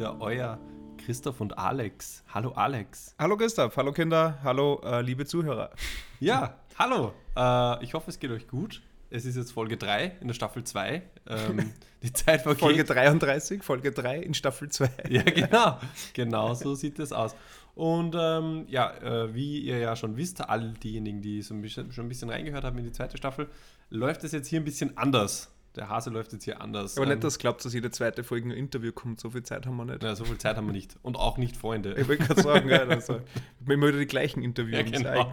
[0.00, 0.58] wieder euer
[0.96, 2.24] Christoph und Alex.
[2.32, 3.14] Hallo Alex.
[3.18, 5.70] Hallo Christoph, hallo Kinder, hallo äh, liebe Zuhörer.
[6.20, 7.12] Ja, hallo.
[7.36, 8.80] Äh, ich hoffe, es geht euch gut.
[9.10, 11.02] Es ist jetzt Folge 3 in der Staffel 2.
[11.28, 12.60] Ähm, die Zeit vergeht.
[12.60, 14.90] Folge 33, Folge 3 in Staffel 2.
[15.10, 15.78] Ja, genau.
[16.14, 17.34] Genau so sieht es aus.
[17.74, 21.92] Und ähm, ja, äh, wie ihr ja schon wisst, all diejenigen, die so ein bisschen,
[21.92, 23.48] schon ein bisschen reingehört haben in die zweite Staffel,
[23.90, 25.50] läuft es jetzt hier ein bisschen anders.
[25.76, 26.96] Der Hase läuft jetzt hier anders.
[26.96, 29.20] Aber Ähm, nicht, dass glaubt, dass jede zweite Folge ein Interview kommt.
[29.20, 30.02] So viel Zeit haben wir nicht.
[30.02, 30.96] ja, so viel Zeit haben wir nicht.
[31.02, 31.94] Und auch nicht Freunde.
[31.94, 33.20] Ich wollte gerade sagen, ja, also,
[33.60, 34.76] wir immer wieder die gleichen Interviews.
[34.76, 35.32] Ja, genau.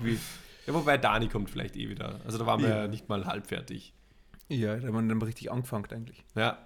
[0.68, 2.20] Ja, wobei Dani kommt vielleicht eh wieder.
[2.26, 2.82] Also da waren wir Ja.
[2.84, 3.94] ja nicht mal halb fertig.
[4.50, 6.24] Ja, da haben wir dann richtig angefangen eigentlich.
[6.36, 6.58] Ja.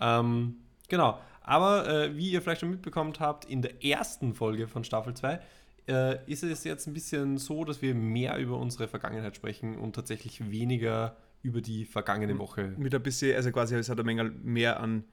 [0.00, 0.56] Ähm,
[0.88, 1.18] genau.
[1.42, 5.40] Aber äh, wie ihr vielleicht schon mitbekommen habt, in der ersten Folge von Staffel 2
[5.88, 9.94] äh, ist es jetzt ein bisschen so, dass wir mehr über unsere Vergangenheit sprechen und
[9.94, 12.74] tatsächlich weniger über die vergangene Woche.
[12.76, 15.04] Mit ein bisschen, also quasi, es hat eine Menge mehr an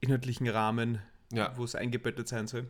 [0.00, 0.98] inhaltlichen Rahmen,
[1.32, 2.66] Ja, wo es eingebettet sein soll.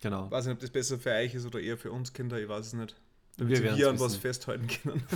[0.00, 0.26] genau.
[0.26, 2.48] Ich weiß nicht, ob das besser für euch ist oder eher für uns Kinder, ich
[2.48, 2.94] weiß es nicht.
[3.38, 5.02] Wir Damit wir, wir an was festhalten können.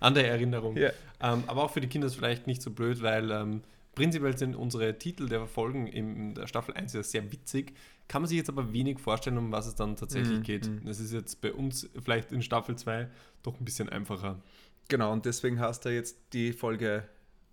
[0.00, 0.76] An der Erinnerung.
[0.76, 0.90] Ja.
[1.22, 3.62] Ähm, aber auch für die Kinder ist vielleicht nicht so blöd, weil ähm,
[3.94, 7.72] prinzipiell sind unsere Titel der Folgen in der Staffel 1 ja sehr witzig.
[8.06, 10.66] Kann man sich jetzt aber wenig vorstellen, um was es dann tatsächlich Mhm, geht.
[10.68, 10.84] mhm.
[10.84, 13.08] Das ist jetzt bei uns vielleicht in Staffel 2
[13.42, 14.42] doch ein bisschen einfacher.
[14.88, 17.04] Genau, und deswegen hast du jetzt die Folge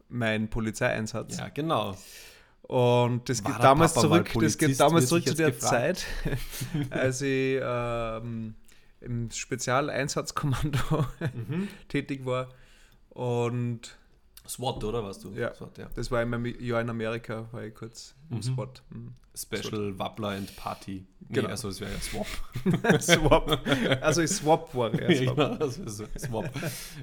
[0.10, 1.38] Mein Polizeieinsatz.
[1.38, 1.96] Ja, genau.
[2.64, 6.00] Und das War geht damals Papa zurück, das geht damals zurück zu der gefragt.
[6.00, 6.06] Zeit,
[6.90, 8.56] als ich ähm,
[9.02, 11.68] im Spezialeinsatzkommando Mhm.
[11.90, 12.50] tätig war.
[13.10, 13.98] Und
[14.52, 15.32] SWAT, oder was du?
[15.32, 15.54] Ja.
[15.54, 15.88] SWAT, ja.
[15.96, 18.42] das war in meinem Jahr in Amerika, war ich kurz im Mhm.
[18.44, 18.84] SWAT.
[18.90, 19.14] Mhm.
[19.34, 21.06] Special Wappler and Party.
[21.22, 21.48] Nee, Genau.
[21.50, 22.28] also es wäre ja SWAP.
[23.02, 23.60] Swap.
[24.02, 24.94] Also ich Swap war.
[24.94, 25.36] Ja, Ja, Swap.
[25.38, 26.50] genau, das ist so, Swap.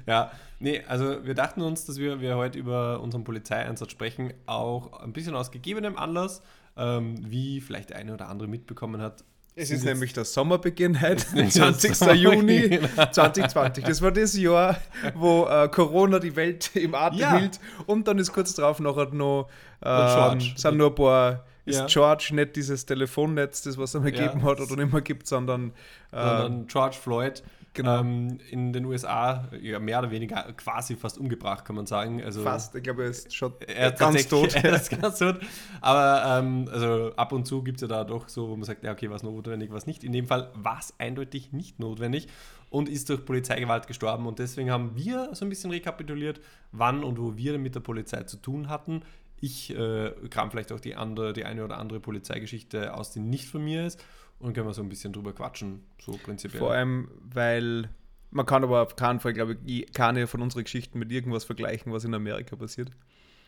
[0.05, 4.93] ja, nee, also wir dachten uns, dass wir, wir heute über unseren Polizeieinsatz sprechen, auch
[5.01, 6.43] ein bisschen aus gegebenem Anlass,
[6.77, 9.23] ähm, wie vielleicht der eine oder andere mitbekommen hat.
[9.61, 11.93] Es ist nämlich der Sommerbeginn heute, ist 20.
[11.95, 12.87] Sommer- Juni Genau.
[13.11, 13.83] 2020.
[13.83, 14.77] Das war das Jahr,
[15.15, 17.37] wo äh, Corona die Welt im Atem Ja.
[17.37, 17.59] hielt.
[17.85, 19.49] Und dann ist kurz drauf nachher noch,
[19.81, 20.45] George.
[20.45, 21.85] ähm, sind nur ein paar, ist Ja.
[21.87, 24.27] George nicht dieses Telefonnetz, das was es einmal Ja.
[24.27, 25.71] gegeben hat oder nicht mehr gibt, sondern,
[26.13, 27.43] äh, sondern George Floyd
[27.73, 27.99] Genau.
[27.99, 32.21] ähm, in den USA ja, mehr oder weniger quasi fast umgebracht, kann man sagen.
[32.23, 34.55] Also, fast, ich glaube, er ist schon Er ganz tot.
[34.55, 35.39] Er ist ganz tot.
[35.81, 38.83] Aber ähm, also ab und zu gibt es ja da doch so, wo man sagt,
[38.83, 40.03] ja, okay, was notwendig, was nicht.
[40.03, 42.27] In dem Fall war es eindeutig nicht notwendig
[42.69, 44.25] und ist durch Polizeigewalt gestorben.
[44.25, 46.41] Und deswegen haben wir so ein bisschen rekapituliert,
[46.71, 49.03] wann und wo wir mit der Polizei zu tun hatten.
[49.41, 53.45] Ich äh, kram vielleicht auch die, andere, die eine oder andere Polizeigeschichte aus, die nicht
[53.45, 54.03] von mir ist.
[54.39, 56.59] Und können wir so ein bisschen drüber quatschen, so prinzipiell.
[56.59, 57.89] Vor allem, weil
[58.31, 61.91] man kann aber auf keinen Fall, glaube ich, keine von unseren Geschichten mit irgendwas vergleichen,
[61.91, 62.89] was in Amerika passiert.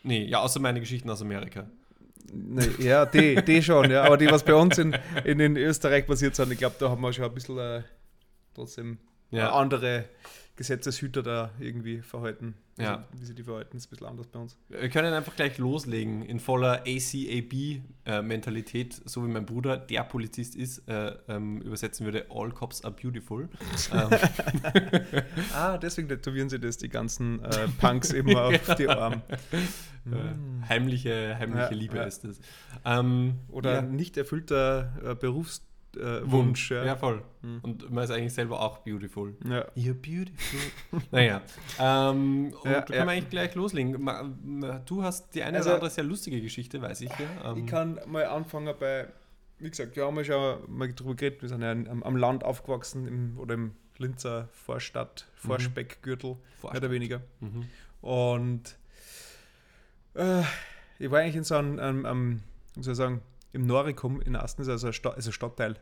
[0.03, 1.69] Nee, ja, außer meine Geschichten aus Amerika.
[2.33, 4.03] Nee, ja, die, die schon, ja.
[4.03, 7.01] Aber die, was bei uns in, in, in Österreich passiert sind, ich glaube, da haben
[7.01, 7.83] wir schon ein bisschen äh,
[8.53, 8.97] trotzdem
[9.31, 9.51] Ja.
[9.53, 10.05] andere
[10.55, 12.55] Gesetzeshüter da irgendwie verhalten.
[12.77, 12.95] Ja.
[12.97, 14.57] Also, wie sie die verhalten, ist ein bisschen anders bei uns.
[14.69, 16.83] Wir können einfach gleich loslegen in voller
[18.05, 22.93] ACAB-Mentalität, so wie mein Bruder, der Polizist ist, äh, ähm, übersetzen würde: All cops are
[22.93, 23.49] beautiful.
[23.93, 24.09] ähm,
[25.53, 29.21] Ah, deswegen tätowieren sie das, die ganzen äh, Punks immer auf die Arme.
[29.51, 32.39] äh, heimliche heimliche Ja, Liebe ist das.
[32.85, 35.67] Ähm, Oder nicht erfüllter äh, Berufswunsch.
[35.97, 36.31] Äh, Wunsch.
[36.31, 36.85] Wunsch, Ja.
[36.85, 36.95] ja.
[36.95, 37.21] voll.
[37.41, 37.59] Mhm.
[37.63, 39.35] Und man ist eigentlich selber auch beautiful.
[39.45, 39.65] ja.
[39.75, 41.01] You're beautiful.
[41.11, 41.41] naja.
[41.79, 43.05] Ähm, und Ja, da können ja.
[43.05, 44.09] wir eigentlich gleich loslegen.
[44.85, 47.51] Du hast die eine Also- oder andere sehr lustige Geschichte, weiß ich ja.
[47.51, 49.07] Ähm, Ich kann mal anfangen bei,
[49.59, 52.43] wie gesagt, wir haben ja schon mal drüber geredet, wir sind ja am, am Land
[52.43, 56.83] aufgewachsen im, oder im Linzer Vorstadt, Vorspeckgürtel, mehr Vorstadt.
[56.83, 57.21] oder weniger.
[57.41, 57.65] Mhm.
[58.01, 58.75] Und
[60.15, 60.41] äh,
[60.99, 62.43] ich war eigentlich in so einem, einem, einem
[62.75, 63.21] wie soll ich sagen,
[63.53, 65.75] im Norikum in Asten, ist also ein, Stadt, also Stadtteil,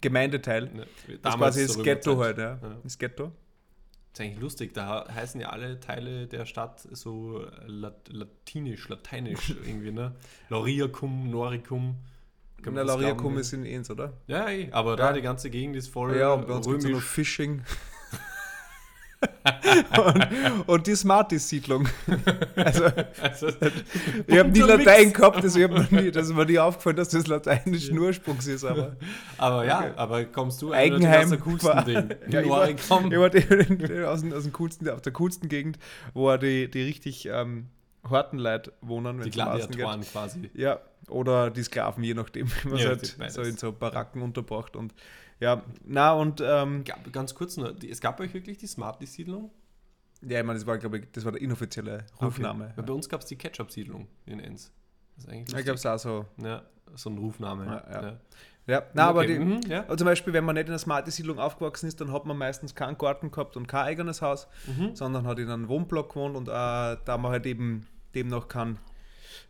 [0.00, 0.70] Gemeindeteil.
[0.72, 0.86] Ne,
[1.22, 2.58] Das quasi das Ghetto halt, ja.
[2.62, 2.76] Ja.
[2.82, 3.32] Das Ghetto.
[4.12, 9.50] Das ist eigentlich lustig, da heißen ja alle Teile der Stadt so lat latinisch, lateinisch
[9.66, 10.14] irgendwie, ne?
[10.50, 11.96] Lauriacum, Noricum.
[12.64, 14.12] Na, Lauriacum ist in Enns, oder?
[14.28, 15.12] Ja, eh, aber da Ja.
[15.14, 17.02] die ganze Gegend ist voll Ja, und bei uns römisch.
[17.04, 17.62] Fishing.
[20.04, 21.88] Und, und die Smarties-Siedlung.
[22.56, 22.84] Also,
[23.20, 23.48] Also,
[24.26, 25.18] Ich habe nie Latein Mix.
[25.18, 28.64] gehabt, deswegen mir nie, das ist mir nie aufgefallen, dass das lateinischen Ursprungs ist.
[28.64, 28.96] Aber
[29.38, 29.90] Aber ja, Okay.
[29.96, 32.10] aber kommst du Eigenheim aus der coolsten war- Ding.
[32.28, 33.12] Ja, ich war- Noricum.
[33.12, 35.78] ich war die- aus, dem- aus, dem coolsten, aus der coolsten Gegend,
[36.14, 37.66] wo die, die richtig ähm,
[38.08, 39.30] harten Leute wohnen, wenn die.
[39.30, 40.50] Gladiatoren quasi.
[40.54, 44.22] Ja, oder die Sklaven, je nachdem, wie man Ja, es halt so in so Baracken
[44.22, 44.76] unterbracht.
[44.76, 44.92] Und
[45.42, 49.50] ja, na und ähm, Gab, ganz kurz nur, es gab euch wirklich die Smarties-Siedlung?
[50.22, 52.64] ja, ich meine, das war, glaube ich, das war der inoffizielle Rufname.
[52.66, 52.72] Okay.
[52.76, 54.72] Weil Bei uns gab es die Ketchup-Siedlung in Enns.
[55.30, 56.26] Ich glaube, es auch so.
[56.42, 56.62] ja,
[56.94, 57.66] so ein Rufname.
[57.66, 58.02] Ja, ja.
[58.68, 58.82] Ja.
[58.94, 59.80] Ja, aber Okay, die, mhm, ja.
[59.80, 62.38] aber zum Beispiel, wenn man nicht in einer smarte Siedlung aufgewachsen ist, dann hat man
[62.38, 64.94] meistens keinen Garten gehabt und kein eigenes Haus, Mhm.
[64.94, 68.78] sondern hat in einem Wohnblock gewohnt und äh, da man halt eben demnach keinen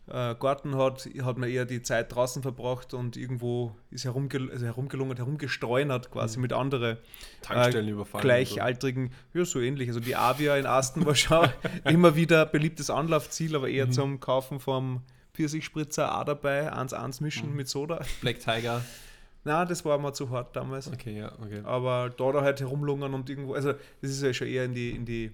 [0.07, 4.65] äh, Garten hat, hat man eher die Zeit draußen verbracht und irgendwo ist herumgel also
[4.65, 6.97] herumgelungert, herumgestreunert quasi mit anderen
[7.41, 8.21] Tankstellen äh, überfallen.
[8.23, 9.89] gleichaltrigen, ja so ähnlich.
[9.89, 11.47] Also die Avia in Asten war schon
[11.85, 13.73] immer wieder beliebtes Anlaufziel, aber Mhm.
[13.73, 15.01] eher zum Kaufen vom
[15.33, 17.55] Pfirsichspritzer auch dabei, 1-1 mischen Mhm.
[17.55, 18.03] mit Soda.
[18.03, 18.09] So.
[18.21, 18.83] Black Tiger.
[19.45, 20.87] Na, das war mir zu hart damals.
[20.87, 21.61] Okay, ja, okay.
[21.65, 24.91] Aber da da halt herumlungern und irgendwo, also das ist ja schon eher in die,
[24.91, 25.31] in die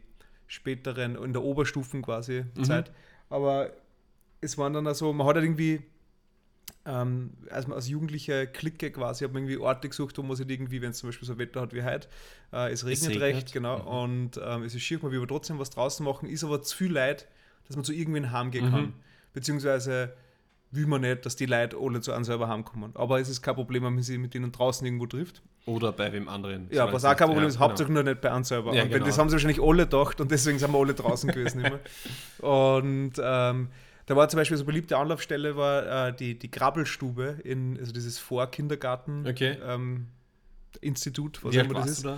[0.48, 2.64] späteren, in der Oberstufen quasi Mhm.
[2.64, 2.92] Zeit.
[3.30, 3.70] Aber
[4.42, 5.82] es waren dann also, man hat halt irgendwie,
[6.86, 10.50] ähm, als man als jugendliche Clique quasi, hat man irgendwie Orte gesucht, wo man sich
[10.50, 12.08] irgendwie, wenn es zum Beispiel so Wetter hat wie heute,
[12.54, 13.22] äh, es regnet regnet.
[13.22, 13.88] recht, genau, Mhm.
[13.88, 16.76] und ähm, es ist schier, man will aber trotzdem was draußen machen, ist aber zu
[16.76, 17.28] viel Leid,
[17.68, 18.72] dass man zu irgendwen heimgehen Mhm.
[18.72, 18.94] kann.
[19.34, 20.14] Beziehungsweise
[20.72, 22.92] will man nicht, dass die Leute alle zu einem selber heimkommen.
[22.96, 25.42] Aber es ist kein Problem, wenn man sich mit denen draußen irgendwo trifft.
[25.66, 26.68] Oder bei wem anderen.
[26.72, 27.66] Ja, was auch kein Problem Ja, ist, genau.
[27.68, 28.74] hauptsächlich nur nicht bei uns selber.
[28.74, 29.06] Ja, genau.
[29.06, 31.80] das haben sie wahrscheinlich alle gedacht und deswegen sind wir alle draußen gewesen immer.
[32.48, 33.70] Und ähm,
[34.10, 37.92] da war zum Beispiel so eine beliebte Anlaufstelle, war äh, die, die Krabbelstube, in, also
[37.92, 39.56] dieses Vorkindergarten Okay.
[39.64, 40.08] ähm,
[40.82, 42.04] Institut, was Wie immer das ist.
[42.04, 42.18] du da?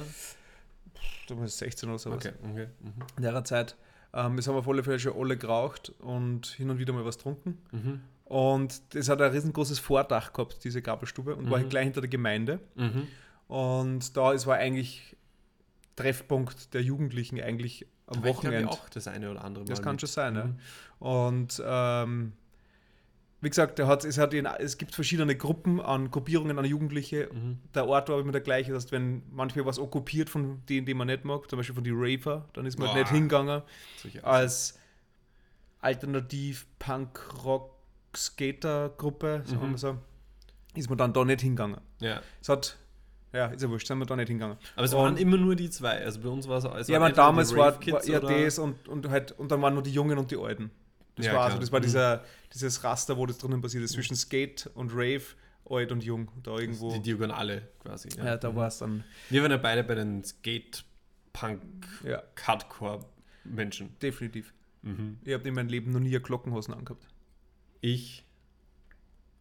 [1.28, 2.26] Damals 16 oder sowas.
[2.26, 2.68] Okay, okay.
[2.80, 2.92] Mhm.
[3.18, 3.76] In der Zeit.
[4.14, 7.04] Ähm, das haben wir auf alle Fälle schon alle geraucht und hin und wieder mal
[7.04, 7.58] was getrunken.
[7.72, 8.00] Mhm.
[8.24, 11.62] Und das hat ein riesengroßes Vordach gehabt, diese Gabelstube, und war Mhm.
[11.64, 12.60] halt gleich hinter der Gemeinde.
[12.76, 13.08] Mhm.
[13.50, 15.18] Und da ist war eigentlich
[15.98, 18.70] Treffpunkt der Jugendlichen eigentlich am Aber ich Wochenende.
[18.70, 20.02] auch das eine oder andere Das Mal kann mit.
[20.02, 20.46] schon sein, ja.
[20.46, 20.58] Mhm.
[21.00, 22.34] Und ähm,
[23.44, 27.28] wie gesagt, hat, es, hat in, es gibt verschiedene Gruppen an Gruppierungen an Jugendliche.
[27.34, 27.58] Mhm.
[27.74, 31.08] Der Ort war immer der gleiche, dass wenn manchmal was okkupiert von denen, die man
[31.08, 33.02] nicht mag, zum Beispiel von die Raver, dann ist man halt Boah.
[33.02, 33.62] nicht hingegangen.
[33.98, 34.24] Sicher.
[34.28, 34.78] Als
[35.80, 37.72] Alternativ Punk Rock
[38.16, 39.78] Skater Gruppe, sagen wir Mhm.
[39.78, 39.98] so,
[40.76, 41.80] ist man dann da nicht hingegangen.
[42.00, 42.22] ja.
[42.42, 42.78] Es hat,
[43.34, 44.58] ja, ist ja wurscht, sind wir da nicht hingegangen.
[44.76, 46.04] Aber es Und- waren immer nur die zwei.
[46.04, 49.10] Also bei uns war es es ja, aber damals war, war ja das und, und
[49.10, 50.72] halt, und dann waren nur die Jungen und die Alten.
[51.16, 51.46] Das Ja, war klar.
[51.50, 51.84] also, das war Mhm.
[51.84, 52.24] dieser,
[52.54, 55.22] dieses Raster, wo das drinnen passiert ist, zwischen Skate und Rave,
[55.70, 56.30] alt und jung.
[56.44, 56.92] Da irgendwo.
[56.94, 58.10] Die Diagonale quasi.
[58.18, 58.56] ja, da Mhm.
[58.56, 59.04] war es dann.
[59.30, 61.62] Wir waren ja beide bei den Skate-Punk,
[62.04, 62.24] Ja,
[64.02, 64.54] definitiv.
[64.82, 65.20] Mhm.
[65.24, 67.08] Ich habe in meinem Leben noch nie eine Glockenhosen angehabt.
[67.82, 68.26] Ich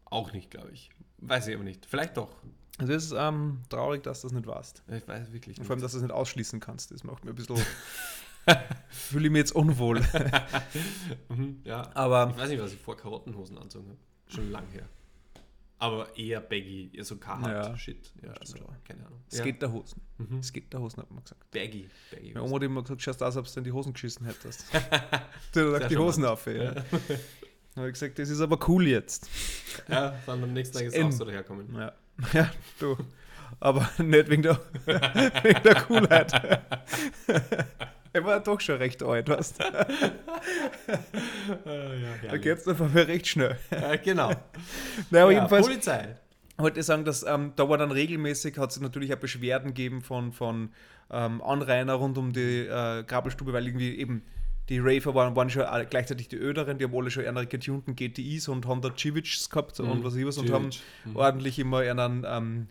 [0.04, 0.90] auch nicht, glaube ich.
[1.20, 1.86] Weiß ich aber nicht.
[1.86, 2.30] Vielleicht doch.
[2.78, 4.82] Also es ist ähm, traurig, dass du das nicht warst.
[4.88, 5.66] Ich weiß wirklich nicht.
[5.66, 6.90] vor allem, dass du das nicht ausschließen kannst.
[6.92, 7.56] Das macht mir ein bisschen.
[8.88, 10.00] fühle ich mich jetzt unwohl.
[11.28, 11.90] Mhm, ja.
[11.94, 13.98] Aber Ich weiß nicht, was ich vor Karottenhosen anzogen habe.
[14.28, 14.88] Schon lang her.
[15.78, 17.76] Aber eher baggy, eher so Carhartt Ja.
[17.76, 18.12] Shit.
[18.22, 18.66] Ja, Ja, also, schon.
[18.84, 19.20] keine Ahnung.
[19.32, 20.02] Skaterhosen.
[20.18, 20.42] Mhm.
[20.42, 21.50] Skaterhosen hat man gesagt.
[21.50, 21.88] Baggy.
[22.10, 24.66] baggy Meine Oma hat immer gesagt, schaust aus, ob du in die Hosen geschissen hättest.
[25.54, 26.46] du gesagt, die Hosen auf.
[26.46, 26.74] Ja.
[27.74, 29.28] Dann habe ich gesagt, das ist aber cool jetzt.
[29.88, 31.06] ja, dann am nächsten Tag ist In.
[31.06, 31.68] auch so daherkommen.
[31.74, 31.92] Ja,
[32.32, 32.96] ja du.
[33.60, 36.32] Aber nicht wegen der, wegen der Coolheit.
[38.12, 39.64] er war doch schon recht alt, weißt du.
[41.64, 43.56] Ja, Da geht es einfach mal recht schnell.
[43.70, 44.32] ja, genau.
[45.10, 46.16] Naja, aber ja, jedenfalls Polizei.
[46.56, 50.32] wollte sagen, dass ähm, da war dann regelmäßig, hat es natürlich auch Beschwerden gegeben von,
[50.32, 50.70] von
[51.10, 54.22] ähm, Anrainer rund um die äh, Grabelstube, weil irgendwie eben
[54.70, 58.48] die Raver waren, waren schon gleichzeitig die Öderen, die haben alle schon ihre getunten GTIs
[58.48, 60.70] und haben da Civics gehabt und was ich was und haben
[61.04, 61.16] Mhm.
[61.16, 62.68] ordentlich immer einen, ähm,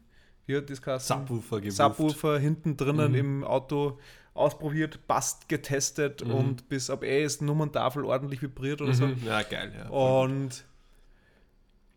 [0.47, 1.27] wie hat das geheißen?
[1.27, 1.77] Subwoofer gewupft.
[1.77, 3.17] Subwoofer hinten drinnen Mhm.
[3.17, 3.99] im Auto
[4.33, 6.33] ausprobiert, passt getestet Mhm.
[6.33, 9.05] und bis ab eh ist Nummerntafel ordentlich vibriert oder so.
[9.07, 9.17] Mhm.
[9.25, 9.73] Ja, geil.
[9.77, 9.89] Ja.
[9.89, 10.63] Und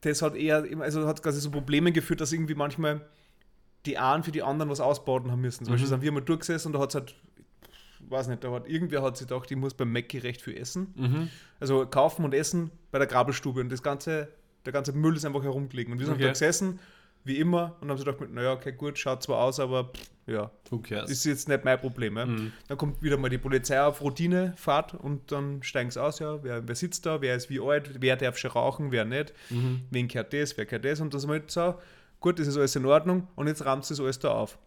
[0.01, 3.03] das hat eher, also hat quasi so Probleme geführt, dass irgendwie manchmal
[3.87, 5.65] die einen für die anderen was ausbauen haben müssen.
[5.65, 5.91] Zum Beispiel Mhm.
[5.91, 7.15] sind wir mal durchgesessen und da hat es halt,
[8.09, 10.93] weiß nicht, da hat irgendwer hat sich gedacht, ich muss beim Mackie recht viel essen.
[10.97, 11.29] mhm.
[11.61, 14.29] Also kaufen und essen bei der Grabelstube und das ganze,
[14.67, 15.93] der ganze Müll ist einfach herumgelegen.
[15.93, 16.25] Und wir sind Okay.
[16.25, 16.79] da gesessen,
[17.25, 20.51] wie immer, und haben sich gedacht, naja, okay, gut, schaut zwar aus, aber pff, ja,
[21.07, 22.17] ist jetzt nicht mein Problem.
[22.17, 22.27] Ja.
[22.27, 22.53] Mhm.
[22.69, 26.67] Dann kommt wieder mal die Polizei auf Routinefahrt und dann steigen sie aus, ja, wer,
[26.67, 29.83] wer sitzt da, wer ist wie alt, wer darf schon rauchen, wer nicht, Mhm.
[29.91, 31.75] wen gehört das, wer gehört das und das halt so,
[32.21, 34.59] gut, das ist alles in Ordnung und jetzt rammt es alles da auf.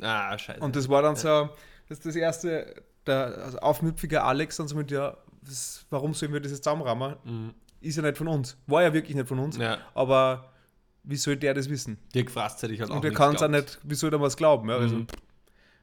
[0.00, 0.60] Ah, scheiße.
[0.60, 1.48] Und das war dann so,
[1.88, 6.32] das ist das erste, der also aufmüpfige Alex dann so mit, ja, das, warum sollen
[6.32, 7.16] wir das jetzt zusammenrammen?
[7.24, 7.54] mhm.
[7.80, 8.56] Ist ja nicht von uns.
[8.68, 10.52] War ja wirklich nicht von uns, Ja, aber
[11.02, 11.98] wie soll der das wissen?
[12.14, 14.20] Dirk Frast hätte ich halt auch und der kann es auch nicht, wie soll der
[14.20, 14.68] was glauben?
[14.68, 14.76] Ja?
[14.76, 15.06] Also, Mhm.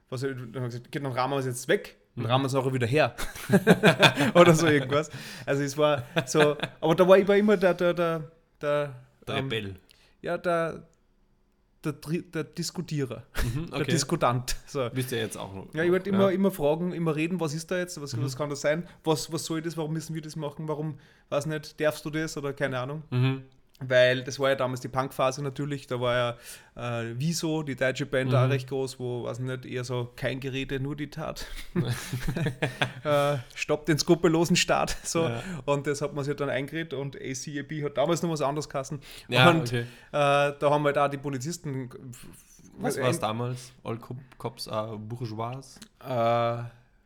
[0.10, 2.30] was, dann haben wir gesagt, dann rahmen wir es jetzt weg und Mhm.
[2.30, 3.16] rahmen es auch wieder her.
[4.34, 5.10] Oder so irgendwas.
[5.46, 8.96] Also es war so, aber da war ich immer der, der, der, der,
[9.28, 9.76] Der ähm, Rebell.
[10.22, 10.88] ja, der,
[11.84, 13.92] der, der Diskutierer, Mhm, der okay.
[13.92, 14.56] Diskutant.
[14.66, 14.90] So.
[14.90, 15.74] Bist du ja jetzt auch noch.
[15.74, 18.50] Ja, ich wollte immer, immer fragen, immer reden, was ist da jetzt, was, was kann
[18.50, 20.98] das sein, was, was soll das, warum müssen wir das machen, warum,
[21.30, 23.04] weiß nicht, darfst du das oder keine Ahnung.
[23.12, 23.44] Mhm.
[23.82, 26.38] Weil das war ja damals die Punkphase natürlich, da war
[26.76, 28.36] ja äh, Wieso, die deutsche Band, Mhm.
[28.38, 31.46] auch recht groß, wo, weiß nicht, eher so kein Gerede, nur die Tat.
[33.04, 34.96] äh, stoppt den skrupellosen Staat.
[35.04, 35.24] So.
[35.28, 35.42] Ja.
[35.66, 39.00] Und das hat man sich dann eingeredet und ACAB hat damals noch was anderes kassen.
[39.28, 39.82] Ja, und okay.
[39.82, 41.90] äh, da haben halt auch die Polizisten.
[42.78, 43.72] Was war es damals?
[43.84, 45.80] All Cop- Cops are bourgeois?
[46.08, 46.64] Äh,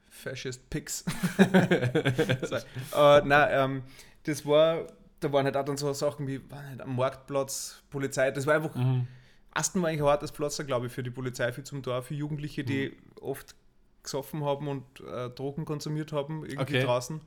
[0.10, 1.06] Fascist Pigs.
[2.42, 3.84] so, äh, nein, ähm,
[4.26, 4.86] das war,
[5.24, 8.56] da waren halt auch dann so Sachen wie war nicht, am Marktplatz, Polizei, das war
[8.56, 9.08] einfach, Mhm.
[9.52, 12.16] Asten war eigentlich ein hartes Pflaster, glaube ich, für die Polizei, für zum Dorf, für
[12.16, 13.22] Jugendliche, die Mhm.
[13.22, 13.56] oft
[14.02, 16.86] gesoffen haben und äh, Drogen konsumiert haben, irgendwie Okay.
[16.86, 17.22] draußen.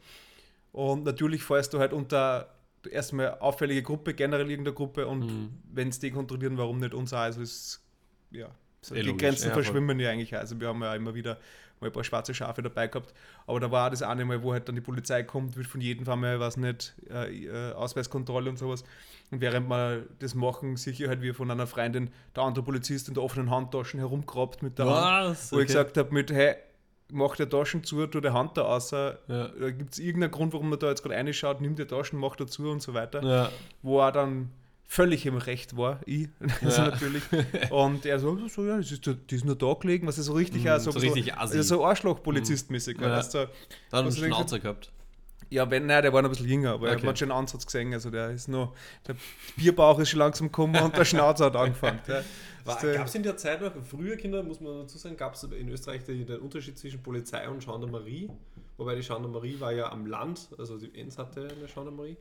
[0.72, 2.52] Und natürlich fährst du halt unter
[2.90, 5.48] erstmal auffällige Gruppe, generell irgendeine Gruppe und Mhm.
[5.72, 7.18] wenn es die kontrollieren, warum nicht uns auch?
[7.18, 7.80] Also es,
[8.30, 8.48] ja,
[8.82, 10.36] so Eh die logisch, Grenzen ja, verschwimmen ja eigentlich.
[10.36, 11.38] Also wir haben ja immer wieder
[11.80, 13.12] mal ein paar schwarze Schafe dabei gehabt.
[13.46, 16.06] Aber da war das eine Mal, wo halt dann die Polizei kommt, wird von jedem
[16.06, 18.84] Fall mal, was nicht, äh, äh, Ausweiskontrolle und sowas.
[19.30, 23.14] Und während wir das machen, sicher halt wie von einer Freundin, der andere Polizist in
[23.14, 25.30] der offenen Handtaschen herumgegrabt mit der Hand.
[25.30, 25.52] Was?
[25.52, 26.54] Wo ich gesagt habe mit, hey,
[27.12, 29.18] mach die Taschen zu, tu die Hand da außer.
[29.28, 29.48] Ja.
[29.48, 32.36] Da gibt es irgendeinen Grund, warum man da jetzt gerade reinschaut, nimm die Taschen, mach
[32.36, 33.50] dazu und so weiter Ja.
[33.82, 34.50] wo er dann
[34.86, 36.28] völlig im Recht war, ich,
[36.62, 36.88] also Ja.
[36.88, 37.22] natürlich.
[37.70, 40.32] Und er so, so ja, das ist, die ist nur da gelegen, was ist so
[40.34, 41.56] richtig, Mhm, auch so, richtig assi.
[41.58, 42.96] also so Arschloch-Polizist-mäßig.
[42.98, 43.02] Mhm.
[43.04, 43.10] Ja.
[43.10, 43.38] weißt du.
[43.38, 44.26] Dann Was einen denkst du?
[44.26, 44.92] Schnauzer gehabt.
[45.48, 47.02] Ja, wenn, nein, der war noch ein bisschen jünger, aber Okay.
[47.04, 48.74] er hat schon einen Ansatz gesehen, also der ist noch,
[49.06, 49.14] der
[49.56, 52.00] Bierbauch ist schon langsam gekommen und der Schnauzer hat angefangen.
[52.08, 52.22] Ja.
[52.64, 55.44] Das Gab es in der Zeit noch, früher Kinder, muss man dazu sagen, gab es
[55.44, 58.28] in Österreich den, den Unterschied zwischen Polizei und Gendarmerie.
[58.76, 62.16] Wobei die Gendarmerie war ja am Land, also die Enns hatte eine Gendarmerie.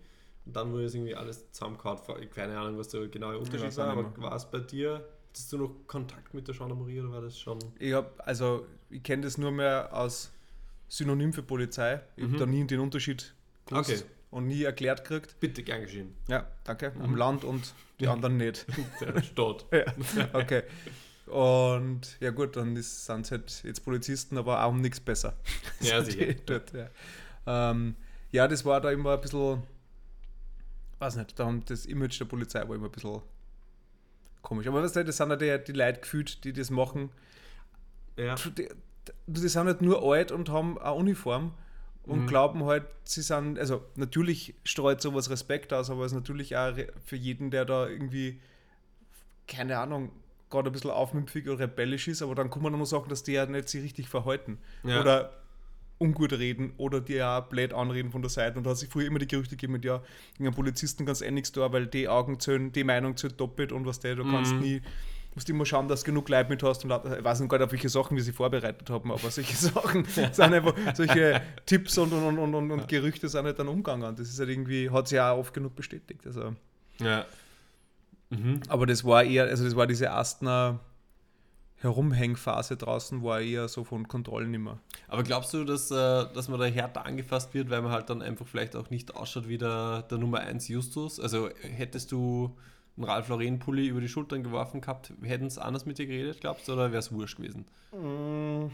[0.45, 1.99] Und dann wurde es irgendwie alles zusammengehauen.
[2.33, 5.57] Keine Ahnung, was der genaue Unterschied auch war, aber war es bei dir, hattest du
[5.57, 7.57] noch Kontakt mit der Gendarmerie oder war das schon...
[7.79, 10.31] Ich habe, also ich kenne das nur mehr als
[10.87, 12.01] Synonym für Polizei.
[12.15, 12.27] Ich Mhm.
[12.33, 13.33] habe da nie den Unterschied
[13.65, 14.01] gewusst Okay.
[14.31, 15.35] und nie erklärt gekriegt.
[15.39, 16.15] Bitte gern geschehen.
[16.27, 16.93] Ja, danke.
[17.01, 17.17] Am Mhm.
[17.17, 18.65] Land und die anderen nicht.
[19.01, 19.65] Der Stadt.
[19.71, 19.85] Ja,
[20.33, 20.63] okay.
[21.25, 25.35] Und ja gut, dann sind es halt jetzt Polizisten, aber auch um nichts besser.
[25.81, 26.33] Ja, sicher.
[26.45, 26.89] Dort, ja.
[27.47, 27.95] Ähm,
[28.31, 29.63] ja, das war da immer ein bisschen,
[30.99, 33.21] weiß nicht, da haben das Image der Polizei war immer ein bisschen
[34.41, 34.67] komisch.
[34.67, 37.09] Aber weißt du, das sind ja die, die Leute gefühlt, die das machen.
[38.17, 38.35] Ja.
[38.35, 38.69] Die,
[39.27, 41.53] die sind halt nur alt und haben eine Uniform
[42.03, 42.27] und Mhm.
[42.27, 46.75] glauben halt, sie sind, also natürlich streut sowas Respekt aus, aber es ist natürlich auch
[47.03, 48.39] für jeden, der da irgendwie,
[49.47, 50.11] keine Ahnung,
[50.49, 53.33] gerade ein bisschen aufmüpfig oder rebellisch ist, aber dann kann man nur sagen, dass die
[53.33, 55.01] ja nicht sich richtig verhalten Ja.
[55.01, 55.33] oder
[55.97, 58.57] ungut reden oder die ja blöd anreden von der Seite.
[58.57, 60.01] Und da hat sich früher immer die Gerüchte gegeben, mit, ja,
[60.33, 63.39] gegen einen Polizisten kannst du eh nichts da, weil die Augen zählen, die Meinung zählt
[63.39, 64.59] doppelt und was der, du kannst Mhm.
[64.59, 64.81] nie,
[65.33, 67.57] musst immer schauen, dass du genug Leute mit hast und lauter- ich weiß nicht gar
[67.57, 71.97] nicht, auf welche Sachen wir sie vorbereitet haben, aber solche Sachen sind einfach, solche Tipps
[71.97, 74.15] und, und, und, und, und Gerüchte sind halt dann umgegangen.
[74.15, 76.25] Das ist halt irgendwie, hat sich auch oft genug bestätigt.
[76.25, 76.55] Also,
[76.99, 77.25] Ja.
[78.29, 78.61] Mhm.
[78.69, 80.79] aber das war eher, also das war diese Astner
[81.77, 84.79] Herumhängphase draußen, war eher so von Kontrollen immer.
[85.07, 85.95] Aber glaubst du, dass, äh,
[86.33, 89.47] dass man da härter angefasst wird, weil man halt dann einfach vielleicht auch nicht ausschaut
[89.47, 91.19] wie der, der Nummer 1 Justus?
[91.19, 92.55] Also hättest du
[92.97, 96.39] einen Ralf Lauren Pulli über die Schultern geworfen gehabt, hätten es anders mit dir geredet,
[96.39, 97.65] glaubst du, oder wäre es wurscht gewesen?
[97.91, 98.71] Mm,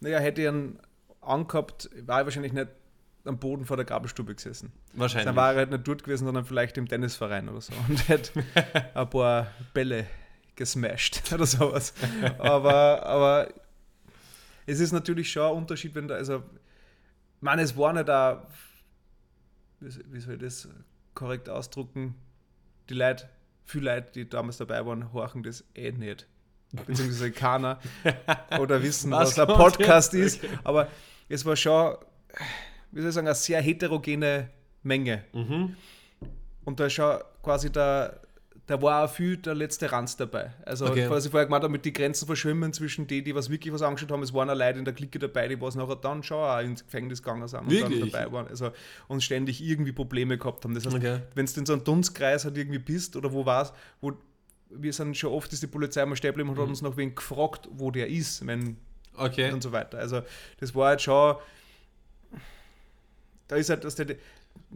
[0.00, 0.78] Naja, hätte ich einen
[1.22, 2.68] angehabt, war ich wahrscheinlich nicht
[3.24, 4.72] am Boden vor der Gabelstube gesessen.
[4.94, 5.26] Wahrscheinlich.
[5.26, 8.44] Dann war er halt nicht dort gewesen, sondern vielleicht im Tennisverein oder so und hätte
[8.94, 10.06] ein paar Bälle
[10.58, 11.94] gesmashed oder sowas.
[12.38, 13.48] Aber, aber
[14.66, 18.46] es ist natürlich schon ein Unterschied, wenn da, also, ich meine, es war nicht da,
[19.80, 20.68] wie soll ich das
[21.14, 22.14] korrekt ausdrucken,
[22.90, 23.28] die Leute,
[23.64, 26.26] viele Leute, die damals dabei waren, horchen das eh nicht.
[26.86, 27.78] Beziehungsweise keiner
[28.60, 30.42] oder wissen, Was was, ein Podcast jetzt?
[30.42, 30.52] ist.
[30.64, 30.88] Aber
[31.28, 31.96] es war schon,
[32.90, 34.50] wie soll ich sagen, eine sehr heterogene
[34.82, 35.24] Menge.
[35.32, 35.76] Mhm.
[36.64, 38.20] Und da ist schon quasi der,
[38.68, 40.52] da war auch viel der letzte Ranz dabei.
[40.64, 41.00] Also, Okay.
[41.00, 44.12] ich vorher gemeint habe, mit die Grenzen verschwimmen zwischen die, die was wirklich was angeschaut
[44.12, 44.22] haben.
[44.22, 46.84] Es waren auch Leute in der Clique dabei, die was nachher dann schon auch ins
[46.84, 48.00] Gefängnis gegangen sind und Wirklich?
[48.00, 48.46] dann dabei waren.
[48.46, 48.70] Also,
[49.08, 50.74] und ständig irgendwie Probleme gehabt haben.
[50.74, 51.20] Das heißt, Okay.
[51.34, 54.12] wenn du in so einem Dunstkreis halt irgendwie bist oder wo warst, wo
[54.70, 56.60] wir sind schon oft, ist die Polizei mal stehen geblieben und Mhm.
[56.62, 58.76] hat uns noch wen gefragt, wo der ist, wenn
[59.16, 59.50] Okay.
[59.50, 59.98] und so weiter.
[59.98, 60.20] Also
[60.60, 61.36] das war halt schon,
[63.48, 64.16] da ist halt, dass der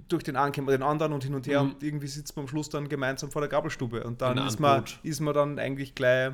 [0.08, 1.72] durch den einen kennt man den anderen und hin und her Mhm.
[1.72, 4.58] und irgendwie sitzt man am Schluss dann gemeinsam vor der Gabelstube und dann In ist
[4.60, 6.32] man, ist man dann eigentlich gleich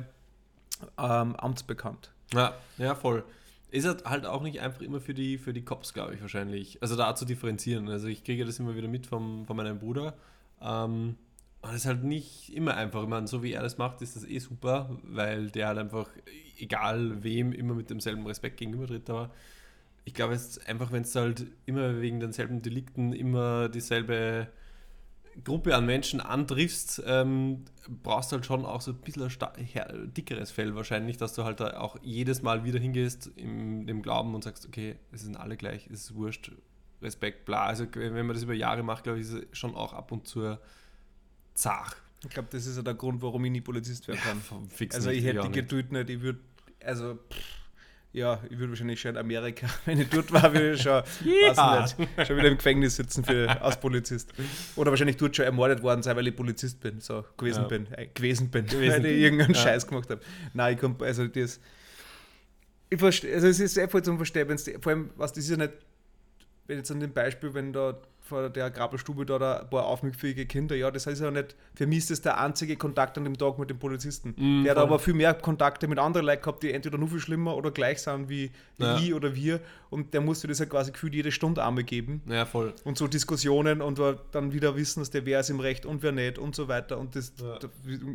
[0.97, 2.11] ähm, amtsbekannt.
[2.33, 3.23] Ja, ja, voll.
[3.71, 6.81] Ist halt halt auch nicht einfach immer für die, für die Cops, glaube ich, wahrscheinlich.
[6.81, 7.87] Also da zu differenzieren.
[7.89, 10.15] Also ich kriege das immer wieder mit vom, von meinem Bruder.
[10.61, 11.15] Ähm,
[11.61, 13.03] Und das ist halt nicht immer einfach.
[13.03, 16.07] Ich meine, so wie er das macht, ist das eh super, weil der halt einfach,
[16.57, 19.09] egal wem, immer mit demselben Respekt gegenübertritt.
[19.09, 19.29] Aber
[20.05, 24.47] ich glaube, es ist einfach, wenn es halt immer wegen denselben Delikten immer dieselbe
[25.43, 30.51] Gruppe an Menschen antriffst, ähm, brauchst du halt schon auch so ein bisschen ein dickeres
[30.51, 34.65] Fell wahrscheinlich, dass du halt auch jedes Mal wieder hingehst im dem Glauben und sagst,
[34.65, 36.51] okay, es sind alle gleich, es ist wurscht,
[37.01, 37.65] Respekt, bla.
[37.65, 40.27] Also wenn man das über Jahre macht, glaube ich, ist es schon auch ab und
[40.27, 40.57] zu
[41.53, 41.95] zart.
[42.23, 44.69] Ich glaube, das ist ja der Grund, warum ich nie Polizist werden kann.
[44.77, 46.39] Ja, also ich hätte die Geduld nicht, ich würde,
[46.83, 47.58] also pff,
[48.11, 51.81] ja, ich würde wahrscheinlich schon in Amerika, wenn ich dort war, würde ich schon, ja.
[51.81, 54.33] nicht, schon wieder im Gefängnis sitzen für, als Polizist.
[54.75, 57.67] Oder wahrscheinlich dort schon ermordet worden sein, weil ich Polizist bin, so gewesen ja.
[57.67, 59.61] bin, äh, gewesen bin, gewesen weil ich irgendeinen ja.
[59.61, 60.21] Scheiß gemacht habe.
[60.53, 61.59] Nein, ich komme, also das,
[62.89, 65.57] ich verstehe, also es ist sehr voll zum Verstehen, vor allem, was das ist ja
[65.57, 65.73] nicht,
[66.65, 67.99] wenn jetzt an dem Beispiel, wenn da
[68.29, 70.75] vor der Grabelstube da, da ein paar aufmüpfige Kinder.
[70.75, 73.57] Ja, das heißt ja nicht, für mich ist das der einzige Kontakt an dem Tag
[73.59, 74.33] mit dem Polizisten.
[74.37, 77.19] Mm, der hat aber viel mehr Kontakte mit anderen Leuten gehabt, die entweder nur viel
[77.19, 78.97] schlimmer oder gleich sind wie, wie ja.
[78.97, 79.59] ich oder wir.
[79.89, 82.21] Und der musste das ja quasi gefühlt jede Stunde Arme geben.
[82.27, 82.73] Ja, voll.
[82.83, 83.99] Und so Diskussionen und
[84.31, 86.97] dann wieder wissen, dass der wer ist im Recht und wer nicht und so weiter.
[86.99, 87.59] Und das, ja.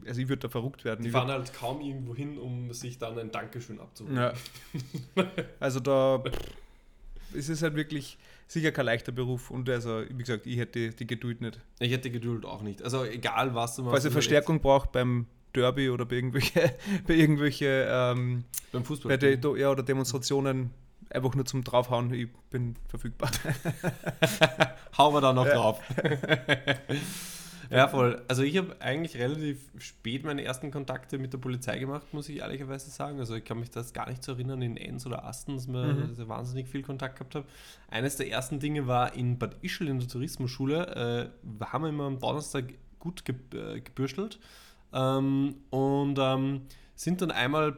[0.06, 1.04] also ich würde da verrückt werden.
[1.04, 4.16] Die fahren halt kaum irgendwo hin, um sich dann ein Dankeschön abzuholen.
[4.16, 4.32] Ja.
[5.60, 6.22] also da
[7.32, 11.06] ist es halt wirklich sicher kein leichter Beruf und also, wie gesagt, ich hätte die
[11.06, 11.60] Geduld nicht.
[11.78, 12.82] Ich hätte die Geduld auch nicht.
[12.82, 13.92] Also egal was du machst.
[13.92, 16.74] Falls ihr Verstärkung braucht beim Derby oder bei irgendwelche,
[17.06, 19.10] bei irgendwelche ähm, beim Fußball.
[19.10, 20.70] Bei de, ja, oder Demonstrationen
[21.10, 23.30] einfach nur zum draufhauen, ich bin verfügbar.
[24.98, 25.80] Hauen wir da noch drauf.
[27.74, 28.22] Ja, voll.
[28.28, 32.38] Also ich habe eigentlich relativ spät meine ersten Kontakte mit der Polizei gemacht, muss ich
[32.38, 33.18] ehrlicherweise sagen.
[33.18, 35.82] Also ich kann mich das gar nicht so erinnern in Enns oder Asten, dass wir
[35.82, 36.28] mhm.
[36.28, 37.46] wahnsinnig viel Kontakt gehabt haben.
[37.90, 41.32] Eines der ersten Dinge war in Bad Ischl in der Tourismusschule.
[41.42, 42.66] Äh, haben wir immer am Donnerstag
[43.00, 44.38] gut ge äh, gebürstelt.
[44.92, 46.62] Ähm, und ähm,
[46.96, 47.76] sind dann einmal,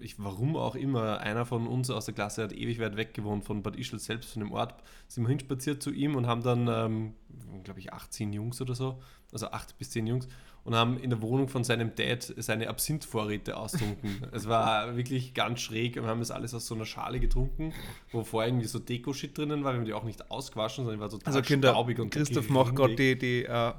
[0.00, 3.44] ich, warum auch immer, einer von uns aus der Klasse hat ewig weit weg gewohnt
[3.44, 4.74] von Bad Ischl selbst, von dem Ort,
[5.06, 7.14] sind wir hinspaziert zu ihm und haben dann, ähm,
[7.62, 10.28] glaube ich, 18 Jungs oder so, also 8 bis 10 Jungs,
[10.64, 14.26] und haben in der Wohnung von seinem Dad seine Absinthvorräte austrunken.
[14.32, 17.74] es war wirklich ganz schräg und wir haben das alles aus so einer Schale getrunken,
[18.12, 21.02] wo vorher irgendwie so Deko-Shit drinnen war, wir haben die auch nicht ausgewaschen, sondern die
[21.02, 23.72] war total also Kinder, staubig und Christoph macht gerade die, die uh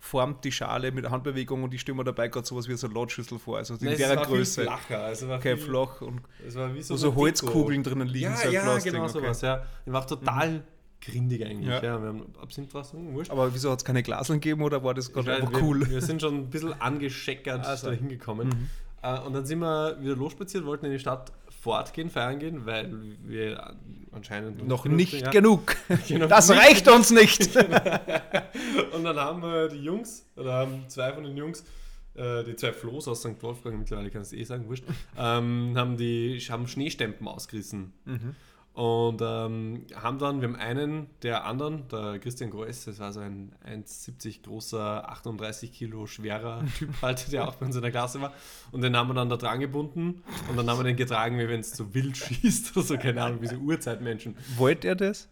[0.00, 2.94] formt die Schale mit Handbewegung und ich stelle mir dabei gerade sowas wie so eine
[2.94, 3.58] Lotschüssel vor.
[3.58, 4.62] Also in Nein, der Größe.
[4.62, 8.34] Flacher, also war okay, flach und es war wie so, wo so Holzkugeln drinnen liegen.
[8.44, 9.12] Ja, ja genau okay.
[9.12, 9.42] sowas.
[9.42, 9.62] Ja.
[9.84, 10.62] Ich war total mhm.
[11.02, 11.68] grindig eigentlich.
[11.68, 11.82] Ja.
[11.82, 12.02] ja.
[12.02, 13.30] wir haben Absinthwasser, wurscht.
[13.30, 15.80] Aber wieso hat es keine Glaseln gegeben oder war das gerade einfach cool?
[15.80, 17.90] Wir, wir, sind schon ein bisschen angescheckert also.
[17.90, 18.48] da hingekommen.
[18.48, 18.70] Mhm.
[19.02, 22.90] Uh, und dann sind wir wieder losspaziert, wollten in die Stadt fortgehen, feiern gehen, weil
[23.22, 23.76] wir
[24.12, 24.66] anscheinend.
[24.66, 25.30] Noch nicht ja.
[25.30, 25.76] genug.
[26.08, 26.26] Genau.
[26.26, 27.56] Das reicht uns nicht.
[28.92, 31.64] und dann haben wir die Jungs, oder haben zwei von den Jungs,
[32.14, 33.42] äh, die zwei Floß aus St.
[33.42, 34.84] Wolfgang, mittlerweile kannst du eh sagen, wurscht,
[35.18, 37.92] ähm, haben, die, haben Schneestempen ausgerissen.
[38.04, 38.34] Mhm.
[38.72, 43.20] Und ähm, haben dann, wir haben einen der anderen, der Christian Greuß, das war so
[43.20, 48.20] ein 1,70 großer, 38 Kilo schwerer Typ halt, der auch bei uns in der Klasse
[48.20, 48.32] war.
[48.70, 51.48] Und den haben wir dann da dran gebunden und dann haben wir den getragen, wie
[51.48, 54.36] wenn es so wild schießt oder so, keine Ahnung, wie so Urzeitmenschen.
[54.56, 55.28] Wollt ihr das?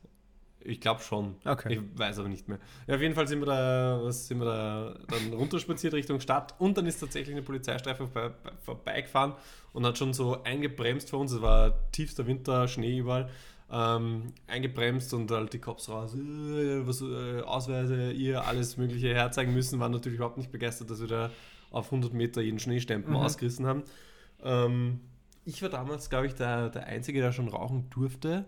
[0.69, 1.37] Ich glaube schon.
[1.47, 1.75] Okay.
[1.75, 2.59] Ich weiß aber nicht mehr.
[2.87, 6.55] Ja, auf jeden Fall sind wir da, was sind wir da dann runterspaziert Richtung Stadt
[6.59, 9.33] und dann ist tatsächlich eine Polizeistreife vorbei, vorbeigefahren
[9.73, 11.33] und hat schon so eingebremst vor uns.
[11.33, 13.31] Es war tiefster Winter, Schnee überall.
[13.71, 19.53] Ähm, eingebremst und halt die Cops raus, äh, was, äh, Ausweise, ihr alles Mögliche herzeigen
[19.53, 21.31] müssen, waren natürlich überhaupt nicht begeistert, dass wir da
[21.71, 23.21] auf 100 Meter jeden Schneestempen mhm.
[23.21, 23.83] ausgerissen haben.
[24.43, 25.01] Ähm,
[25.45, 28.47] ich war damals, glaube ich, der, der Einzige, der schon rauchen durfte.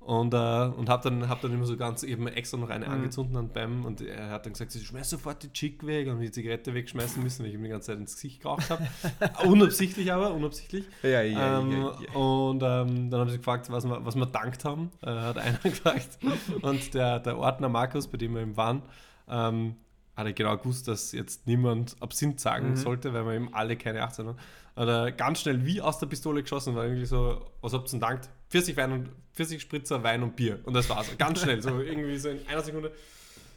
[0.00, 2.92] Und, äh, und habe dann, hab dann immer so ganz eben extra noch eine mhm.
[2.92, 6.20] angezündet an beim und er hat dann gesagt, sie schmeiß sofort die Chick weg und
[6.20, 8.88] die Zigarette wegschmeißen müssen, weil ich ihm die ganze Zeit ins Gesicht geraucht habe.
[9.44, 10.86] unabsichtlich aber, unabsichtlich.
[11.02, 12.18] Ja, ja, ähm, ja, ja.
[12.18, 15.58] Und ähm, dann haben sie gefragt, was wir, was wir dankt haben, äh, hat einer
[15.62, 16.18] gefragt.
[16.62, 18.82] Und der, der Ordner Markus, bei dem wir eben waren,
[19.28, 19.76] ähm,
[20.16, 22.76] hat er genau gewusst, dass jetzt niemand Absinth sagen mhm.
[22.76, 24.38] sollte, weil wir eben alle keine 18 waren.
[24.78, 27.90] Hat er ganz schnell wie aus der Pistole geschossen, war irgendwie so, was habt ihr
[27.90, 28.30] denn dankt?
[28.50, 30.60] 40 Wein und 40 Spritzer Wein und Bier.
[30.62, 31.18] Und das war's.
[31.18, 32.92] Ganz schnell, so irgendwie so in einer Sekunde.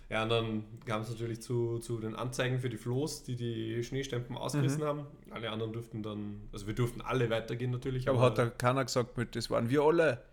[0.10, 3.84] Ja, und dann kam es natürlich zu, zu den Anzeigen für die Floß, die die
[3.84, 4.86] Schneestempen ausgerissen mhm.
[4.86, 5.06] haben.
[5.30, 8.10] Alle anderen durften dann, also wir durften alle weitergehen natürlich.
[8.10, 10.24] Aber, aber hat da keiner gesagt, mit, das waren wir alle?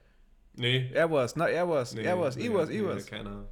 [0.55, 0.91] Nee.
[0.93, 3.07] Er war's, na, er war's, nee, er war's, nee, ich war's, ich war's.
[3.07, 3.47] Keiner,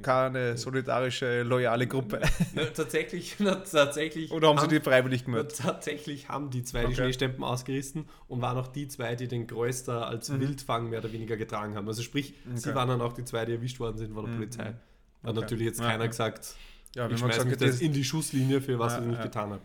[0.00, 2.20] keine solidarische, loyale Gruppe.
[2.54, 4.30] Na, tatsächlich, na, tatsächlich.
[4.30, 5.56] Oder haben, haben, sie die freiwillig gemacht?
[5.56, 6.90] Tatsächlich haben die zwei okay.
[6.90, 10.40] die Schneestempen ausgerissen und waren auch die zwei, die den Größter als mhm.
[10.40, 11.88] Wildfang mehr oder weniger getragen haben.
[11.88, 12.56] Also sprich, okay.
[12.56, 14.38] sie waren dann auch die zwei, die erwischt worden sind von der mhm.
[14.38, 14.64] Polizei.
[14.64, 14.76] Hat
[15.24, 15.40] okay.
[15.40, 16.10] natürlich jetzt keiner ja.
[16.10, 16.54] gesagt,
[16.94, 19.50] Ja, ich schmeiß gesagt mich das- in die Schusslinie, für was Ja, ich nicht getan
[19.50, 19.62] habe.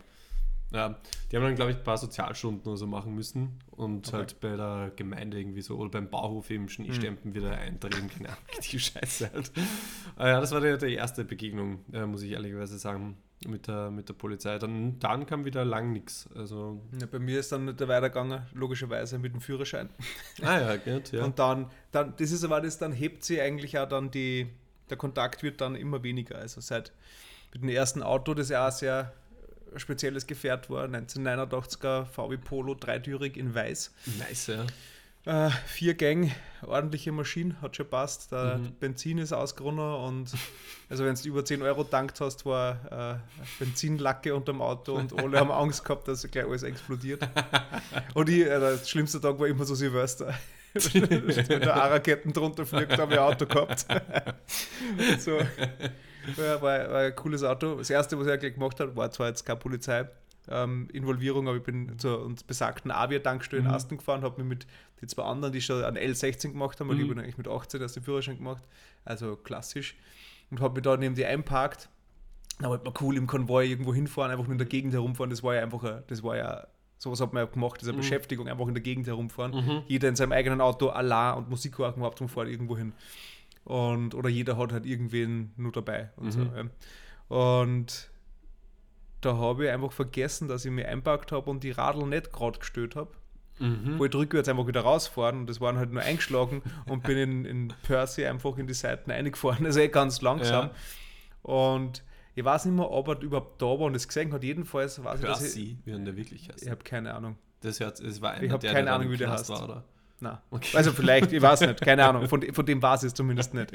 [0.70, 0.98] Ja,
[1.30, 4.16] die haben dann, glaube ich, ein paar Sozialstunden oder so machen müssen und Okay.
[4.16, 8.08] halt bei der Gemeinde irgendwie so oder beim Bauhof eben Schneestempen wieder eintreten.
[8.10, 8.38] Keine Ahnung,
[8.70, 9.50] die Scheiße halt.
[10.16, 13.90] Aber ja, das war die, die erste Begegnung, äh, muss ich ehrlicherweise sagen, mit der,
[13.90, 14.58] mit der Polizei.
[14.58, 16.28] Dann, dann kam wieder lang nichts.
[16.34, 19.88] Also, Ja, bei mir ist dann nicht weitergegangen, logischerweise mit dem Führerschein.
[20.42, 21.24] ah ja, gut, ja.
[21.24, 24.48] Und dann, dann, das ist aber das, dann hebt sie eigentlich auch dann die,
[24.90, 26.36] der Kontakt wird dann immer weniger.
[26.36, 26.92] Also seit
[27.54, 29.12] mit dem ersten Auto, das ja auch sehr
[29.76, 33.92] spezielles Gefährt war, 1989er VW Polo, dreitürig in weiß.
[34.18, 34.66] nice, ja.
[35.26, 36.30] Äh, vier Gang,
[36.66, 38.32] ordentliche Maschine, hat schon passt.
[38.32, 38.72] Der Mhm.
[38.80, 40.30] Benzin ist ausgerunnen und
[40.88, 43.18] also wenn du über 10 Euro tankt hast, war äh,
[43.58, 47.28] Benzinlacke unterm Auto und alle haben Angst gehabt, dass gleich alles explodiert.
[48.14, 50.32] Und ich, äh, der schlimmste Tag war immer so Silvester.
[50.72, 53.84] Wenn der A-Raketten drunter fliegt, habe ich ein Auto gehabt.
[55.18, 55.38] so.
[56.36, 57.76] Ja, war, war ein cooles Auto.
[57.76, 60.06] Das erste, was er gleich gemacht hat, war zwar jetzt keine Polizei.
[60.50, 63.74] Ähm, Involvierung, aber ich bin zur uns besagten Avia-Tankstelle in Mhm.
[63.74, 64.66] Asten gefahren, habe mich mit
[65.02, 67.02] den zwei anderen, die schon einen L16 gemacht haben, weil Mhm.
[67.02, 68.62] ich bin eigentlich mit 18 erst den Führerschein gemacht,
[69.04, 69.94] also klassisch,
[70.50, 71.90] und habe mich da neben die einparkt.
[72.60, 75.28] Da wollte man cool im Konvoi irgendwo hinfahren, einfach nur in der Gegend herumfahren.
[75.28, 77.98] Das war ja einfach, ein- das war ja, sowas hat man ja gemacht, diese Mhm.
[77.98, 79.52] Beschäftigung, einfach in der Gegend herumfahren.
[79.54, 79.82] Mhm.
[79.86, 82.94] Jeder in seinem eigenen Auto allein und Musik hören überhaupt und fährt irgendwo hin.
[83.68, 86.38] Und, oder jeder hat halt irgendwen nur dabei und so.
[86.38, 86.70] Mhm.
[87.28, 87.36] Ja.
[87.36, 88.08] Und
[89.20, 92.58] da habe ich einfach vergessen, dass ich mich einpackt habe und die Radl nicht gerade
[92.58, 93.10] gestellt habe.
[93.58, 93.98] Mhm.
[93.98, 97.74] Wollte rückwärts einfach wieder rausfahren und das waren halt nur eingeschlagen und bin in, in
[97.82, 99.66] Percy einfach in die Seiten eingefahren.
[99.66, 100.70] Also eh ganz langsam.
[101.42, 102.02] Und
[102.34, 104.44] ich weiß nicht mehr, ob er überhaupt da war und es gesehen hat.
[104.44, 105.54] Jedenfalls weiß ich, dass ich.
[105.54, 106.62] Percy, wie er der wirklich heißt.
[106.62, 107.36] Ich habe keine Ahnung.
[107.60, 109.50] Das hört, es war einer, Ich hab der, keine der Ahnung, wie der heißt.
[109.50, 109.84] War, oder?
[110.20, 110.42] Na.
[110.50, 110.76] Okay.
[110.76, 112.28] Also vielleicht, ich weiß nicht, keine Ahnung.
[112.28, 113.72] Von, von dem ich es zumindest nicht.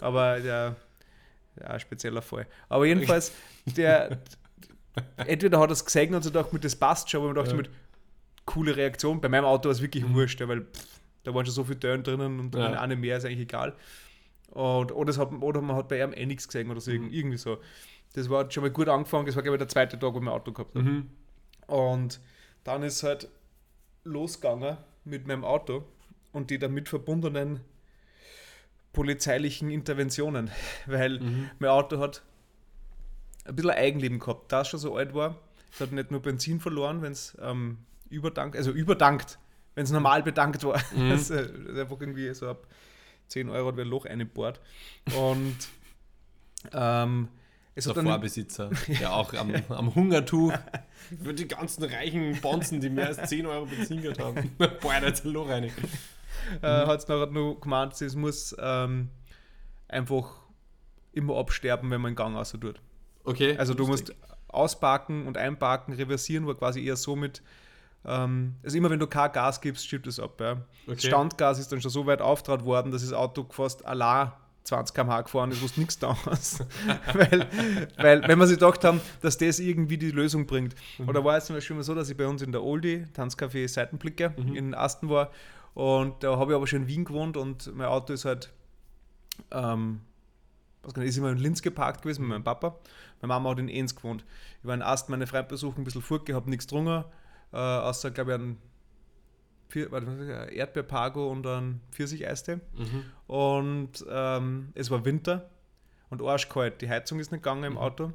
[0.00, 0.76] Aber der,
[1.60, 2.46] ja, ein spezieller Fall.
[2.68, 3.32] Aber jedenfalls,
[3.64, 4.18] der,
[5.16, 7.50] entweder hat er es gesehen und so gedacht, mit das passt schon, aber man dachte
[7.50, 7.56] Ja.
[7.56, 7.70] mit
[8.44, 9.20] coole Reaktion.
[9.20, 10.86] Bei meinem Auto war es wirklich wurscht, ja, weil pff,
[11.22, 12.80] da waren schon so viele Türen drinnen und Ja.
[12.80, 13.74] eine mehr ist eigentlich egal.
[14.50, 17.10] Und, oder, hat, oder man hat bei ihm eh nichts gesehen oder so, Mhm.
[17.10, 17.58] irgendwie so.
[18.14, 20.24] Das war schon mal gut angefangen, das war glaube ich der zweite Tag, wo ich
[20.24, 20.84] mein Auto gehabt habe.
[20.88, 21.10] Mhm.
[21.66, 22.18] Und
[22.64, 23.28] dann ist halt
[24.04, 25.84] losgegangen mit meinem Auto
[26.32, 27.60] und die damit verbundenen
[28.92, 30.50] polizeilichen Interventionen,
[30.86, 31.50] weil Mhm.
[31.58, 32.22] mein Auto hat
[33.44, 35.36] ein bisschen Eigenleben gehabt, da es schon so alt war.
[35.72, 37.78] Es hat nicht nur Benzin verloren, wenn es ähm,
[38.10, 39.38] überdankt, also überdankt,
[39.74, 40.80] wenn es normal bedankt war.
[40.94, 41.10] Mhm.
[41.10, 42.66] Das, äh, das ist einfach irgendwie so ab
[43.28, 44.60] 10 Euro hat ein Loch eingebohrt.
[45.14, 45.56] Und
[46.72, 47.28] ähm,
[47.78, 50.52] es Der Vorbesitzer, der auch am, am Hungertuch
[51.22, 54.50] für die ganzen reichen Bonzen, die mehr als 10 Euro Benzin gehabt haben.
[54.58, 55.64] Boah, da ist ein Loch rein.
[55.64, 55.70] äh,
[56.62, 59.10] hat es nachher nur gemeint, es muss ähm,
[59.88, 60.30] einfach
[61.12, 62.80] immer absterben, wenn man den Gang außer tut.
[63.24, 63.56] Okay.
[63.56, 64.16] Also du lustig.
[64.16, 67.42] musst ausparken und einparken, reversieren, war quasi eher so mit,
[68.04, 70.40] ähm, also immer wenn du kein Gas gibst, stirbt es ab.
[70.40, 70.62] Ja.
[70.86, 71.06] Okay.
[71.06, 74.32] Standgas ist dann schon so weit auftraut worden, dass das Auto fast allein
[74.68, 76.64] 20 km/h gefahren wo es nichts da hast.
[77.14, 77.46] weil,
[77.96, 80.74] weil, wenn wir sich gedacht haben, dass das irgendwie die Lösung bringt.
[80.98, 81.08] Mhm.
[81.08, 83.66] Oder war es zum Beispiel immer so, dass ich bei uns in der Oldie, Tanzcafé
[83.68, 84.56] Seitenblicke, Mhm.
[84.56, 85.30] in Asten war
[85.74, 88.50] und da habe ich aber schon in Wien gewohnt und mein Auto ist halt,
[89.50, 90.00] ähm,
[90.82, 92.76] was kann ich, ist immer in Linz geparkt gewesen mit meinem Papa.
[93.20, 94.24] Meine Mama hat in Enns gewohnt.
[94.60, 97.04] Ich war in Asten meine besuchen, ein bisschen Furke, habe nichts getrunken,
[97.52, 98.58] äh, außer, glaube ich, ein
[99.74, 102.56] Erdbeerpago und ein Pfirsicheistee.
[102.76, 103.04] Mhm.
[103.26, 105.48] Und ähm, es war Winter
[106.10, 106.80] und arschkalt.
[106.80, 107.78] Die Heizung ist nicht gegangen im Mhm.
[107.78, 108.12] Auto.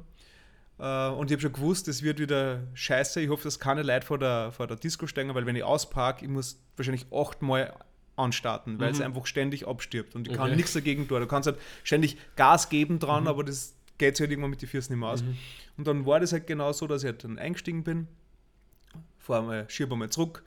[0.78, 3.20] Äh, und ich habe schon gewusst, es wird wieder scheiße.
[3.20, 6.24] Ich hoffe, dass keine Leute vor der, vor der Disco stehen, weil wenn ich ausparke,
[6.24, 7.72] ich muss wahrscheinlich achtmal
[8.16, 9.06] anstarten, weil es Mhm.
[9.06, 10.14] einfach ständig abstirbt.
[10.14, 10.56] Und ich kann Okay.
[10.56, 11.20] nichts dagegen tun.
[11.20, 13.28] Du kannst halt ständig Gas geben dran, Mhm.
[13.28, 15.22] aber das geht halt irgendwann mit den Füßen nicht mehr aus.
[15.22, 15.36] Mhm.
[15.76, 18.06] Und dann war das halt genau so, dass ich halt dann eingestiegen bin,
[19.18, 20.42] fahre mal, schiebe mal zurück,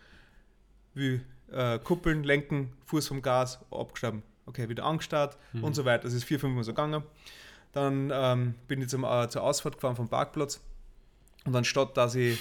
[0.98, 4.24] wie äh, kuppeln, lenken, Fuß vom Gas, abgestorben.
[4.46, 5.64] Okay, wieder angestarrt Mhm.
[5.64, 6.04] und so weiter.
[6.04, 7.04] Das ist vier, fünf Mal so gegangen.
[7.74, 10.62] Dann ähm, bin ich zum, äh, zur Ausfahrt gefahren vom Parkplatz
[11.46, 12.40] und dann statt, dass ich,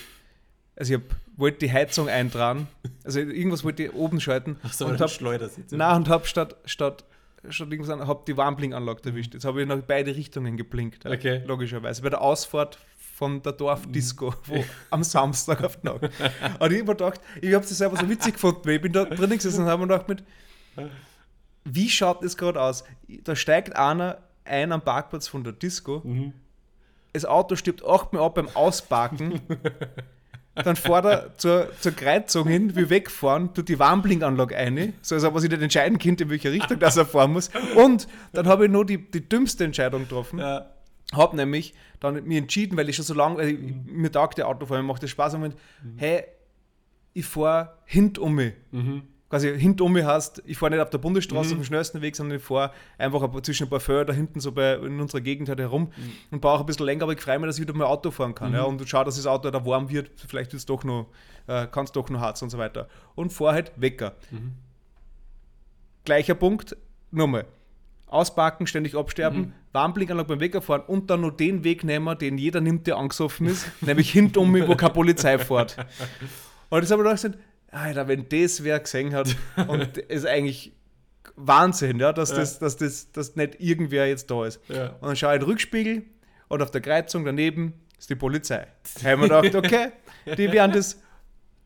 [0.77, 2.69] also ich hab, wollte die Heizung eintragen,
[3.05, 5.73] also irgendwas wollte ich oben schalten Ach so, und hab, Schleudersitz.
[5.73, 7.05] Nein, und habe statt, statt,
[7.51, 9.35] statt irgendwas an, hab die Warnblinkanlage erwischt.
[9.35, 11.05] Jetzt habe ich nach beide Richtungen geblinkt.
[11.07, 11.42] Okay.
[11.45, 12.03] Logischerweise.
[12.03, 12.79] Bei der Ausfahrt
[13.17, 16.03] von der Dorfdisco, wo am Samstag auf die Nacht.
[16.03, 18.93] Und ich habe mir gedacht, ich habe es selber so witzig gefunden, weil ich bin
[18.93, 20.23] da drin gesessen und habe mir gedacht, mit,
[21.65, 22.85] wie schaut das gerade aus?
[23.25, 26.35] Da steigt einer ein am Parkplatz von der Disco, Mhm.
[27.15, 29.41] das Auto stirbt achtmal ab beim Ausparken.
[30.55, 35.25] Dann fährt er zur, zur Kreuzung hin, will wegfahren, tut die Warnblinkanlage ein, so als
[35.25, 37.51] ob er sich nicht entscheiden könnte, in welche Richtung das er fahren muss.
[37.77, 40.39] Und dann habe ich nur die, die dümmste Entscheidung getroffen.
[40.39, 40.67] Ja.
[41.12, 43.85] Habe nämlich dann mir entschieden, weil ich schon so lange, also Mhm.
[43.87, 45.55] mir taugt der Autofahren, mir macht das Spaß, und
[45.97, 46.25] hey,
[47.14, 48.55] ich fahre hint um mich.
[48.73, 49.03] Mhm.
[49.29, 52.14] Quasi hint um mich heißt, ich fahre nicht auf der Bundesstraße auf dem schnellsten Weg,
[52.14, 55.59] sondern ich fahre einfach zwischen ein paar Felder hinten so bei, in unserer Gegend halt
[55.59, 55.90] herum
[56.31, 58.35] und brauche ein bisschen länger, aber ich freue mich, dass ich wieder mal Auto fahren
[58.37, 58.53] kann.
[58.53, 61.09] Ja, und schau, dass das Auto da warm wird, vielleicht wird's doch noch,
[61.49, 62.88] äh, kann es doch noch hart und so weiter.
[63.16, 64.14] Und fahr halt Wecker.
[66.05, 66.77] Gleicher Punkt,
[67.11, 67.47] nochmal.
[68.09, 72.61] Ausparken, ständig absterben, Warnblinkanlage beim Wecker fahren und dann nur den Weg nehmen, den jeder
[72.61, 75.77] nimmt, der angesoffen ist, nämlich hinten um mich, wo keine Polizei fährt.
[76.71, 77.38] Und das habe ich gedacht,
[77.73, 79.35] Alter, wenn das wer gesehen hat,
[79.69, 80.73] und ist eigentlich
[81.35, 84.61] Wahnsinn, ja, dass, Das, dass, das, dass nicht irgendwer jetzt da ist.
[84.69, 84.90] Ja.
[85.01, 86.05] Und dann schaue ich in den Rückspiegel
[86.49, 88.66] und auf der Kreuzung daneben ist die Polizei.
[89.03, 89.88] Da habe ich mir gedacht, okay,
[90.38, 91.01] die werden das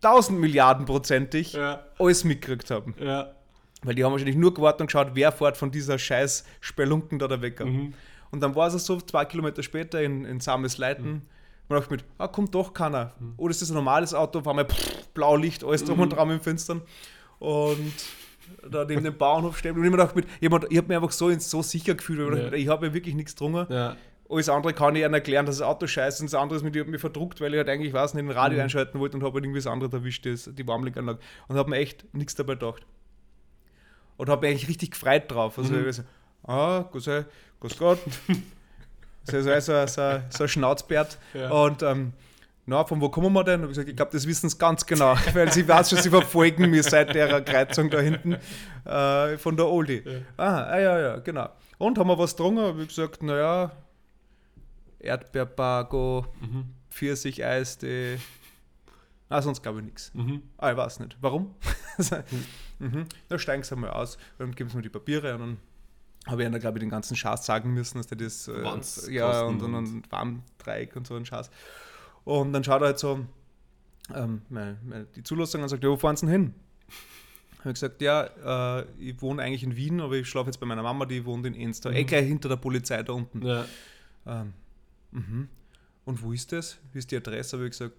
[0.03, 1.85] 1000 Milliarden prozentig Ja.
[1.99, 2.95] alles mitgekriegt haben.
[2.99, 3.35] Ja.
[3.83, 7.29] Weil die haben wahrscheinlich nur gewartet und geschaut, wer fährt von dieser scheiß Spelunken da,
[7.29, 7.65] da weg.
[7.65, 7.95] Mhm.
[8.31, 11.23] Und dann war es so, zwei Kilometer später in, in Samesleiten, Mhm.
[11.69, 13.13] man dachte mit, ah, kommt doch keiner.
[13.37, 16.03] Oder ist das ein normales Auto, auf einmal pff, Blaulicht, alles drum Mhm.
[16.03, 16.83] und dran im Finstern.
[17.39, 17.93] Und
[18.69, 19.77] da neben dem Bauernhof stehen.
[19.77, 22.47] Und ich mir gedacht, mit, ich habe hab mich einfach so, so sicher gefühlt, mir
[22.47, 22.53] Ja.
[22.53, 23.73] ich habe ja wirklich nichts getrunken.
[23.73, 23.97] Ja.
[24.29, 26.21] Alles andere kann ich ihnen erklären, dass das Auto scheiße ist.
[26.21, 28.25] Und das andere ist mit, ich habe mich verdruckt, weil ich halt eigentlich, weiß nicht,
[28.25, 28.65] ein Radio Mhm.
[28.65, 31.19] einschalten wollte und habe halt irgendwie das andere erwischt, das, die Warmlinkanlage.
[31.49, 32.87] Und habe mir echt nichts dabei gedacht.
[34.21, 35.57] Und habe mich eigentlich richtig gefreut drauf.
[35.59, 35.89] Also, Mhm.
[35.89, 36.03] ich so,
[36.45, 37.09] ah, grüß,
[37.61, 37.99] grüß Gott.
[39.25, 41.19] so, so, so, so, so ein Schnauzbärt.
[41.35, 41.51] Ja.
[41.51, 42.13] Und, ähm,
[42.67, 43.63] na, von wo kommen wir denn?
[43.63, 46.11] Hab ich gesagt, ich glaube, das wissen sie ganz genau, weil sie weiß schon, sie
[46.11, 48.37] verfolgen mich seit der Kreuzung da hinten
[48.85, 50.03] äh, von der Oldie.
[50.37, 51.49] Ah, ah, ja, ja, genau.
[51.79, 52.79] Und haben wir was getrunken?
[52.81, 53.73] Ich gesagt, naja,
[54.99, 56.65] Erdbeerbago, Mhm.
[56.91, 58.19] Pfirsich-Eistee.
[59.31, 60.13] Ah, sonst glaube ich nichts.
[60.13, 60.43] Mhm.
[60.59, 61.17] Ah, ich weiß nicht.
[61.21, 61.55] Warum?
[62.81, 63.07] mhm.
[63.29, 65.57] Dann steigen sie mal aus, dann geben sie mir die Papiere und dann
[66.27, 68.49] habe ich ihnen, glaube ich, den ganzen Schatz sagen müssen, dass der das.
[68.49, 71.49] Äh, ja, und, und, und Warmdreieck und so ein Schatz.
[72.25, 73.25] Und dann schaut er halt so
[74.15, 76.55] ähm, meine, meine, die Zulassung und sagt: Ja, wo fahren sie denn hin?
[77.61, 80.67] Habe ich gesagt: Ja, äh, ich wohne eigentlich in Wien, aber ich schlafe jetzt bei
[80.67, 83.47] meiner Mama, die wohnt in Enster, eh gleich hinter der Polizei da unten.
[83.47, 83.65] Ja.
[84.27, 84.55] Ähm,
[85.13, 85.49] mhm.
[86.05, 86.79] Und wo ist das?
[86.93, 87.57] Wie ist die Adresse?
[87.57, 87.95] Habe ich gesagt,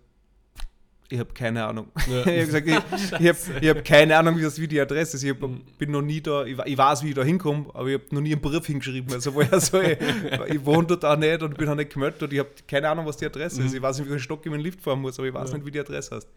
[1.11, 1.87] ich habe keine Ahnung.
[2.09, 2.21] Ja.
[2.25, 5.23] ich habe gesagt, ich, ich habe hab keine Ahnung, wie, das, wie die Adresse ist.
[5.23, 5.61] Ich hab, Mhm.
[5.77, 8.21] bin noch nie da, ich, ich weiß, wie ich da hinkomme, aber ich habe noch
[8.21, 9.13] nie einen Brief hingeschrieben.
[9.13, 9.97] Also woher soll ich,
[10.55, 13.05] ich wohne dort auch nicht und bin auch nicht gemeldet und ich habe keine Ahnung,
[13.05, 13.71] was die Adresse ist.
[13.71, 13.75] Mhm.
[13.77, 15.51] Ich weiß nicht, wie ich einen Stock in meinen Lift fahren muss, aber ich weiß
[15.51, 15.57] Ja.
[15.57, 16.27] nicht, wie die Adresse heißt.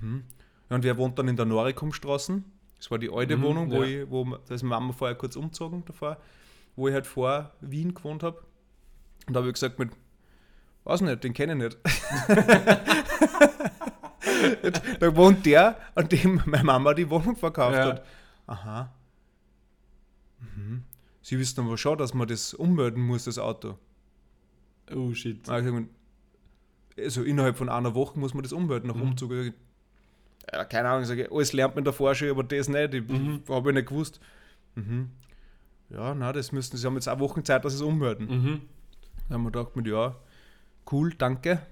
[0.00, 0.22] Mhm.
[0.70, 2.42] Und wer wohnt dann in der Norikumstraße?
[2.78, 4.02] Das war die alte Mhm, Wohnung, wo ja.
[4.02, 6.16] ich, wo, da ist meine Mama vorher kurz umgezogen davor,
[6.76, 8.38] wo ich halt vor Wien gewohnt habe.
[9.26, 9.90] Und da habe ich gesagt mit,
[10.84, 11.78] weiß nicht, den kenne ich nicht.
[15.00, 17.84] Da wohnt der, an dem meine Mama die Wohnung verkauft Ja.
[17.86, 18.04] hat.
[18.46, 18.92] Aha.
[20.40, 20.82] Mhm.
[21.22, 23.78] Sie wissen aber schon, dass man das ummelden muss, das Auto.
[24.94, 25.38] Oh shit.
[25.38, 25.88] Ich gesagt,
[26.98, 29.02] Also innerhalb von einer Woche muss man das ummelden nach Mhm.
[29.02, 29.32] Umzug.
[29.32, 29.52] Ich
[30.52, 32.94] Ja, keine Ahnung, ich sage, alles lernt man in der Vorschule, aber das nicht.
[32.94, 33.42] Ich Mhm.
[33.48, 34.20] habe ich nicht gewusst.
[34.74, 35.10] Mhm.
[35.88, 38.26] Ja, na, das müssten sie haben jetzt auch Wochen Zeit, dass sie es ummelden.
[38.26, 38.60] Mhm.
[39.28, 40.16] Da haben wir gedacht, mit, ja,
[40.90, 41.62] cool, danke.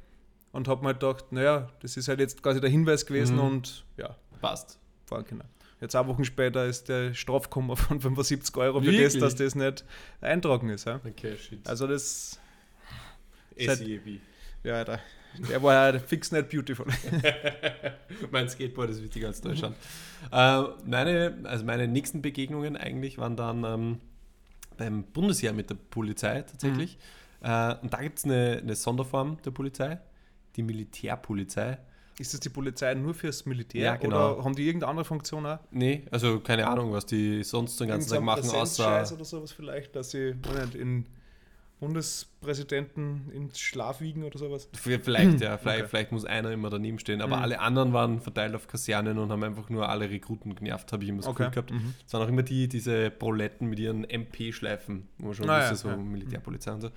[0.53, 3.43] Und habe mir halt gedacht, naja, das ist halt jetzt quasi der Hinweis gewesen Mhm.
[3.43, 4.79] und ja, Passt.
[5.07, 5.45] fahren können.
[5.81, 9.85] Jetzt zwei Wochen später ist der Strafkomma von 75 Euro für das, dass das nicht
[10.21, 10.87] eintragen ist.
[10.87, 11.01] Ja?
[11.07, 11.67] Okay, shit.
[11.69, 12.39] Also das,
[13.57, 14.21] SEB.
[14.65, 15.01] ja, der,
[15.49, 16.87] der war ja fix nicht beautiful.
[18.31, 19.77] mein Skateboard ist wichtiger als Deutschland.
[20.33, 24.01] äh, meine, also meine nächsten Begegnungen eigentlich waren dann ähm,
[24.77, 26.99] beim Bundesheer mit der Polizei tatsächlich.
[27.43, 29.99] Äh, und da gibt es eine, eine Sonderform der Polizei,
[30.57, 31.79] die Militärpolizei.
[32.19, 34.35] Ist das die Polizei nur fürs Militär Ja, genau.
[34.35, 35.59] oder haben die irgendeine andere Funktion auch?
[35.71, 39.15] Nee, also keine Ahnung, was die sonst den ganzen Tag machen, außer.
[39.15, 41.07] oder sowas vielleicht, dass sie nicht, in
[41.79, 44.69] Bundespräsidenten ins Schlaf wiegen oder sowas.
[44.75, 45.89] Vielleicht, ja, vielleicht, Okay.
[45.89, 47.43] vielleicht muss einer immer daneben stehen, aber Mhm.
[47.43, 51.09] alle anderen waren verteilt auf Kasernen und haben einfach nur alle Rekruten genervt, habe ich
[51.09, 51.45] immer so Okay.
[51.45, 51.71] cool gehabt.
[51.71, 51.95] Mhm.
[52.07, 55.77] Es waren auch immer die, diese Proletten mit ihren MP-Schleifen, wo man schon Ah, wusste,
[55.77, 55.97] so ja.
[55.97, 56.91] Militärpolizei und so.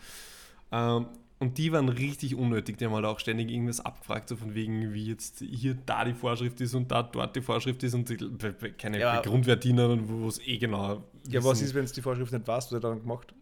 [0.71, 1.05] Ähm,
[1.43, 2.77] und die waren richtig unnötig.
[2.77, 6.13] Die haben halt auch ständig irgendwas abgefragt, so von wegen, wie jetzt hier da die
[6.13, 8.17] Vorschrift ist und da dort die Vorschrift ist und die,
[8.77, 9.21] keine Ja.
[9.21, 11.03] Grundwertdienern, wo es eh genau.
[11.29, 11.65] Ja, was wissen.
[11.65, 13.34] ist, wenn es die Vorschrift nicht weiß, was er dann gemacht?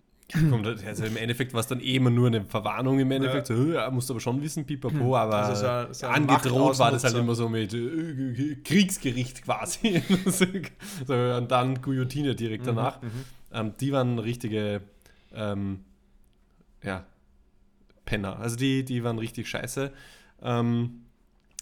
[0.50, 3.48] Kommt halt- Also im Endeffekt war es dann eh immer nur eine Verwarnung im Endeffekt.
[3.48, 6.92] So, ja, musst aber schon wissen, pipapo, aber Also so ein- so ein angedroht war
[6.92, 10.02] das halt immer so mit äh, Kriegsgericht quasi.
[11.06, 13.02] so, und dann Guillotine direkt danach.
[13.02, 13.10] Mhm.
[13.54, 14.82] Ähm, die waren richtige
[15.36, 15.82] ähm,
[16.84, 17.06] ja,
[18.12, 18.38] Penner.
[18.40, 19.90] Also die, die waren richtig scheiße.
[20.42, 21.04] Ähm,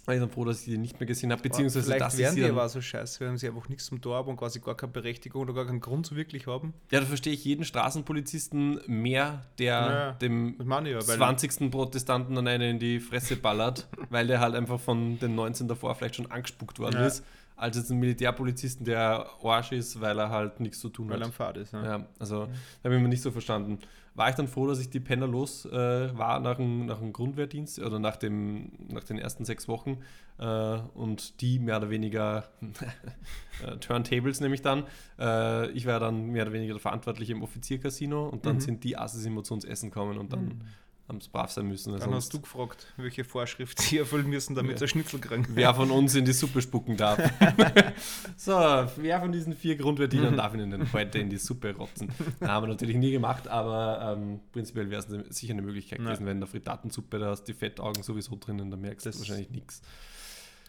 [0.07, 2.41] ich dann froh, dass ich die nicht mehr gesehen habe, beziehungsweise Vielleicht dass wären sie
[2.41, 4.91] die aber so scheiße, wenn sie einfach nichts zum Tor haben und quasi gar keine
[4.91, 6.73] Berechtigung oder gar keinen Grund so wirklich haben.
[6.89, 11.69] Ja, da verstehe ich jeden Straßenpolizisten mehr, der Ja, dem ja, weil 20.
[11.69, 15.93] Protestanten dann eine in die Fresse ballert, weil der halt einfach von den 19 davor
[15.93, 17.05] vielleicht schon angespuckt worden Ja.
[17.05, 17.23] ist,
[17.55, 21.25] als jetzt ein Militärpolizisten, der Arsch ist, weil er halt nichts zu tun weil er
[21.25, 21.35] am hat.
[21.35, 21.73] Fahrt ist.
[21.73, 21.83] Ja.
[21.85, 23.77] Ja, also da habe ich mir nicht so verstanden.
[24.19, 25.71] War ich dann froh, dass ich die Penner los äh,
[26.17, 29.99] war nach dem, nach dem Grundwehrdienst oder nach, dem, nach den ersten sechs Wochen
[30.39, 32.43] äh, und die mehr oder weniger
[33.65, 34.83] äh, Turntables nämlich dann.
[35.17, 38.59] Äh, ich war dann mehr oder weniger der Verantwortliche im Offiziercasino und dann Mhm.
[38.59, 40.63] sind die Assis immer zu uns essen kommen und dann
[41.09, 41.97] haben sie brav sein müssen.
[41.97, 44.85] Dann hast du gefragt, welche Vorschrift sie erfüllen müssen, damit Ja.
[44.85, 45.45] ein Schnitzel kriegen.
[45.49, 47.17] wer von uns in die Suppe spucken darf.
[48.37, 48.51] so,
[48.97, 52.09] wer von diesen vier Grundverdienern darf ihnen denn heute in die Suppe rotzen?
[52.39, 56.25] Na, haben wir natürlich nie gemacht, aber ähm, prinzipiell wäre es sicher eine Möglichkeit gewesen,
[56.25, 59.49] wenn in der Frittatensuppe da hast die Fettaugen sowieso drinnen, da merkst du Das- wahrscheinlich
[59.49, 59.81] nichts.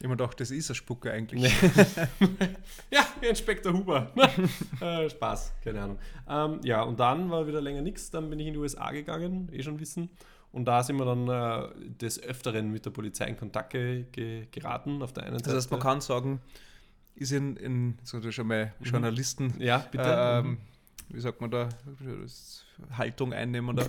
[0.02, 1.52] Ich mir gedacht, das ist ein Spucker eigentlich.
[2.90, 4.10] ja, Inspektor Huber.
[4.80, 5.98] äh, Spaß, keine Ahnung.
[6.26, 8.10] Ähm, ja, und dann war wieder länger nichts.
[8.10, 10.08] Dann bin ich in die USA gegangen, eh schon wissen.
[10.52, 14.46] Und da sind wir dann äh, des Öfteren mit der Polizei in Kontakt ge ge
[14.50, 15.02] geraten.
[15.02, 16.40] Auf der einen Das heißt, man kann sagen,
[17.14, 20.04] ist in, in so schon mal Journalisten, Ja, bitte.
[20.06, 20.58] ähm,
[21.12, 21.68] wie sagt man da,
[22.96, 23.86] Haltung einnehmen oder.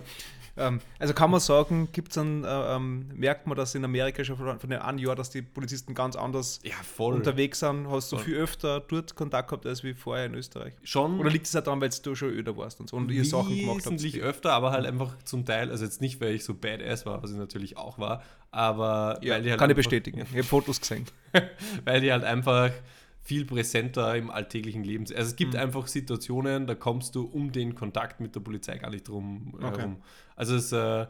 [0.57, 4.35] ähm, also kann man sagen, gibt's dann, äh, ähm, merkt man das in Amerika schon
[4.37, 7.89] von, von dem einen Jahr, dass die Polizisten ganz anders ja, unterwegs sind?
[7.89, 8.25] Hast du Voll.
[8.25, 10.73] viel öfter dort Kontakt gehabt als wie vorher in Österreich?
[10.83, 13.23] schon Oder liegt es auch daran, weil du schon öder warst und so und ihr
[13.23, 13.85] Sachen gemacht habt?
[13.85, 17.23] wesentlich öfter, aber halt einfach zum Teil, also jetzt nicht, weil ich so badass war,
[17.23, 20.19] was ich natürlich auch war, aber Ja, weil die halt kann ich einfach- bestätigen.
[20.21, 21.05] Ich habe Fotos gesehen.
[21.85, 22.71] weil die halt einfach
[23.23, 25.03] viel präsenter im alltäglichen Leben.
[25.03, 25.37] Also es Mhm.
[25.37, 29.53] gibt einfach Situationen, da kommst du um den Kontakt mit der Polizei gar nicht drum
[29.61, 29.67] Okay.
[29.77, 30.01] herum.
[30.35, 31.05] Also es, äh,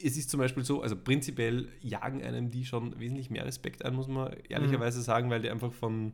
[0.00, 3.94] es ist zum Beispiel so, also prinzipiell jagen einem die schon wesentlich mehr Respekt ein,
[3.94, 6.12] muss man ehrlicherweise sagen, weil die einfach von,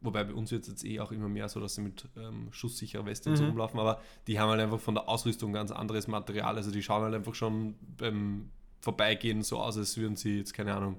[0.00, 2.48] wobei bei uns wird es jetzt eh auch immer mehr so, dass sie mit ähm,
[2.50, 3.50] schusssicherer Weste und so Mhm.
[3.50, 6.56] rumlaufen, aber die haben halt einfach von der Ausrüstung ganz anderes Material.
[6.56, 8.48] Also die schauen halt einfach schon beim
[8.80, 10.96] Vorbeigehen so aus, als würden sie jetzt, keine Ahnung,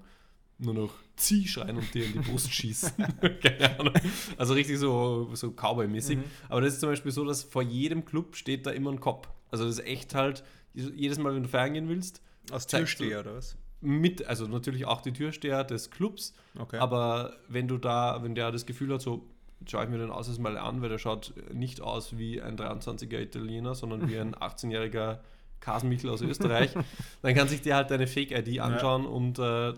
[0.62, 2.91] nur noch Zieh schreien und dir in die Brust schießen.
[3.41, 3.93] Keine Ahnung.
[4.38, 6.17] Also richtig so, so Cowboy-mäßig.
[6.17, 6.24] Mhm.
[6.50, 9.28] Aber das ist zum Beispiel so, dass vor jedem Club steht da immer ein Cop.
[9.50, 10.43] Also das ist echt halt,
[10.74, 12.21] jedes Mal, wenn du feiern gehen willst,
[12.52, 13.58] Als Türsteher oder was?
[13.82, 16.78] mit, also natürlich auch die Türsteher des Clubs, Okay.
[16.78, 19.26] aber wenn du da, wenn der das Gefühl hat, so,
[19.67, 23.19] schaue ich mir den Ausweis mal an, weil der schaut nicht aus wie ein 23er
[23.19, 25.19] Italiener, sondern wie ein 18-jähriger
[25.60, 26.71] Kasenmichel aus Österreich,
[27.21, 29.74] dann kann sich der halt deine Fake-ID anschauen und äh,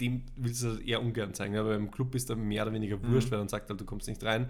[0.00, 1.56] dem willst du eher ungern zeigen.
[1.56, 3.32] Aber im Club ist er mehr oder weniger wurscht, Mhm.
[3.32, 4.48] weil dann sagt halt, du kommst nicht rein.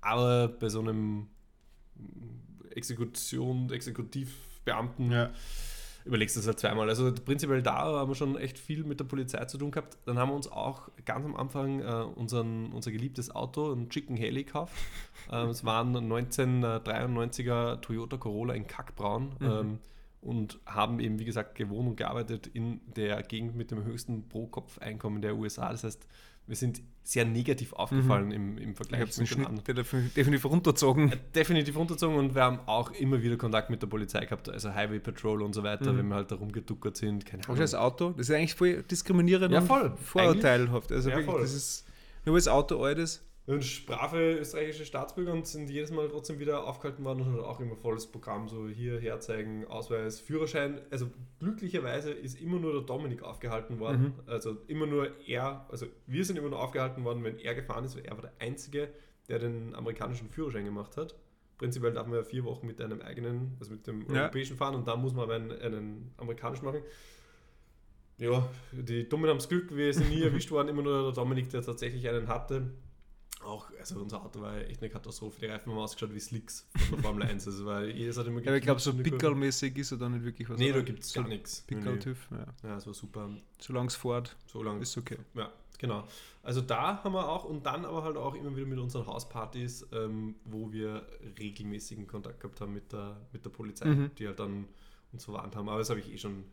[0.00, 1.28] Aber bei so einem
[2.70, 5.30] Exekution, Exekutivbeamten ja.
[6.04, 6.88] überlegst du es halt zweimal.
[6.88, 9.96] Also prinzipiell da haben wir schon echt viel mit der Polizei zu tun gehabt.
[10.06, 14.18] Dann haben wir uns auch ganz am Anfang äh, unseren, unser geliebtes Auto, ein Chicken
[14.18, 14.74] Haley gekauft.
[15.32, 19.30] ähm, es war ein 1993er Toyota Corolla in Kackbraun.
[19.38, 19.46] Mhm.
[19.46, 19.78] Ähm,
[20.24, 25.22] und haben eben, wie gesagt, gewohnt und gearbeitet in der Gegend mit dem höchsten Pro-Kopf-Einkommen
[25.22, 25.70] der USA.
[25.70, 26.06] Das heißt,
[26.46, 29.56] wir sind sehr negativ aufgefallen im, im Ich Vergleich den mit den anderen.
[29.56, 30.14] Schnitt der def- definitiv.
[31.34, 34.98] Definitiv runtergezogen und wir haben auch immer wieder Kontakt mit der Polizei gehabt, also Highway
[34.98, 35.98] Patrol und so weiter, Mhm.
[35.98, 37.24] wenn wir halt da rumgeduckert sind.
[37.26, 37.56] Keine Ahnung.
[37.58, 39.96] das Auto, das ist eigentlich voll diskriminierend Ja, und voll.
[40.02, 40.92] vorurteilhaft.
[40.92, 41.42] Also Ja, wirklich, voll.
[41.42, 41.86] das ist
[42.24, 43.22] nur weil das Auto alt ist.
[43.46, 47.60] Und brave österreichische Staatsbürger und sind jedes Mal trotzdem wieder aufgehalten worden und hat auch
[47.60, 50.80] immer volles Programm, so hier herzeigen, Ausweis, Führerschein.
[50.90, 54.14] Also glücklicherweise ist immer nur der Dominik aufgehalten worden.
[54.26, 57.96] Also immer nur er, also wir sind immer nur aufgehalten worden, wenn er gefahren ist,
[57.96, 58.88] weil er war der Einzige,
[59.28, 61.14] der den amerikanischen Führerschein gemacht hat.
[61.58, 64.22] Prinzipiell darf man ja vier Wochen mit einem eigenen, also mit dem Ja.
[64.22, 66.80] europäischen fahren und da muss man aber einen, einen amerikanischen machen.
[68.16, 71.50] Ja, die Dummen haben das Glück, wir sind nie erwischt worden, immer nur der Dominik,
[71.50, 72.70] der tatsächlich einen hatte.
[73.44, 75.40] Auch, also unser Auto war echt eine Katastrophe.
[75.40, 77.46] Die Reifen haben ausgeschaut wie Slicks von der Formel 1.
[77.46, 80.24] Also weil jedes hat immer Ja, aber ich glaube, so Pickel-mäßig ist er dann nicht
[80.24, 80.58] wirklich was.
[80.58, 81.62] Nee, da gibt es so gar nichts.
[81.66, 82.46] Pickel-TÜV, ja.
[82.68, 83.30] Ja, es war super.
[83.58, 84.80] Solange es fährt, So lange.
[84.80, 85.18] ist okay.
[85.34, 86.04] Ja, genau.
[86.42, 89.86] Also da haben wir auch und dann aber halt auch immer wieder mit unseren Hauspartys,
[89.92, 91.06] ähm, wo wir
[91.38, 94.10] regelmäßigen Kontakt gehabt haben mit der, mit der Polizei, Mhm.
[94.18, 94.66] die halt dann
[95.12, 95.68] uns verwarnt haben.
[95.68, 96.44] Aber das habe ich eh schon.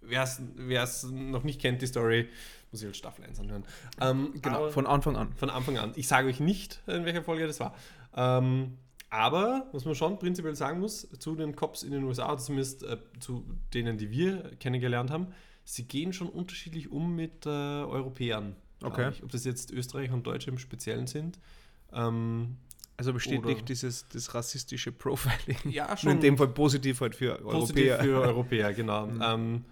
[0.00, 2.28] Wer es noch nicht kennt, die Story,
[2.70, 3.64] muss ich halt Staffel 1 anhören.
[4.00, 5.32] Ähm, Genau, von Anfang an.
[5.34, 5.92] von Anfang an.
[5.96, 7.74] Ich sage euch nicht, in welcher Folge das war.
[8.16, 8.78] Ähm,
[9.10, 12.98] aber, was man schon prinzipiell sagen muss, zu den Cops in den USA, zumindest äh,
[13.20, 13.44] zu
[13.74, 15.28] denen, die wir kennengelernt haben,
[15.64, 18.54] sie gehen schon unterschiedlich um mit äh, Europäern.
[18.82, 19.10] Okay.
[19.10, 19.22] Ich.
[19.22, 21.38] Ob das jetzt Österreicher und Deutsche im Speziellen sind.
[21.92, 22.56] Ähm,
[22.98, 25.58] Also bestätigt Oder- dieses das rassistische Profiling.
[25.70, 27.98] ja, Nur in dem Fall positiv halt für Positiv Europäer.
[28.04, 29.06] für Europäer, genau.
[29.06, 29.22] Mhm.
[29.24, 29.64] Ähm,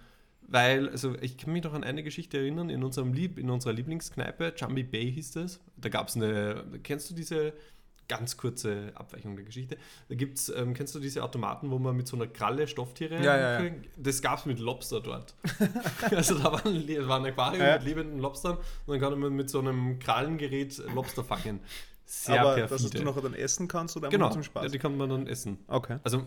[0.48, 3.72] Weil, also ich kann mich noch an eine Geschichte erinnern, in, unserem Lieb, in unserer
[3.72, 7.52] Lieblingskneipe, Jambi Bay hieß das, da gab es eine, kennst du diese
[8.08, 9.76] ganz kurze Abweichung der Geschichte.
[10.08, 13.16] Da gibt's, ähm, kennst du diese Automaten, wo man mit so einer Kralle Stofftiere.
[13.16, 13.70] Ja, ja, ja.
[13.96, 15.34] Das gab es mit Lobster dort.
[16.10, 19.50] also da war ein, war ein Aquarium mit lebenden Lobstern und dann kann man mit
[19.50, 21.60] so einem Krallengerät Lobster fangen.
[22.04, 22.82] Sehr Aber perfide.
[22.82, 24.62] dass du noch dann essen kannst oder genau, zum Spaß?
[24.64, 25.58] ja, die kann man dann essen.
[25.66, 25.98] okay.
[26.04, 26.24] Also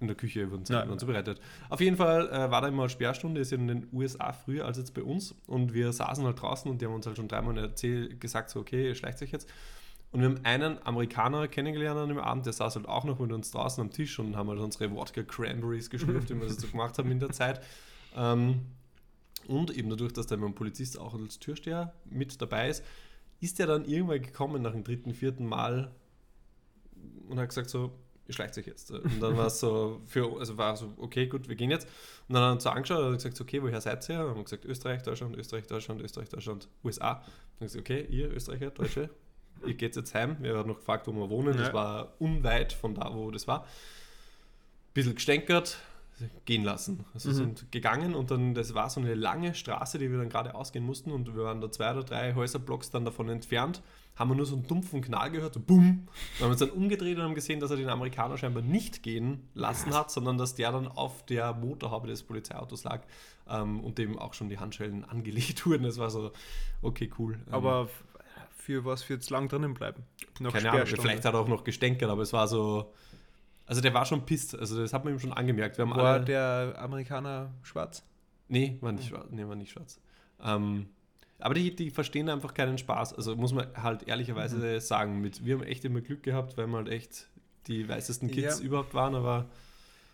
[0.00, 0.84] in der Küche wurden Ja.
[0.84, 1.40] dann zubereitet.
[1.70, 4.76] Auf jeden Fall äh, war da immer Sperrstunde, ist ja in den USA früher als
[4.78, 5.34] jetzt bei uns.
[5.46, 8.60] Und wir saßen halt draußen und die haben uns halt schon dreimal erzählt, gesagt, so,
[8.60, 9.48] okay, ihr schleicht euch jetzt.
[10.12, 13.32] Und wir haben einen Amerikaner kennengelernt an dem Abend, der saß halt auch noch mit
[13.32, 16.68] uns draußen am Tisch und haben halt unsere Wodka Cranberries geschlürft, wie wir das so
[16.68, 17.60] gemacht haben in der Zeit.
[18.14, 18.60] Ähm,
[19.48, 22.84] und eben dadurch, dass da immer ein Polizist auch als Türsteher mit dabei ist,
[23.40, 25.90] ist er dann irgendwann gekommen nach dem dritten, vierten Mal
[27.28, 27.92] und hat gesagt so,
[28.28, 28.90] ihr schleicht euch jetzt.
[28.90, 31.86] Und dann war es so, für, also war so, okay, gut, wir gehen jetzt.
[32.28, 34.20] Und dann hat er uns so angeschaut und gesagt, okay, woher seid ihr?
[34.20, 37.22] Und haben wir gesagt, Österreich, Deutschland, Österreich, Deutschland, Österreich, Deutschland, USA.
[37.60, 39.10] Und gesagt, okay, ihr Österreicher, Deutsche,
[39.66, 40.36] ihr geht jetzt heim.
[40.40, 41.56] Wir haben noch gefragt, wo wir wohnen.
[41.56, 41.72] Das Ja.
[41.74, 43.66] war unweit von da, wo das war.
[44.94, 45.78] Bisschen gestänkert,
[46.46, 47.04] gehen lassen.
[47.12, 47.34] Also Mhm.
[47.34, 50.84] sind gegangen und dann, das war so eine lange Straße, die wir dann gerade ausgehen
[50.84, 53.82] mussten und wir waren da zwei oder drei Häuserblocks dann davon entfernt,
[54.16, 56.08] haben wir nur so einen dumpfen Knall gehört, so bumm.
[56.38, 59.48] Wir haben uns dann umgedreht und haben gesehen, dass er den Amerikaner scheinbar nicht gehen
[59.54, 63.02] lassen hat, sondern dass der dann auf der Motorhaube des Polizeiautos lag
[63.48, 65.84] ähm, und dem auch schon die Handschellen angelegt wurden.
[65.84, 66.32] Das war so,
[66.82, 67.34] okay, cool.
[67.46, 67.88] Ähm, Aber
[68.56, 70.02] für was wird es lang drinnen bleiben?
[70.40, 72.92] Noch keine Ahnung, vielleicht hat er auch noch gestänkert, aber es war so,
[73.66, 75.78] also der war schon pisst, also das hat man ihm schon angemerkt.
[75.78, 78.02] War der Amerikaner schwarz?
[78.48, 79.26] Nee, war nicht schwarz.
[79.30, 80.00] Nee, war nicht schwarz.
[80.42, 80.88] Ähm,
[81.38, 83.14] aber die, die verstehen einfach keinen Spaß.
[83.14, 84.80] Also muss man halt ehrlicherweise Mhm.
[84.80, 87.28] sagen, mit, wir haben echt immer Glück gehabt, weil wir halt echt
[87.66, 88.64] die weißesten Kids Ja.
[88.64, 89.46] überhaupt waren, aber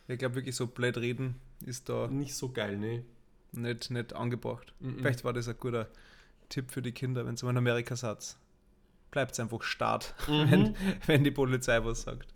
[0.09, 3.03] Ich glaube wirklich so blöd reden ist da nicht so geil, nee.
[3.53, 4.75] nicht, nicht angebracht.
[4.81, 4.99] Mhm.
[4.99, 5.89] Vielleicht war das ein guter
[6.49, 8.37] Tipp für die Kinder, wenn sie mal in Amerika seid.
[9.13, 10.51] Bleibt einfach start, Mhm.
[10.51, 12.32] wenn, wenn die Polizei was sagt.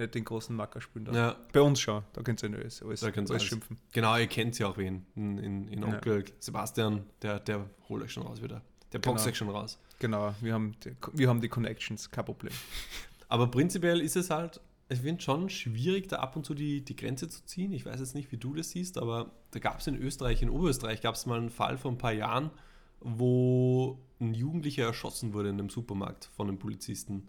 [0.00, 1.12] Nicht den großen Macker spielen da.
[1.12, 3.44] Ja, Bei uns schon, da könnt ihr ja alles, alles, Da alles alles.
[3.44, 3.78] schimpfen.
[3.92, 5.06] genau, ihr kennt ja auch wen.
[5.14, 5.88] In, in, in Ja.
[5.88, 8.62] Onkel Sebastian, der, der holt euch schon raus wieder.
[8.92, 9.30] Der boxt Genau.
[9.30, 9.78] euch schon raus.
[9.98, 12.52] Genau, wir haben, die, wir haben die Connections, kein Problem.
[13.28, 16.96] Aber prinzipiell ist es halt, es wird schon schwierig, da ab und zu die, die
[16.96, 17.72] Grenze zu ziehen.
[17.72, 20.50] Ich weiß jetzt nicht, wie du das siehst, aber da gab es in Österreich, in
[20.50, 22.50] Oberösterreich, gab es mal einen Fall vor ein paar Jahren,
[22.98, 27.28] wo ein Jugendlicher erschossen wurde in einem Supermarkt von einem Polizisten.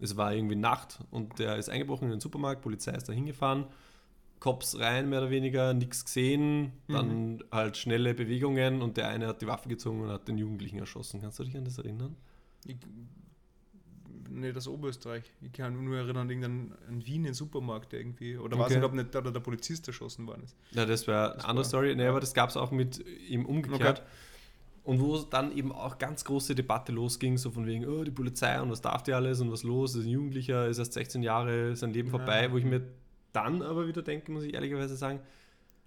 [0.00, 3.66] Es war irgendwie Nacht und der ist eingebrochen in den Supermarkt, Polizei ist da hingefahren,
[4.40, 9.42] Cops rein, mehr oder weniger, nichts gesehen, dann halt schnelle Bewegungen und der eine hat
[9.42, 11.20] die Waffe gezogen und hat den Jugendlichen erschossen.
[11.20, 12.14] Kannst du dich an das erinnern?
[12.64, 12.76] Ich,
[14.30, 15.24] nee, das Oberösterreich.
[15.40, 18.36] Ich kann nur erinnern an irgendeinen in Wien in Supermarkt irgendwie.
[18.36, 18.74] Oder weiß Okay.
[18.76, 20.56] nicht, ob nicht da der Polizist erschossen worden ist.
[20.70, 21.96] Ja, das wäre eine andere war- Story.
[21.96, 24.00] Nee, aber das gab es auch mit ihm umgekehrt.
[24.00, 24.08] Okay.
[24.88, 28.58] Und wo dann eben auch ganz große Debatte losging, so von wegen, oh, die Polizei
[28.58, 31.76] und was darf die alles und was los, ist ein Jugendlicher, ist erst 16 Jahre,
[31.76, 32.52] sein Leben vorbei, Ja.
[32.52, 32.80] wo ich mir
[33.34, 35.20] dann aber wieder denke, muss ich ehrlicherweise sagen,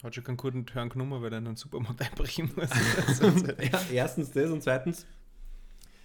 [0.04, 2.70] Hat schon keinen guten Herrn genommen, weil er in einen Supermarkt einbrechen muss.
[3.72, 5.06] ja, erstens das und zweitens,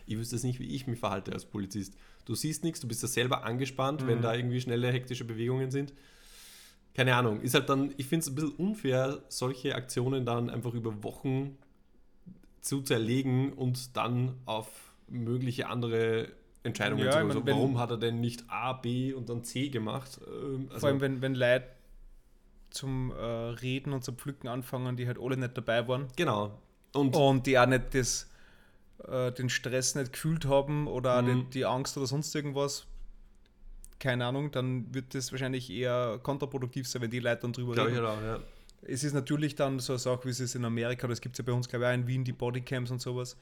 [0.07, 1.95] ich wüsste jetzt nicht, wie ich mich verhalte als Polizist.
[2.25, 4.23] Du siehst nichts, du bist ja selber angespannt, wenn Mhm.
[4.23, 5.93] da irgendwie schnelle, hektische Bewegungen sind.
[6.95, 10.73] Keine Ahnung, ist halt dann, ich finde es ein bisschen unfair, solche Aktionen dann einfach
[10.73, 11.59] über Wochen
[12.67, 14.69] zu zerlegen und dann auf
[15.09, 16.29] mögliche andere
[16.65, 19.69] Entscheidungen Ja, zu Also, wenn- warum hat er denn nicht A, B und dann C
[19.69, 20.21] gemacht?
[20.27, 21.67] Ähm, Also, Vor allem, wenn, wenn Leute
[22.71, 26.59] zum äh, Reden und zum Pflücken anfangen, die halt alle nicht dabei waren genau.
[26.93, 28.29] Und und die auch nicht das,
[29.07, 31.45] äh, den Stress nicht gefühlt haben oder Mhm.
[31.45, 32.87] die, die Angst oder sonst irgendwas,
[33.99, 37.91] keine Ahnung, dann wird das wahrscheinlich eher kontraproduktiv sein, wenn die Leute dann drüber glaube
[37.91, 38.07] ich reden.
[38.07, 38.41] halt auch, ja.
[38.89, 41.39] Es ist natürlich dann so eine Sache, wie es ist in Amerika, das gibt es
[41.39, 43.37] ja bei uns, glaube ich, auch in Wien, die Bodycams und sowas,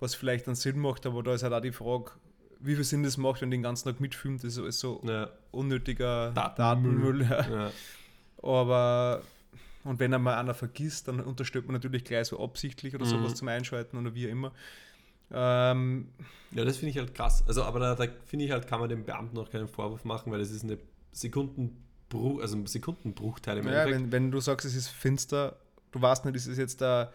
[0.00, 2.12] was vielleicht dann Sinn macht, aber da ist halt auch die Frage,
[2.60, 5.28] wie viel Sinn das macht, wenn den ganzen Tag mitfilmt, das ist alles so ja.
[5.52, 7.22] unnötiger Datenmüll.
[7.22, 7.70] Ja.
[8.42, 9.22] Aber
[9.84, 13.10] und wenn einmal einer vergisst, dann unterstellt man natürlich gleich so absichtlich oder Mhm.
[13.10, 14.52] sowas zum Einschalten oder wie immer.
[15.30, 16.08] Ähm,
[16.52, 17.44] Ja, das finde ich halt krass.
[17.46, 20.32] Also, aber da, da finde ich halt, kann man dem Beamten auch keinen Vorwurf machen,
[20.32, 20.78] weil das ist eine
[22.10, 23.96] Sekundenbruch, also Sekundenbruchteil im ja, Endeffekt.
[23.96, 25.56] wenn, wenn du sagst, es ist finster,
[25.92, 27.12] du weißt nicht, ist es jetzt der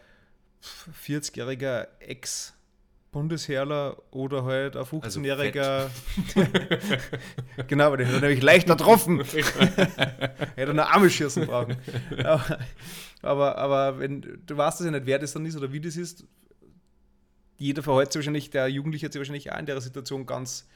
[1.05, 5.89] 40-jähriger Ex-Bundesheerler oder halt ein 15-jähriger.
[7.67, 9.23] genau, aber den hat er nämlich leichter getroffen.
[10.55, 11.77] Hätte eine Arme schießen brauchen.
[12.23, 12.59] aber,
[13.21, 15.95] aber, aber wenn du weißt es ja nicht, wer das dann ist oder wie das
[15.95, 16.25] ist,
[17.57, 20.67] jeder verhält sich wahrscheinlich, der Jugendliche hat sich wahrscheinlich auch in der Situation ganz,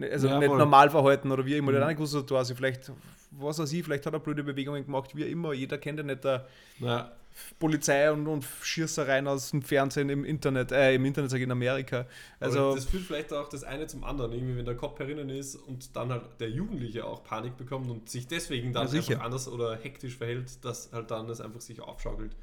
[0.00, 0.58] also Ja, nicht voll.
[0.58, 1.72] normal verhalten oder wie immer.
[1.72, 1.84] Der Mhm.
[1.84, 2.52] hat auch nicht gewusst, was du hast.
[2.52, 2.92] Vielleicht,
[3.32, 5.52] was weiß ich, vielleicht hat er blöde Bewegungen gemacht, wie immer.
[5.52, 6.46] Jeder kennt ja nicht der,
[6.78, 7.12] Ja,
[7.58, 11.50] Polizei und, und Schießereien aus dem Fernsehen im Internet, äh, im Internet sag ich in
[11.50, 12.06] Amerika.
[12.38, 14.32] Also das führt vielleicht auch das eine zum anderen.
[14.32, 18.10] Irgendwie, wenn der Kopf herinnen ist und dann halt der Jugendliche auch Panik bekommt und
[18.10, 21.80] sich deswegen dann Ja, einfach anders oder hektisch verhält, dass halt dann das einfach sich
[21.80, 22.36] aufschaukelt.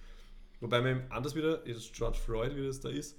[0.60, 3.16] Wobei man anders wieder, ist George Floyd, wie das da ist,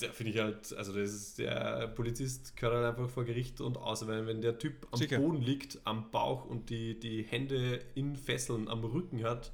[0.00, 3.76] der finde ich halt, also das ist der Polizist gehört halt einfach vor Gericht und
[3.76, 5.18] außer wenn, wenn der Typ am Sicher.
[5.18, 9.52] Boden liegt, am Bauch und die, die Hände in Fesseln am Rücken hat,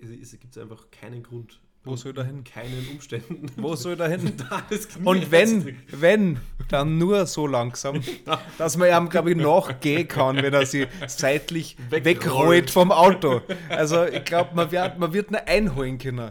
[0.00, 1.60] gibt es einfach keinen Grund.
[1.86, 2.38] Wo soll er hin?
[2.38, 3.46] In keinen Umständen.
[3.56, 4.32] wo soll er hin?
[4.50, 8.00] da Knie Und wenn, wenn, dann nur so langsam,
[8.58, 12.04] dass man ihm, glaube ich, nachgehen kann, wenn er sie seitlich Wegrollt.
[12.04, 13.42] wegrollt vom Auto.
[13.68, 16.30] Also ich glaube, man wird, man wird ihn einholen können.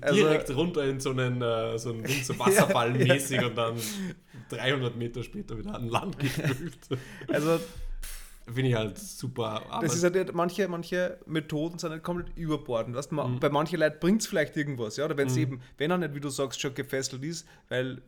[0.00, 3.76] Also, direkt runter in so einen, äh, so einen so Wasserfallmäßig und dann
[4.48, 6.78] 300 Meter später wieder an Land gespült.
[7.28, 7.60] also
[8.46, 9.62] Finde ich halt super.
[9.80, 12.94] Das ist halt, manche, manche Methoden sind halt komplett überbordend.
[12.96, 13.40] Weißt, du, Mhm.
[13.40, 16.14] Bei manchen Leuten bringt es vielleicht irgendwas, ja, oder wenn es eben, wenn er nicht,
[16.14, 18.02] wie du sagst, schon gefesselt ist, weil,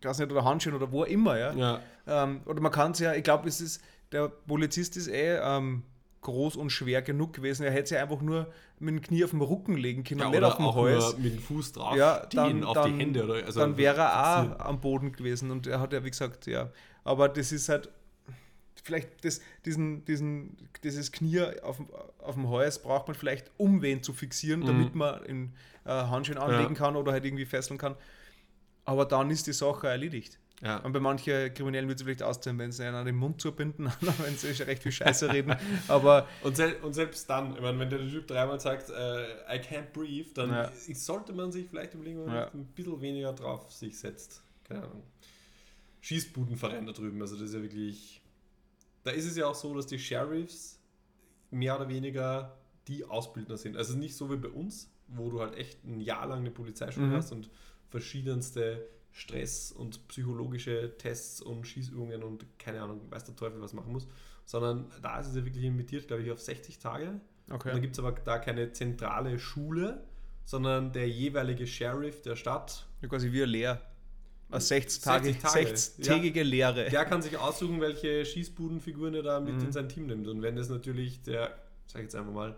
[0.00, 1.52] ich weiß nicht, oder Handschuhe oder wo immer, ja.
[1.52, 5.36] ja, Ähm, oder man kann es ja, ich glaube, es ist, der Polizist ist eh
[5.36, 5.82] ähm,
[6.22, 7.64] groß und schwer genug gewesen.
[7.64, 10.38] Er hätte sich einfach nur mit dem Knie auf dem Rücken legen können, ja nicht
[10.38, 11.18] oder auf dem Hals.
[11.18, 13.24] mit dem Fuß drauf Ja, dann, auf dann, die Hände.
[13.24, 16.46] Oder, also dann wäre er auch am Boden gewesen und er hat ja, wie gesagt,
[16.46, 16.70] ja.
[17.04, 17.90] Aber das ist halt,
[18.82, 23.82] vielleicht das, diesen, diesen, dieses Knie auf, dem- auf dem Hals braucht man vielleicht, um
[23.82, 25.52] wen zu fixieren, damit man in
[25.84, 27.96] äh, Handschuhen anlegen kann oder halt irgendwie fesseln kann.
[28.84, 30.38] Aber dann ist die Sache erledigt.
[30.60, 30.76] Ja.
[30.78, 34.36] Und bei manchen Kriminellen wird es vielleicht auszahlen, wenn sie einen den Mund zubinden, wenn
[34.36, 35.56] sie recht viel Scheiße reden.
[35.88, 39.58] Aber Und, sel und selbst dann, ich meine, wenn der Typ dreimal sagt, äh, I
[39.60, 40.70] can't breathe, dann Ja.
[40.94, 42.50] sollte man sich vielleicht überlegen, man Ja.
[42.54, 44.42] ein bisschen weniger drauf sich setzt.
[44.62, 45.02] Keine Ahnung.
[46.00, 48.21] Schießbudenverein da drüben, also das ist ja wirklich.
[49.04, 50.80] Da ist es ja auch so, dass die Sheriffs
[51.50, 52.56] mehr oder weniger
[52.88, 53.76] die Ausbildner sind.
[53.76, 57.06] Also nicht so wie bei uns, wo du halt echt ein Jahr lang eine Polizeischule
[57.08, 57.12] Mhm.
[57.12, 57.50] hast und
[57.90, 63.92] verschiedenste Stress und psychologische Tests und Schießübungen und keine Ahnung, weiß der Teufel was machen
[63.92, 64.08] muss,
[64.46, 67.08] sondern da ist es ja wirklich limitiert, glaube ich, auf 60 Tage.
[67.08, 67.80] Und dann okay.
[67.80, 70.04] gibt es aber da keine zentrale Schule,
[70.44, 73.82] sondern der jeweilige Sheriff der Stadt, Ja, quasi wie ein Lehr.
[74.52, 76.88] Eine 60 Tage, 60 Tage, 60-tägige Lehre.
[76.90, 79.64] der kann sich aussuchen, welche Schießbudenfiguren er da mit Mhm.
[79.64, 80.28] in sein Team nimmt.
[80.28, 81.50] Und wenn das natürlich der,
[81.86, 82.54] sag ich jetzt einfach mal,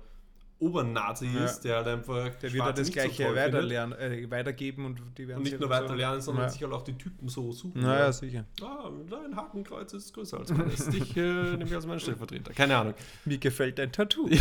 [0.60, 1.44] Obernazi Ja.
[1.46, 5.26] ist, der halt einfach Der wird ja das so gleiche weiterlernen, äh, weitergeben und die
[5.26, 6.48] werden und nicht nur dann weiter lernen, sondern Ja.
[6.50, 7.82] sich halt auch die Typen so suchen.
[7.82, 8.44] Naja, sicher.
[8.62, 10.86] Ah, dein Hakenkreuz ist größer als meines.
[10.90, 12.52] Dich äh, nehme ich als meinen Stellvertreter.
[12.54, 12.94] Keine Ahnung.
[13.24, 14.28] Mir gefällt dein Tattoo.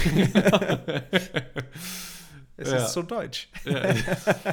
[2.63, 2.77] es Ja.
[2.85, 3.49] ist so deutsch.
[3.65, 3.93] Ja.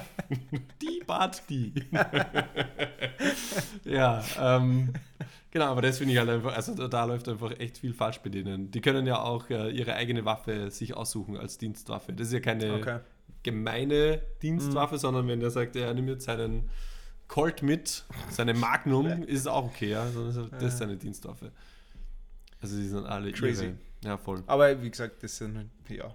[0.83, 1.73] die bat die.
[3.85, 4.93] ja, ähm,
[5.51, 8.31] genau, aber das finde ich halt einfach, also da, läuft einfach echt viel falsch bei
[8.31, 8.71] denen.
[8.71, 12.13] Die können ja auch äh, ihre eigene Waffe sich aussuchen als Dienstwaffe.
[12.13, 13.01] Das ist ja keine Okay.
[13.43, 16.69] gemeine Dienstwaffe, sondern wenn der sagt, er nimmt jetzt seinen
[17.29, 20.37] Colt mit, seine Magnum, ist es auch okay, ja, das
[20.73, 21.53] ist seine Dienstwaffe.
[22.61, 23.65] Also die sind alle Crazy.
[23.67, 23.75] irre.
[24.05, 24.43] Ja, voll.
[24.47, 26.15] Aber wie gesagt, das sind, halt- ja.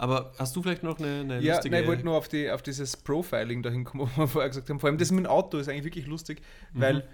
[0.00, 1.74] Aber hast du vielleicht noch eine, eine Ja, lustige...
[1.74, 4.70] nein, ich wollte nur auf, die, auf dieses Profiling dahin kommen, wo wir vorher gesagt
[4.70, 4.80] haben.
[4.80, 6.40] Vor allem das mit dem Auto ist eigentlich wirklich lustig,
[6.72, 6.80] Mhm.
[6.80, 7.08] weil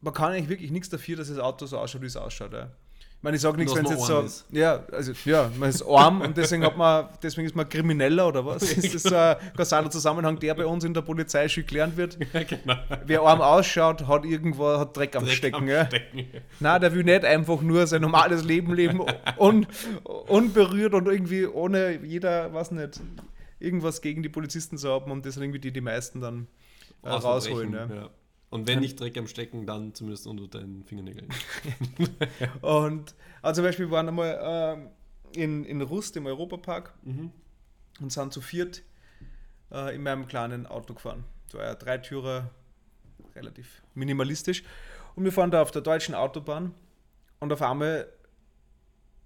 [0.00, 2.52] man kann eigentlich wirklich nichts dafür, dass das Auto so ausschaut, wie es ausschaut.
[2.52, 2.70] Ja.
[3.18, 4.20] Ich meine, ich sage nichts, wenn es jetzt so.
[4.20, 4.44] ist.
[4.52, 8.44] Ja, also ja, man ist arm und deswegen hat man, deswegen ist man Krimineller oder
[8.46, 8.62] was?
[8.76, 12.18] Ist das so ein kausaler Zusammenhang, der bei uns in der Polizei schon gelernt wird?
[12.32, 12.76] ja, genau.
[13.04, 15.56] Wer arm ausschaut, hat irgendwo hat Dreck am Dreck Stecken.
[15.56, 15.86] am ja.
[15.86, 16.26] Stecken.
[16.60, 19.00] Nein, der will nicht einfach nur sein normales Leben leben,
[19.38, 19.66] un,
[20.04, 23.00] unberührt und irgendwie ohne jeder, was nicht,
[23.58, 26.46] irgendwas gegen die Polizisten zu haben und das sind irgendwie die, die meisten dann
[27.02, 27.72] äh, rausholen.
[27.72, 27.86] Ja.
[27.86, 28.10] Ja.
[28.56, 31.28] Und wenn nicht Dreck am Stecken, dann zumindest unter deinen Fingernägeln.
[32.62, 34.88] Und also zum Beispiel wir waren einmal ähm,
[35.34, 37.30] in, in Rust im Europapark Mhm.
[38.00, 38.82] und sind zu viert
[39.70, 41.24] äh, in meinem kleinen Auto gefahren.
[41.50, 42.50] So ein Dreitürer,
[43.34, 44.64] relativ minimalistisch.
[45.14, 46.74] Und wir fahren da auf der deutschen Autobahn
[47.40, 48.06] und auf einmal,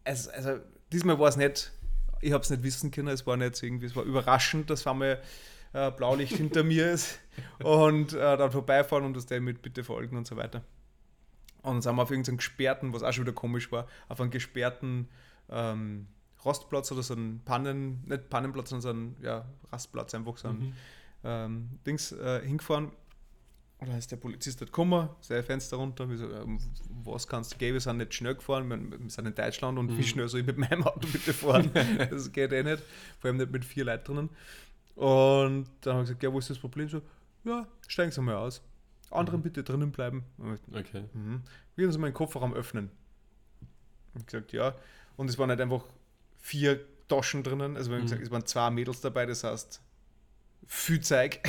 [0.05, 0.61] also, also
[0.93, 1.73] diesmal war es nicht,
[2.21, 4.93] ich habe es nicht wissen können, es war nicht irgendwie, es war überraschend, dass auf
[4.93, 5.21] einmal
[5.73, 7.21] äh, Blaulicht hinter mir ist
[7.63, 10.63] und äh, dann vorbeifahren und das der mit bitte folgen und so weiter.
[11.63, 14.31] Und dann sind wir auf irgendeinen gesperrten, was auch schon wieder komisch war, auf einen
[14.31, 15.09] gesperrten
[15.51, 16.07] ähm,
[16.45, 20.59] Rostplatz oder so einen Pannen, nicht Pannenplatz, sondern so einen ja, Rastplatz, einfach so ein
[20.59, 20.73] Mhm.
[21.25, 22.91] ähm, Dings äh, hingefahren.
[23.79, 26.09] Und da ist der Polizist dort gekommen, sein Fenster runter.
[26.09, 26.59] Wir so, ähm,
[27.03, 27.73] was kannst du gehen?
[27.75, 30.03] Wir sind nicht schnell gefahren, wir, wir sind in Deutschland und wie Mhm.
[30.03, 31.71] schnell soll ich mit meinem Auto bitte fahren?
[32.11, 32.83] das geht eh nicht,
[33.19, 34.31] vor allem nicht mit vier Leuten drinnen.
[35.01, 36.87] Und dann habe ich gesagt, ja, wo ist das Problem?
[36.87, 37.01] So,
[37.45, 38.61] ja, steigen Sie mal aus.
[39.11, 39.45] Anderen Mhm.
[39.45, 40.25] bitte drinnen bleiben.
[40.75, 41.05] Okay.
[41.15, 41.41] Mhm.
[41.75, 42.91] Würden Sie meinen Kofferraum öffnen?
[44.15, 44.75] Ich gesagt, ja.
[45.17, 45.87] Und es waren halt einfach
[46.39, 47.79] vier Taschen drinnen.
[47.79, 49.81] Also, wir haben gesagt, es waren zwei Mädels dabei, das heißt,
[50.67, 51.41] viel Zeug.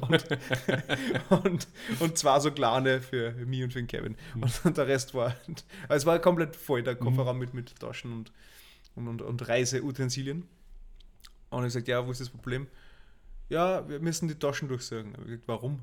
[0.00, 0.24] und,
[1.30, 1.68] und,
[1.98, 4.14] und zwei so kleine für mich und für den Kevin.
[4.40, 5.34] Und der Rest war,
[5.88, 8.32] also es war komplett voll, der Kofferraum mit, mit Taschen und,
[8.94, 10.46] und, und, und Reiseutensilien.
[11.50, 12.66] Und ich gesagt, ja, wo ist das Problem?
[13.48, 15.12] Ja, wir müssen die Taschen durchsuchen.
[15.20, 15.80] Ich gesagt, warum?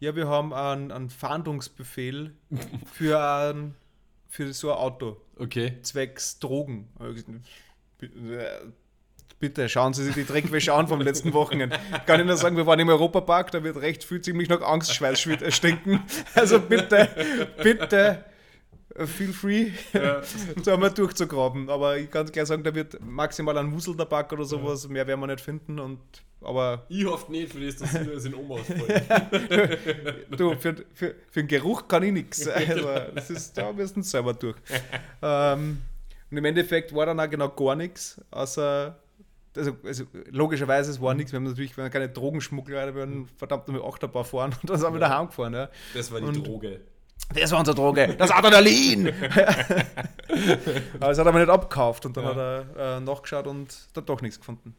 [0.00, 2.34] Ja, wir haben einen, einen Fahndungsbefehl
[2.92, 3.74] für, ein,
[4.28, 5.78] für so ein Auto, Okay.
[5.82, 6.88] zwecks Drogen.
[6.98, 7.28] Gesagt,
[9.38, 11.78] Bitte schauen Sie sich die Dreckwäsche an vom letzten Wochenende.
[12.06, 15.18] Kann ich nur sagen, wir waren im Europapark, da wird recht viel ziemlich nach Angstschweiß
[15.18, 16.02] schwit- stinken.
[16.34, 17.08] Also bitte,
[17.62, 17.96] bitte,
[18.26, 18.29] äh,
[19.06, 19.70] feel free,
[20.64, 21.68] da mal durchzugraben.
[21.70, 25.26] Aber ich kann gleich sagen, da wird maximal ein Museltabak oder sowas, mehr werden wir
[25.28, 25.78] nicht finden.
[25.78, 26.00] Und,
[26.40, 28.56] aber Ich hoffe nicht, für das, dass das in Oma
[30.36, 32.46] du, für, für, für den Geruch kann ich nichts.
[32.48, 34.56] Also, das ist, da müssen sie selber durch.
[35.22, 35.78] Ähm,
[36.30, 38.96] und im Endeffekt war dann auch genau gar nichts, außer,
[39.56, 43.66] also, also logischerweise, es war nichts, wir haben natürlich wir keine Drogenschmuggler, wir waren verdammt
[43.68, 45.54] mit Achterbahn fahren und dann sind wir daheim gefahren.
[45.54, 45.68] Ja.
[45.94, 46.80] Das war die Und- Droge.
[47.34, 49.08] Das war unsere Droge, das Adrenalin!
[50.94, 52.30] Aber das hat er mir nicht abgekauft und dann Ja.
[52.30, 52.36] hat
[52.76, 54.74] er äh, nachgeschaut und dann doch nichts gefunden.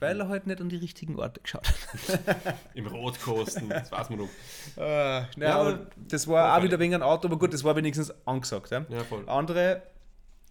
[0.00, 2.54] Weil er halt nicht an die richtigen Orte geschaut hat.
[2.74, 4.28] Im Rotkosten, das weiß man doch.
[4.76, 7.74] Äh, ja, Ja, aber das war auch wieder wegen ein Auto, aber gut, das war
[7.76, 8.70] wenigstens angesagt.
[8.70, 8.84] Ja.
[8.88, 9.28] Ja, voll.
[9.28, 9.82] Andere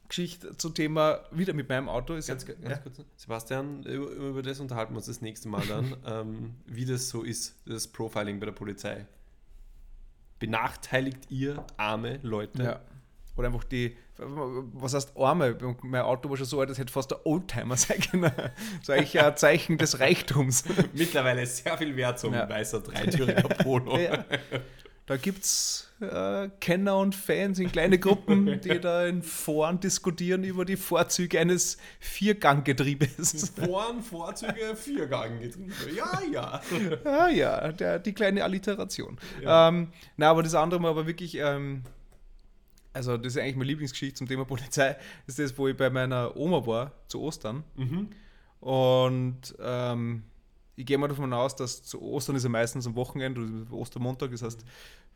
[0.10, 3.02] Geschichte zum Thema, wieder mit meinem Auto, ist Ganz, ja, ganz ja, kurz.
[3.18, 7.24] Sebastian, über, über das unterhalten wir uns das nächste Mal dann, ähm, wie das so
[7.24, 9.06] ist, das Profiling bei der Polizei.
[10.40, 12.64] Benachteiligt ihr arme Leute?
[12.64, 12.80] ja.
[13.36, 15.56] Oder einfach die, was heißt Arme?
[15.84, 18.32] Mein Auto war schon so alt, das hätte fast ein Oldtimer sein können.
[18.82, 20.64] Ist eigentlich ein Zeichen des Reichtums.
[20.94, 22.50] Mittlerweile sehr viel wert, so ein Ja.
[22.50, 23.96] weißer dreitüriger Polo.
[24.00, 24.26] Ja.
[25.08, 30.44] Da gibt es äh, Kenner und Fans in kleine Gruppen, die da in Foren diskutieren
[30.44, 33.54] über die Vorzüge eines Vierganggetriebes.
[33.56, 35.72] Vorn, Vorzüge, Viergang getrieben.
[35.96, 36.62] Ja, ja.
[37.06, 39.18] Ah ja, der, die kleine Alliteration.
[39.42, 39.70] Ja.
[39.70, 39.88] Ähm,
[40.18, 41.84] na, aber das andere war aber wirklich, ähm,
[42.92, 46.36] also das ist eigentlich meine Lieblingsgeschichte zum Thema Polizei, ist das, wo ich bei meiner
[46.36, 47.64] Oma war, zu Ostern.
[47.78, 48.10] Mhm.
[48.60, 50.24] Und ähm,
[50.78, 54.44] ich gehe mal davon aus, dass zu Ostern ist ja meistens am Wochenende, Ostermontag, das
[54.44, 54.64] heißt,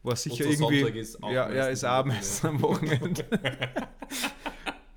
[0.02, 0.82] war sicher irgendwie.
[1.00, 3.24] Ist auch ja, ja, ist auch meistens am Wochenende.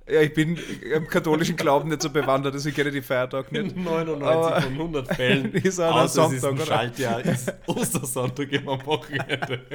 [0.08, 0.58] ja, ich bin
[0.90, 3.72] im katholischen Glauben nicht so bewandert, deswegen kenne ich die Feiertag nicht.
[3.76, 6.76] In 99 Aber- von 100 Fällen, Ist auch außer es ist Sonntag, ein oder?
[6.76, 9.66] Schaltjahr, ist Ostersonntag immer am Wochenende.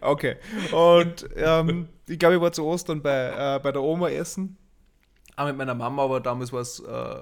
[0.00, 0.36] Okay.
[0.72, 4.56] Und ähm, ich glaube, ich war zu Ostern bei, äh, bei der Oma essen.
[5.36, 7.16] Auch mit meiner Mama, aber damals war es äh,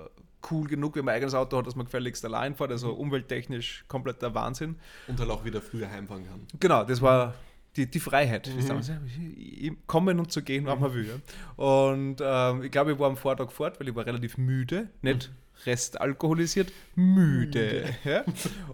[0.51, 2.71] cool genug, wenn man ein eigenes Auto hat, dass man gefälligst allein fährt.
[2.71, 4.77] Also umwelttechnisch kompletter Wahnsinn.
[5.09, 6.47] Und halt auch wieder früher heimfahren kann.
[6.59, 7.35] Genau, das war
[7.77, 8.49] die, die Freiheit.
[8.49, 11.09] Ja, kommen und zu gehen, wann man will.
[11.09, 11.65] Ja.
[11.65, 14.89] Und ähm, ich glaube, ich war am Vortag fort, weil ich war relativ müde.
[15.03, 15.31] Nicht
[15.67, 17.85] restalkoholisiert, müde.
[18.05, 18.25] Ja.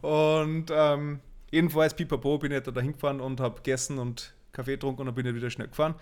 [0.03, 5.03] Und ähm, jedenfalls, pipapo, bin ich da dahin gefahren und habe gegessen und Kaffee getrunken
[5.03, 5.95] und dann bin ich wieder schnell gefahren.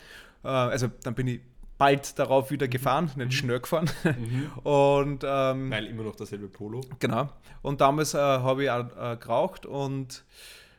[0.45, 1.41] Äh, also dann bin ich
[1.85, 3.91] bald darauf wieder gefahren, nicht schnell gefahren.
[4.63, 6.81] Und ähm, Weil immer noch dasselbe Polo.
[6.99, 7.29] Genau.
[7.61, 10.25] Und damals äh, habe ich auch äh, geraucht und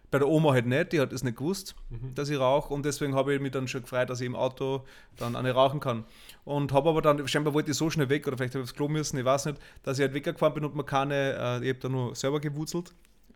[0.10, 1.76] bei der Oma halt nicht, die hat es nicht gewusst,
[2.16, 4.84] dass ich rauche und deswegen habe ich mich dann schon gefreut, dass ich im Auto
[5.18, 6.06] dann eine rauchen kann.
[6.44, 8.76] Und habe aber dann, scheinbar wollte ich so schnell weg oder vielleicht habe ich aufs
[8.76, 11.70] Klo müssen, ich weiß nicht, dass ich halt weggefahren bin und mir keine, äh, ich
[11.70, 12.94] habe da nur selber gewurzelt,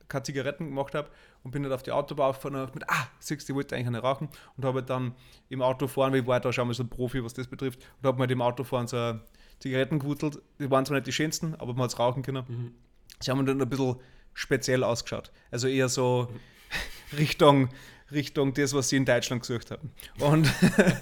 [0.10, 1.10] keine Zigaretten gemacht habe
[1.44, 3.88] und bin halt auf die Autobahn gefahren und mit, ah, siehst du, ich wollte eigentlich
[3.88, 5.16] eine rauchen und habe halt dann
[5.48, 7.80] im Auto fahren, weil ich war da schon mal so ein Profi, was das betrifft,
[8.02, 9.20] und habe mir halt im Auto fahren so
[9.60, 10.42] Zigaretten gewurzelt.
[10.60, 12.74] Die waren zwar nicht die schönsten, aber man hat es rauchen können.
[13.20, 13.96] Sie haben dann ein bisschen
[14.34, 15.32] speziell ausgeschaut.
[15.52, 16.30] Also eher so
[17.18, 17.70] Richtung,
[18.12, 19.92] Richtung das, was sie in Deutschland gesucht haben.
[20.20, 20.52] Und,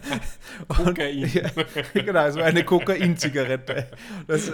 [0.68, 1.20] Kokain.
[1.34, 3.88] ja, genau, es war eine Kokain-Zigarette.
[4.28, 4.51] Das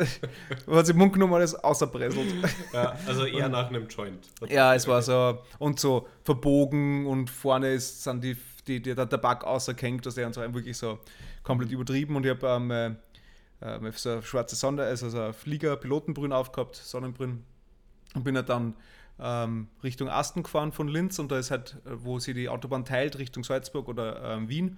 [0.68, 2.28] hat sie Mund genommen und alles außerpresselt.
[2.74, 4.30] Ja, also eher nach einem Joint.
[4.50, 8.36] Ja, es war so und so verbogen und vorne ist, sind die,
[8.68, 11.00] die, die, der Tabak außergehängt, dass der und so wirklich so
[11.44, 16.34] komplett übertrieben und ich habe ähm, äh, so eine schwarze Sonder, also so eine Flieger-Pilotenbrühen
[16.34, 17.44] aufgehabt, Sonnenbrühen
[18.14, 18.76] und bin halt dann
[19.24, 22.86] ähm, Richtung Asten gefahren von Linz und da ist halt, äh, wo sie die Autobahn
[22.86, 24.78] teilt, Richtung Salzburg oder ähm, Wien,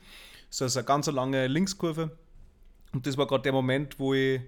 [0.49, 2.11] so ist eine ganz lange Linkskurve
[2.93, 4.41] und das war gerade der Moment, wo ich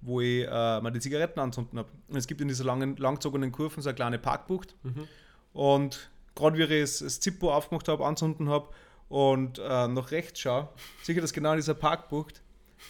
[0.00, 1.88] wo ich äh, die Zigaretten anzünden habe.
[2.06, 4.76] Und es gibt in dieser langen, langgezogenen Kurven so eine kleine Parkbucht.
[5.52, 8.68] Und gerade wie ich das, Zippo aufgemacht habe, anzünden habe
[9.08, 10.68] und äh, nach rechts schaue,
[11.02, 12.42] sehe ich, dass genau in dieser Parkbucht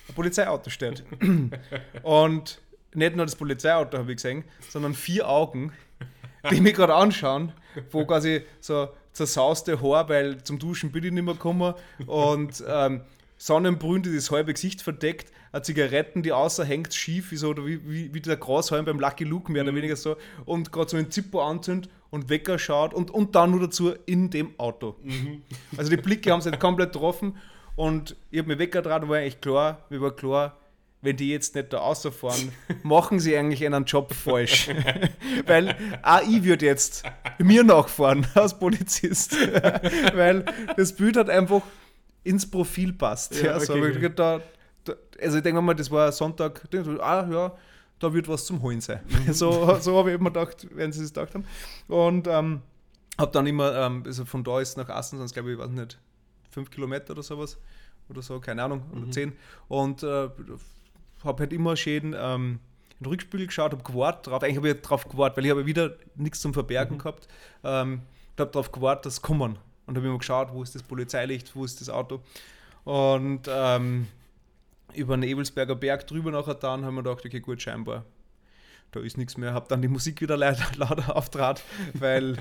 [0.09, 1.05] ein Polizeiauto steht.
[2.03, 2.61] und
[2.95, 5.73] nicht nur das Polizeiauto habe ich gesehen, sondern vier Augen,
[6.51, 7.53] die mich gerade anschauen,
[7.91, 11.75] wo quasi so zersauste Haar, weil zum Duschen bin ich nicht mehr gekommen.
[12.07, 13.03] Und ähm,
[13.37, 17.65] Sonnenbrühen, die das halbe Gesicht verdeckt, eine Zigaretten, die außer hängt, schief, wie, so, oder
[17.65, 20.97] wie, wie, wie der Grashalm beim Lucky Luke, mehr oder weniger so, und gerade so
[20.97, 24.97] ein Zippo anzündet und Wecker schaut und, und dann nur dazu in dem Auto.
[25.77, 27.37] Also die Blicke haben sich komplett getroffen
[27.77, 30.57] und ich habe mir weggedreht und war eigentlich klar, mir war klar,
[31.01, 34.69] wenn die jetzt nicht da rausfahren, machen sie eigentlich einen Job falsch.
[35.47, 37.05] Weil auch ich würde jetzt
[37.39, 39.37] mir nachfahren als Polizist.
[40.15, 40.45] Weil
[40.77, 41.63] das Bild hat einfach
[42.25, 43.37] ins Profil passt.
[43.37, 44.13] Ja, Ja, so, okay, ich okay.
[44.15, 44.41] da,
[44.85, 47.57] da, also ich denke mal, das war Sonntag, so, ah ja,
[47.99, 49.01] da wird was zum Holen sein.
[49.31, 51.45] so so habe ich immer gedacht, wenn sie es gedacht haben.
[51.87, 52.63] Und ähm,
[53.19, 55.71] habe dann immer, ähm, also von da ist nach Assen, sonst glaube ich, ich weiß
[55.71, 55.99] nicht,
[56.51, 57.59] fünf Kilometer oder sowas.
[58.09, 59.33] Oder so, keine Ahnung, oder zehn.
[59.69, 60.31] Und äh,
[61.25, 62.61] habe halt immer schön ähm,
[62.99, 64.43] in den Rückspiegel geschaut, habe gewartet drauf.
[64.43, 67.29] Eigentlich habe ich drauf gewartet, weil ich habe wieder nichts zum Verbergen gehabt.
[67.65, 68.03] Ähm,
[68.33, 69.59] und habe darauf gewartet, dass sie kommen.
[69.87, 72.21] Und habe immer geschaut, wo ist das Polizeilicht, wo ist das Auto.
[72.85, 74.07] Und ähm,
[74.95, 78.05] über den Ebelsberger Berg drüber nachher dann haben wir gedacht, okay, gut, scheinbar,
[78.93, 79.53] da ist nichts mehr.
[79.55, 81.63] Habe dann die Musik wieder lauter, lauter auftrat,
[81.95, 82.39] weil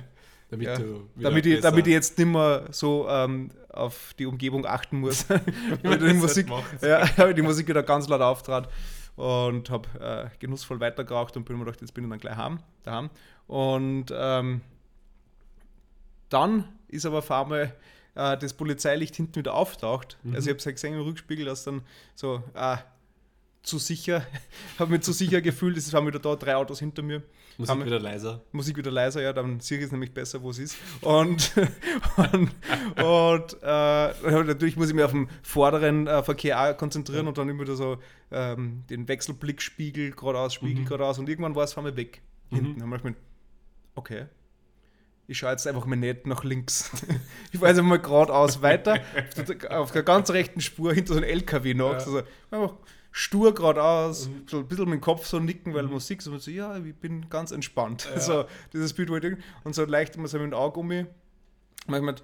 [0.49, 4.65] Damit, ja, du damit, ich, damit ich jetzt nicht mehr so ähm, auf die Umgebung
[4.65, 5.29] achten muss.
[5.83, 8.69] weil die, Musik, halt ja, habe die Musik wieder ganz laut auftrat
[9.17, 12.59] und habe äh, genussvoll weitergeraucht und bin mir gedacht, jetzt bin ich dann gleich heim,
[12.83, 13.09] daheim.
[13.47, 14.61] Und ähm,
[16.29, 17.73] dann ist aber auf einmal
[18.15, 20.17] äh, das Polizeilicht hinten wieder auftaucht.
[20.23, 20.35] Mhm.
[20.35, 21.81] Also ich habe es gesehen im Rückspiegel, dass dann
[22.15, 22.79] so ah,
[23.64, 24.26] zu sicher,
[24.80, 27.22] habe mich zu sicher gefühlt, es waren wieder da drei Autos hinter mir.
[27.58, 28.41] Musik Haben wir- wieder leiser.
[28.51, 30.78] Musik wieder leiser, ja, dann sehe ich es nämlich besser, wo es ist.
[31.01, 31.51] Und,
[32.18, 32.51] und,
[33.03, 37.62] und äh, natürlich muss ich mich auf den vorderen äh, Verkehr konzentrieren und dann immer
[37.64, 37.97] wieder so
[38.32, 42.22] ähm, den Wechselblickspiegel geradeaus, Spiegel geradeaus und irgendwann war es von mir weg.
[42.49, 42.80] Hinten.
[42.80, 43.26] Dann habe ich mir gedacht,
[43.95, 44.26] okay,
[45.28, 46.91] ich schaue jetzt einfach mal nicht nach links.
[47.51, 49.01] ich weiß einfach mal geradeaus weiter,
[49.38, 51.91] auf der, auf der ganz rechten Spur hinter so einem LKW noch.
[51.91, 51.97] Ja.
[51.97, 52.76] Also einfach
[53.18, 56.78] stur geradeaus, so ein bisschen mit dem Kopf so nicken, weil Musik so, so, ja,
[56.78, 58.07] ich bin ganz entspannt.
[58.20, 60.88] So, dieses Bild, wo ich denke, und so leicht immer so mit dem Auge um
[60.88, 61.07] mich.
[61.88, 62.15] Manchmal,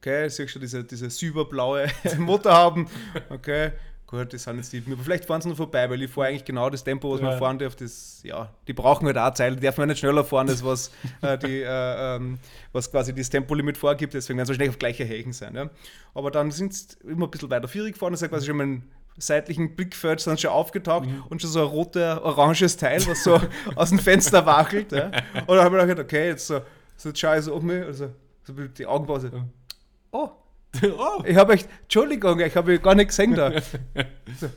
[0.00, 1.86] okay, siehst du diese, diese silberblaue
[2.18, 2.88] Motor haben.
[3.30, 3.72] Okay,
[4.06, 4.82] gut, das sind jetzt die.
[4.86, 7.30] Aber vielleicht fahren sie noch vorbei, weil ich fahre eigentlich genau das Tempo, was Ja.
[7.30, 7.74] man fahren darf.
[7.76, 10.90] Das, ja, die brauchen halt auch Zeit, die dürfen ja nicht schneller fahren, als was,
[11.22, 12.38] äh, die, äh, ähm,
[12.72, 14.12] was quasi das Tempolimit vorgibt.
[14.12, 15.54] Deswegen werden sie wahrscheinlich auf gleicher Hächen sein.
[15.54, 15.70] Ja.
[16.12, 18.56] Aber dann sind sie immer ein bisschen weiter vierig gefahren, das ist ja quasi schon
[18.58, 18.82] mein
[19.16, 23.40] seitlichen Blickfeld sind schon aufgetaucht und schon so ein roter, oranges Teil, was so
[23.76, 24.92] aus dem Fenster wachelt.
[24.92, 25.06] Ja.
[25.46, 26.60] Und dann habe ich gedacht, okay, jetzt so,
[26.96, 28.10] so jetzt schaue ich so um mich, also
[28.42, 29.30] so die Augenpause.
[30.10, 30.30] Oh,
[30.82, 33.52] oh, ich habe echt, Entschuldigung, ich habe gar nicht gesehen da.
[34.40, 34.48] So.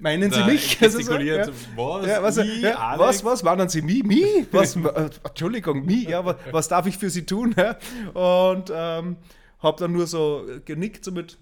[0.00, 0.80] Meinen Sie mich?
[0.80, 1.44] Also so, ja.
[1.74, 2.06] Was?
[2.06, 3.82] Ja, was, Ich, ja, was, was warnen Sie?
[3.82, 4.02] Mi?
[4.04, 4.46] Mi?
[4.52, 6.08] Was, äh, Entschuldigung, mi?
[6.08, 7.52] Ja, was, was darf ich für Sie tun?
[7.56, 7.76] Ja?
[8.14, 9.16] Und ähm,
[9.58, 11.36] habe dann nur so genickt, so mit,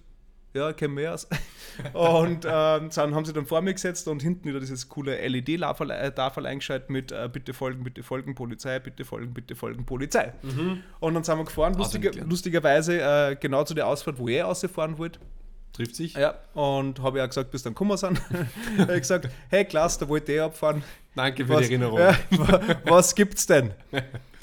[0.56, 1.28] ja, kein mehr aus.
[1.92, 5.90] Und ähm, dann haben sie dann vor mir gesetzt und hinten wieder dieses coole LED-Tafel
[5.90, 10.32] äh, eingeschaltet mit äh, bitte folgen, bitte folgen, Polizei, bitte folgen, bitte folgen, Polizei.
[11.00, 12.30] Und dann sind wir gefahren, lustiger, gelernt.
[12.30, 15.20] lustigerweise äh, genau zu der Ausfahrt, wo er rausfahren wollte.
[15.72, 16.14] Trifft sich?
[16.14, 18.20] Ja, und habe ja gesagt, bis dann sind.
[18.78, 20.82] habe ich gesagt, hey Klaas, da wollte ich abfahren.
[21.14, 21.98] Danke für Was, die Erinnerung.
[22.30, 23.72] Wa- was gibt's denn?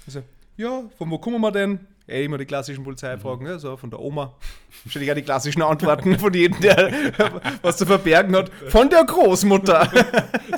[0.05, 0.21] Also,
[0.57, 1.79] ja, von wo kommen wir denn?
[2.05, 4.33] Ey, immer die klassischen Polizeifragen, ja, so von der Oma.
[4.83, 6.91] Wahrscheinlich auch die klassischen Antworten von jedem, der
[7.61, 8.51] was zu verbergen hat.
[8.67, 9.89] Von der Großmutter.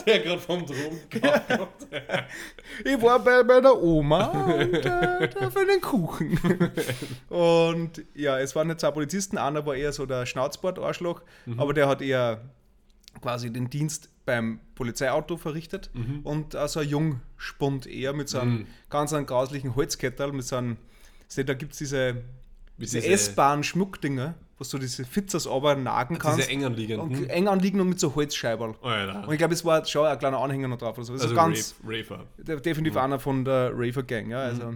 [0.08, 1.70] Der gerade vom Drogen kommt.
[2.84, 6.38] Ich war bei meiner Oma und äh, da für einen Kuchen.
[7.30, 11.22] Und ja, es waren nicht zwei Polizisten, einer war eher so der Schnauzbart-Arschloch,
[11.58, 12.41] aber der hat eher
[13.22, 15.89] quasi den Dienst beim Polizeiauto verrichtet
[16.24, 18.68] und also ein Jungspund eher mit so einem Mhm.
[18.89, 20.78] ganz einem grauslichen Holzkettel, mit so einem,
[21.30, 22.15] da gibt es diese,
[22.78, 26.39] diese diese- S-Bahn-Schmuckdinger, wo du diese Fitzers aber nagen kannst.
[26.39, 27.01] Diese eng anliegenden.
[27.17, 28.76] und eng anliegen und mit so Holzscheiberl.
[28.82, 29.28] Alter.
[29.28, 30.97] Und ich glaube, es war schon ein kleiner Anhänger noch drauf.
[30.97, 32.26] Also, also Also ganz, Rafer.
[32.38, 34.30] definitiv einer von der Raver Gang.
[34.30, 34.76] Ja, also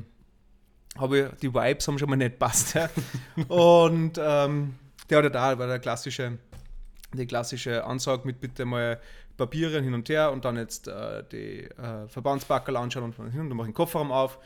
[0.98, 2.74] habe ich, die Vibes haben schon mal nicht passt.
[2.74, 2.90] Ja.
[3.48, 4.76] Und ähm,
[5.10, 6.38] der hat ja da war der klassische,
[7.14, 9.00] die klassische Ansage mit bitte mal
[9.38, 13.40] Papiere hin und her und dann jetzt äh, die äh, Verbandspackerl anschauen und von hin
[13.40, 14.38] und dann mache ich den Kofferraum auf.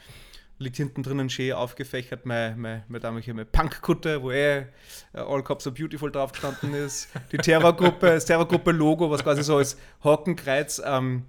[0.64, 4.66] Liegt hinten drinnen schön aufgefächert meine, meine, meine, damalige meine Punkkutte, wo eh äh,
[5.14, 7.10] All Cops are Beautiful drauf gestanden ist.
[7.32, 11.26] Die Terrorgruppe, das Terrorgruppe-Logo, was quasi so als Hakenkreuz ähm,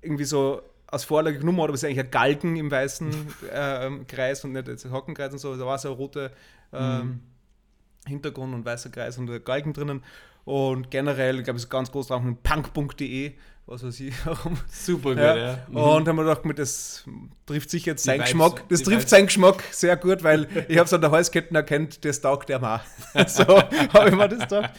[0.00, 3.10] irgendwie so als Vorlage genommen hat, aber es ist eigentlich ein Galgen im weißen
[3.52, 5.56] ähm, Kreis und nicht jetzt ein Hockenkreis und so.
[5.56, 6.30] Da war so ein roter
[6.72, 7.20] ähm,
[8.06, 10.02] Hintergrund und weißer Kreis und ein Galgen drinnen.
[10.44, 13.32] Und generell, glaube ich, ist ganz groß drauf mit punk.de,
[13.66, 14.58] was weiß ich, warum.
[14.70, 15.36] Super gut, Ja.
[15.36, 15.58] ja.
[15.68, 15.76] Mhm.
[15.76, 17.04] Und haben wir gedacht, das
[17.46, 18.64] trifft sich jetzt Die sein Vibes- Geschmack.
[18.68, 19.10] Das trifft Vibes.
[19.10, 22.58] seinen Geschmack sehr gut, weil ich habe es an der Halskette erkannt, das taugt der
[22.58, 22.82] mal.
[23.26, 24.70] so habe ich mir das gedacht.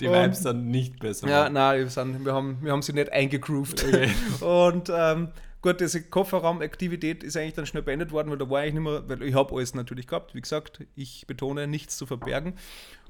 [0.00, 1.28] Die und- Vibes sind nicht besser.
[1.28, 3.84] Ja, nein, wir, sind, wir, haben, wir haben sie nicht eingegroovt.
[3.88, 4.08] Okay.
[4.40, 8.74] Und ähm, gut, diese Kofferraumaktivität ist eigentlich dann schnell beendet worden, weil da war eigentlich
[8.74, 12.54] nicht mehr, weil ich habe alles natürlich gehabt, wie gesagt, ich betone, nichts zu verbergen.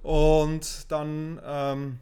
[0.02, 1.98] Und dann ähm,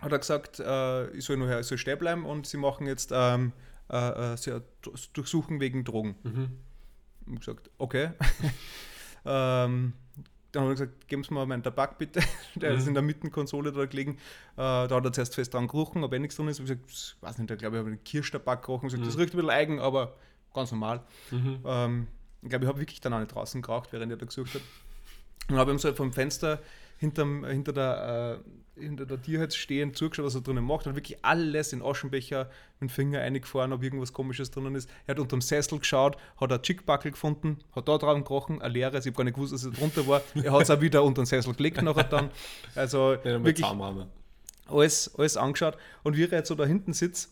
[0.00, 3.10] hat er gesagt, äh, ich soll nur ich soll stehen bleiben und sie machen jetzt
[3.14, 3.52] ähm,
[3.90, 4.60] äh, äh, sie
[5.12, 6.16] durchsuchen wegen Drogen.
[6.22, 6.50] Mhm.
[7.26, 8.10] Und gesagt, okay.
[9.24, 9.94] ähm,
[10.52, 12.20] dann haben wir gesagt, geben Sie mir meinen Tabak bitte.
[12.54, 12.88] Der ist Mhm.
[12.88, 14.12] in der Mittenkonsole da gelegen.
[14.56, 16.60] Äh, da hat er zuerst fest dran gerochen, ob eh nichts drin ist.
[16.60, 18.86] Ich habe gesagt, ich weiß nicht, da glaube ich, habe einen Kirschtabak gerochen.
[18.86, 20.14] Ich habe gesagt, das riecht ein bisschen eigen, aber
[20.52, 21.02] ganz normal.
[21.30, 21.60] Mhm.
[21.64, 22.06] Ähm,
[22.42, 24.62] ich glaube, ich habe wirklich dann auch nicht draußen geraucht, während er da gesucht hat.
[25.48, 26.60] Und habe ihm so vom Fenster
[27.04, 28.40] hinterm, hinter, der,
[28.76, 30.86] äh, hinter der Tür jetzt stehend zugeschaut, was er drinnen macht.
[30.86, 32.50] Hat wirklich alles in Aschenbecher
[32.80, 34.90] mit dem Finger eingefahren, ob irgendwas komisches drinnen ist.
[35.06, 38.72] Er hat unter dem Sessel geschaut, hat ein Chickbackel gefunden, hat da drauf gekrochen, ein
[38.72, 39.06] leeres.
[39.06, 40.22] Ich habe gar nicht gewusst, dass es drunter war.
[40.34, 42.30] Er hat es auch wieder unter den Sessel gelegt nachher dann.
[42.74, 43.66] Also Ja, wirklich
[44.66, 45.76] alles, alles angeschaut.
[46.02, 47.28] Und wie ich jetzt so da hinten sitze,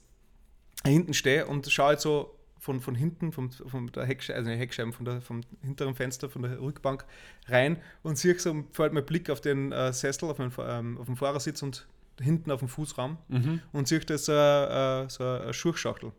[0.85, 4.49] äh, hinten stehe und schaue jetzt so von, von hinten, vom, vom der Heckscheibe, also
[4.49, 7.05] nicht Heckscheiben, von der, vom hinteren Fenster, von der Rückbank
[7.49, 11.07] rein und sehe so, fällt mein Blick auf den äh, Sessel, auf, den, ähm, auf
[11.07, 11.89] den Fahrersitz und
[12.21, 13.61] hinten auf dem Fußraum Mhm.
[13.73, 16.13] und sehe da so, äh, so eine Schuhschachtel.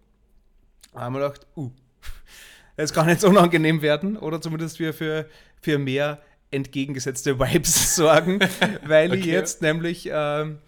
[0.91, 1.71] Da haben wir gedacht, uh,
[2.75, 5.29] es kann jetzt unangenehm werden oder zumindest wir für,
[5.61, 6.21] für mehr
[6.51, 8.39] entgegengesetzte Vibes sorgen,
[8.85, 9.31] weil ich Okay.
[9.31, 10.59] jetzt nämlich, ähm, haben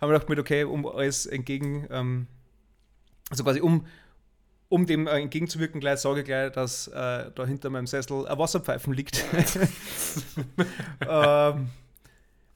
[0.00, 2.28] wir gedacht, mit, okay, um alles entgegen, ähm,
[3.30, 3.84] also quasi um,
[4.68, 8.38] um dem äh, entgegenzuwirken, gleich sage ich gleich, dass äh, da hinter meinem Sessel ein
[8.38, 9.24] Wasserpfeifen liegt.
[11.08, 11.68] ähm,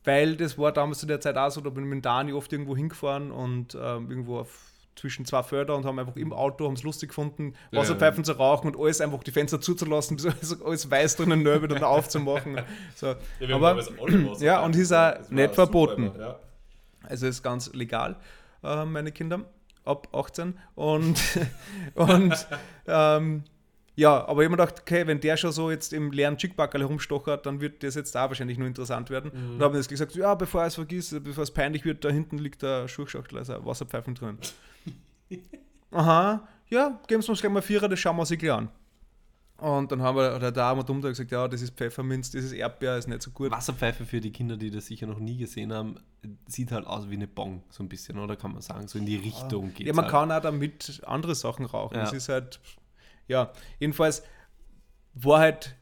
[0.05, 2.53] weil das war damals zu der Zeit auch so, da bin ich mit Dani oft
[2.53, 6.75] irgendwo hingefahren und ähm, irgendwo auf, zwischen zwei Förder und haben einfach im Auto, haben
[6.75, 10.63] es lustig gefunden, Ja, Wasserpfeifen zu rauchen und alles einfach die Fenster zuzulassen, bis alles,
[10.63, 12.61] alles weiß drinnen neu wieder aufzumachen.
[12.95, 13.15] So.
[13.53, 13.85] Aber,
[14.41, 16.11] ja, und ist auch nicht verboten.
[16.19, 16.39] Ja.
[17.03, 18.17] Also ist ganz legal,
[18.65, 19.45] äh, meine Kinder,
[19.89, 20.55] ab 18.
[20.75, 21.21] Und,
[21.95, 22.47] und
[22.87, 23.45] ähm,
[23.97, 26.83] ja, aber ich habe mir gedacht, okay, wenn der schon so jetzt im leeren Chickbackerl
[26.83, 29.33] herumstochert, dann wird das jetzt da wahrscheinlich nur interessant werden.
[29.35, 29.55] Mhm.
[29.55, 32.39] Und habe mir das gesagt, ja, bevor es vergisst, bevor es peinlich wird, da hinten
[32.39, 34.39] liegt der Schuhschachtel, also Wasserpfeifen drin.
[35.91, 38.69] Aha, ja, geben Sie uns gleich mal Vierer, das schauen wir uns gleich an.
[39.61, 42.31] Und dann haben wir, oder da haben wir dumm da gesagt, ja, das ist Pfefferminz,
[42.31, 43.51] das ist Erdbeer, ist nicht so gut.
[43.51, 45.97] Wasserpfeife für die Kinder, die das sicher noch nie gesehen haben,
[46.47, 48.87] sieht halt aus wie eine Bong, so ein bisschen, oder kann man sagen?
[48.87, 50.13] So in die Richtung geht Ja, man halt.
[50.13, 51.97] kann auch damit andere Sachen rauchen.
[51.97, 52.05] Ja.
[52.05, 52.61] Es ist halt,
[53.27, 54.23] ja, jedenfalls
[55.15, 55.75] war halt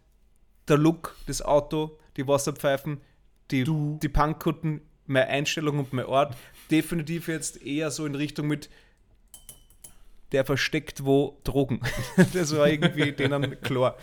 [0.68, 3.02] der Look, das Auto, die Wasserpfeifen,
[3.50, 6.34] die, die Punkkutten, meine Einstellung und mein Ort
[6.70, 8.70] definitiv jetzt eher so in Richtung mit
[10.32, 11.80] der versteckt wo Drogen.
[12.32, 13.96] das war irgendwie denen klar.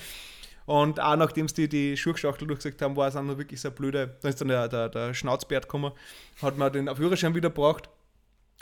[0.66, 3.72] Und auch nachdem sie die, die Schuhschachtel durchgesagt haben, war es auch noch wirklich sehr
[3.72, 4.16] blöde.
[4.22, 5.92] Da ist dann der, der, der Schnauzbärt gekommen,
[6.42, 7.90] hat mir den auf Führerschein wieder gebracht.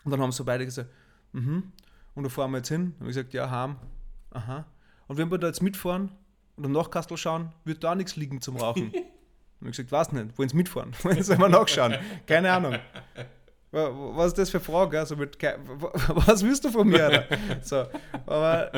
[0.04, 0.90] Und dann haben so beide gesagt,
[1.34, 1.72] mhm.
[2.16, 2.96] Und da fahren wir jetzt hin.
[3.00, 3.78] Und ich gesagt, ja, heim.
[4.32, 4.66] Aha.
[5.08, 6.12] Und wenn wir da jetzt mitfahren
[6.56, 8.92] und am Nachkastel schauen, wird da nichts liegen zum Rauchen.
[9.62, 10.94] Und ich gesagt, weiß nicht, wollen Sie mitfahren?
[11.20, 11.94] Sollen wir nachschauen?
[12.26, 12.80] Keine Ahnung.
[13.72, 15.00] Wa- Was ist das für eine Frage?
[15.00, 17.26] Also mit, was willst du von mir?
[17.62, 17.86] So,
[18.26, 18.72] aber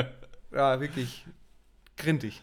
[0.52, 1.26] ja, wirklich
[1.96, 2.40] grindig.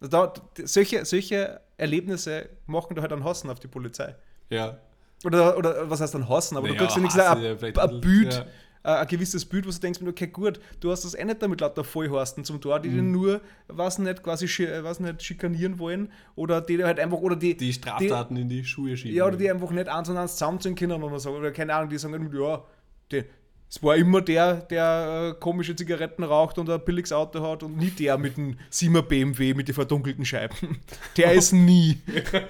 [0.00, 0.32] Also Da,
[0.64, 4.14] solche, solche Erlebnisse machen da halt einen Hassen auf die Polizei.
[4.48, 4.78] Ja.
[5.24, 6.56] Oder, oder was heißt dann hassen?
[6.56, 8.44] Aber Naja, du kriegst ja nichts ein, ist ja
[8.82, 11.60] äh, ein gewisses Bild, wo du denkst, okay, gut, du hast das eh nicht damit
[11.60, 12.96] lauter Vollhorsten zum Tor, die Mhm.
[12.96, 17.36] den nur, was nicht, quasi äh, was nicht schikanieren wollen oder die halt einfach, oder
[17.36, 19.16] die, Die Straftaten in die Schuhe schieben.
[19.16, 21.90] ja, oder die einfach nicht eins und eins zusammenziehen können oder so, oder keine Ahnung,
[21.90, 22.64] die sagen, ja,
[23.12, 23.24] die,
[23.70, 27.76] es war immer der, der äh, komische Zigaretten raucht und ein billiges Auto hat und
[27.76, 30.80] nie der mit dem 7er BMW mit den verdunkelten Scheiben.
[31.16, 32.02] Der ist nie.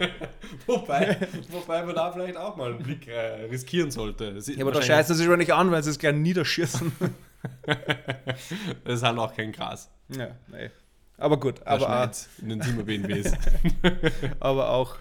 [0.67, 1.19] Wobei,
[1.51, 4.25] wobei man da vielleicht auch mal einen Blick äh, riskieren sollte.
[4.27, 6.93] Ist Ja, aber da scheißen sie schon nicht an, weil sie es gleich niederschießen.
[8.85, 9.91] Das ist halt auch kein Gras.
[10.09, 10.71] Ja, nee.
[11.17, 13.33] Aber gut, Da aber, auch- in den Zimmer BNWs.
[14.41, 14.97] aber auch,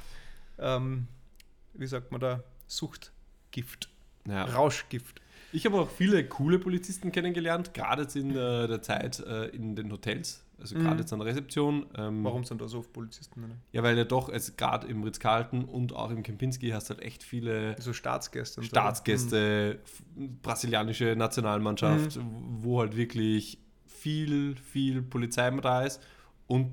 [0.58, 1.08] ähm,
[1.74, 3.90] wie sagt man da, Suchtgift,
[4.26, 4.46] ja.
[4.46, 5.20] Rauschgift.
[5.52, 9.76] Ich habe auch viele coole Polizisten kennengelernt, gerade jetzt in äh, der Zeit äh, in
[9.76, 11.00] den Hotels, also gerade Mhm.
[11.00, 11.86] jetzt an der Rezeption.
[11.98, 13.42] Ähm, Warum sind da so oft Polizisten?
[13.42, 13.50] Ne?
[13.72, 17.04] Ja, weil ja doch, also gerade im Ritz-Carlton und auch im Kempinski hast du halt
[17.04, 18.62] echt viele So Staatsgäste.
[18.62, 20.04] Staatsgäste, f-
[20.44, 22.24] brasilianische Nationalmannschaft, Mhm.
[22.62, 26.02] wo halt wirklich viel, viel Polizei mit da ist
[26.48, 26.72] und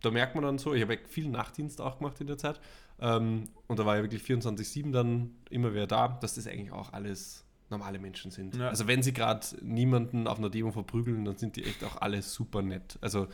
[0.00, 2.60] da merkt man dann so, ich habe viel Nachtdienst auch gemacht in der Zeit.
[3.00, 6.92] Ähm, und da war ja wirklich 24-7 dann immer wieder da, dass das eigentlich auch
[6.92, 8.56] alles normale Menschen sind.
[8.56, 8.68] Ja.
[8.68, 12.22] Also wenn sie gerade niemanden auf einer Demo verprügeln, dann sind die echt auch alle
[12.22, 12.98] super nett.
[13.00, 13.26] Also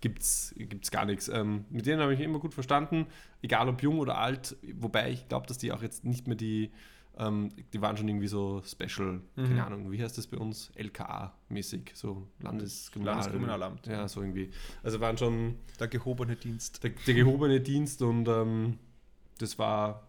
[0.00, 0.54] gibt es
[0.90, 1.28] gar nichts.
[1.28, 3.06] Ähm, mit denen habe ich mich immer gut verstanden,
[3.40, 6.72] egal ob jung oder alt, wobei ich glaube, dass die auch jetzt nicht mehr die,
[7.16, 9.44] ähm, die waren schon irgendwie so special, Mhm.
[9.44, 10.70] keine Ahnung, wie heißt das bei uns?
[10.76, 13.14] LKA-mäßig, so Landeskriminal.
[13.14, 13.86] Landeskriminalamt.
[13.86, 14.50] Ja, so irgendwie.
[14.82, 16.82] Also waren schon Der gehobene Dienst.
[16.84, 18.78] der, der gehobene Dienst und ähm,
[19.38, 20.08] das war,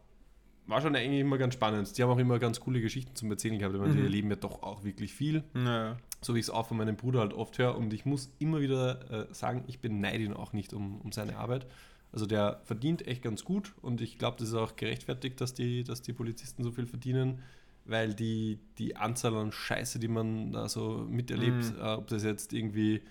[0.68, 1.98] war schon eigentlich immer ganz spannend.
[1.98, 3.76] Die haben auch immer ganz coole Geschichten zum Erzählen gehabt.
[3.76, 4.06] Ich meine, die Mhm.
[4.06, 5.98] erleben ja doch auch wirklich viel, Naja.
[6.22, 7.78] so wie ich es auch von meinem Bruder halt oft höre.
[7.78, 11.38] Und ich muss immer wieder äh, sagen, ich beneide ihn auch nicht um, um seine
[11.38, 11.68] Arbeit.
[12.12, 15.84] Also der verdient echt ganz gut und ich glaube, das ist auch gerechtfertigt, dass die,
[15.84, 17.40] dass die Polizisten so viel verdienen,
[17.84, 21.80] weil die, die Anzahl an Scheiße, die man da so miterlebt, Mhm.
[21.80, 23.02] äh, ob das jetzt irgendwie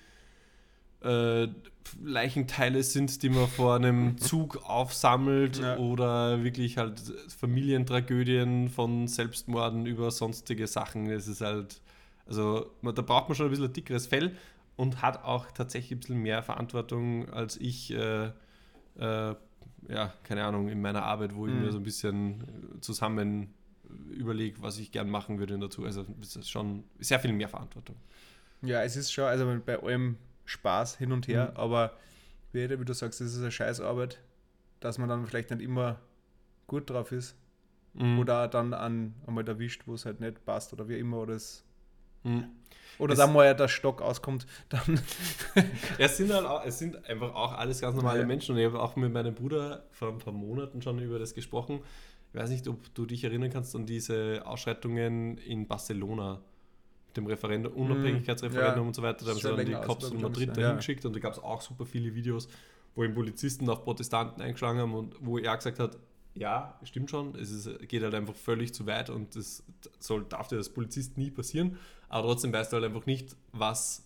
[1.04, 1.48] äh,
[2.02, 5.76] Leichenteile sind, die man vor einem Zug aufsammelt Ja.
[5.76, 11.06] oder wirklich halt Familientragödien von Selbstmorden über sonstige Sachen.
[11.10, 11.80] Es ist halt,
[12.26, 14.36] also man, da braucht man schon ein bisschen ein dickeres Fell
[14.76, 19.34] und hat auch tatsächlich ein bisschen mehr Verantwortung als ich, äh, äh,
[19.88, 21.60] ja, keine Ahnung, in meiner Arbeit, wo ich Mhm.
[21.60, 22.42] mir so ein bisschen
[22.80, 23.52] zusammen
[24.10, 25.84] überlege, was ich gern machen würde dazu.
[25.84, 27.96] Also es ist schon sehr viel mehr Verantwortung.
[28.62, 31.56] Ja, es ist schon, also bei allem Spaß hin und her, Mhm.
[31.56, 31.92] aber
[32.52, 34.20] wie, du sagst, es ist eine Scheißarbeit,
[34.80, 36.00] dass man dann vielleicht nicht immer
[36.66, 37.36] gut drauf ist
[37.94, 38.18] Mhm.
[38.18, 41.64] oder dann an, einmal erwischt, wo es halt nicht passt oder wie immer oder es
[42.24, 42.46] Mhm.
[42.98, 45.00] oder dann mal der Stock auskommt, dann
[45.54, 45.62] Ja,
[45.98, 48.26] es sind, halt auch, es sind einfach auch alles ganz normale Ja.
[48.26, 48.54] Menschen.
[48.54, 51.80] Und ich habe auch mit meinem Bruder vor ein paar Monaten schon über das gesprochen.
[52.32, 56.40] Ich weiß nicht, ob du dich erinnern kannst an diese Ausschreitungen in Barcelona
[57.16, 58.86] dem Referendum, Unabhängigkeitsreferendum ja.
[58.88, 59.24] und so weiter.
[59.24, 60.74] Da haben sie dann die Cops ich, Madrid dahin Ja.
[60.74, 62.48] geschickt und da gab es auch super viele Videos,
[62.94, 65.98] wo eben Polizisten auf Protestanten eingeschlagen haben und wo er gesagt hat,
[66.34, 69.62] ja, stimmt schon, es ist, geht halt einfach völlig zu weit und das
[70.00, 74.04] soll, darf dir als Polizist nie passieren, aber trotzdem weißt du halt einfach nicht, was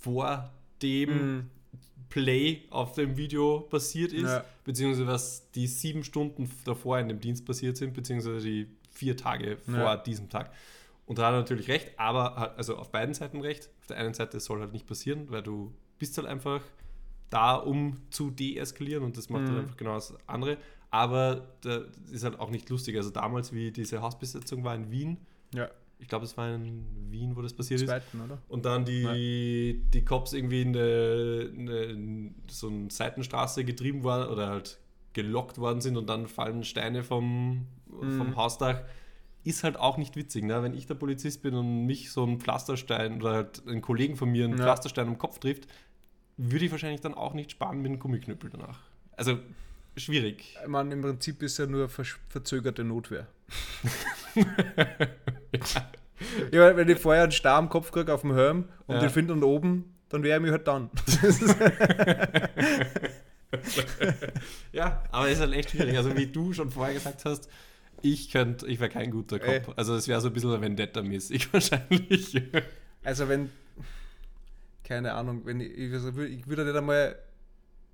[0.00, 0.50] vor
[0.82, 1.50] dem Mhm.
[2.08, 4.44] Play auf dem Video passiert ist, Ja.
[4.64, 9.58] beziehungsweise was die sieben Stunden davor in dem Dienst passiert sind, beziehungsweise die vier Tage
[9.58, 9.96] vor Ja.
[9.98, 10.50] diesem Tag.
[11.08, 13.70] Und da hat er natürlich recht, aber hat- also auf beiden Seiten recht.
[13.80, 16.60] Auf der einen Seite es soll halt nicht passieren, weil du bist halt einfach
[17.30, 19.48] da, um zu deeskalieren und das macht Mhm.
[19.48, 20.58] halt einfach genau das andere.
[20.90, 22.96] Aber da- das ist halt auch nicht lustig.
[22.96, 25.16] Also damals, wie diese Hausbesetzung war in Wien,
[25.54, 28.38] ja, ich glaube, es war in Wien, wo das passiert ist, zweiten, oder?
[28.48, 34.48] und dann die, die Cops irgendwie in eine, eine, so eine Seitenstraße getrieben waren oder
[34.48, 34.78] halt
[35.14, 38.36] gelockt worden sind und dann fallen Steine vom, vom Mhm.
[38.36, 38.82] Hausdach.
[39.48, 40.62] Ist halt auch nicht witzig, ne?
[40.62, 44.28] wenn ich der Polizist bin und mich so ein Pflasterstein oder halt ein Kollegen von
[44.30, 44.64] mir einen Ja.
[44.64, 45.66] Pflasterstein am Kopf trifft,
[46.36, 48.78] würde ich wahrscheinlich dann auch nicht sparen mit einem Gummiknüppel danach.
[49.16, 49.38] Also
[49.96, 50.56] schwierig.
[50.62, 53.26] Ich meine, im Prinzip ist ja nur verzögerte Notwehr.
[56.50, 59.02] Ja, weil wenn ich vorher einen Star am Kopf kriege auf dem Helm und Ja.
[59.02, 60.90] den finde dann oben, dann wäre ich mich halt dann.
[64.72, 65.96] Ja, aber es ist halt echt schwierig.
[65.96, 67.48] Also wie du schon vorher gesagt hast,
[68.02, 69.60] ich könnte, ich wäre kein guter Ey.
[69.60, 69.74] Cop.
[69.76, 72.40] Also es wäre so ein bisschen Vendetta-mäßig wahrscheinlich.
[73.04, 73.50] Also wenn,
[74.84, 77.16] keine Ahnung, wenn ich, ich, ich würde nicht einmal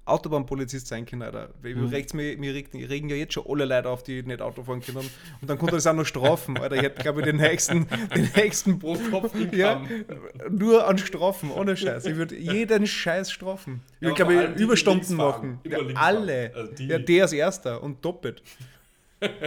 [0.07, 1.49] Autobahnpolizist sein können, Alter.
[1.63, 1.87] Weil Mhm.
[1.87, 4.83] rechts, mir, mir regen, regen ja jetzt schon alle Leute auf, die nicht Auto fahren
[4.83, 4.99] können.
[4.99, 6.77] Und dann konnte er das auch noch strafen, Alter.
[6.77, 9.83] Ich hätte, glaube ich, den nächsten, den nächsten Pro Kopf ja,
[10.51, 12.05] nur an Strafen, ohne Scheiß.
[12.05, 13.81] Ich würde jeden Scheiß strafen.
[14.01, 15.61] Ich würde, glaube ich, Überstunden machen.
[15.63, 16.53] Immer Ja, alle.
[16.55, 18.43] Also ja, der als erster und doppelt.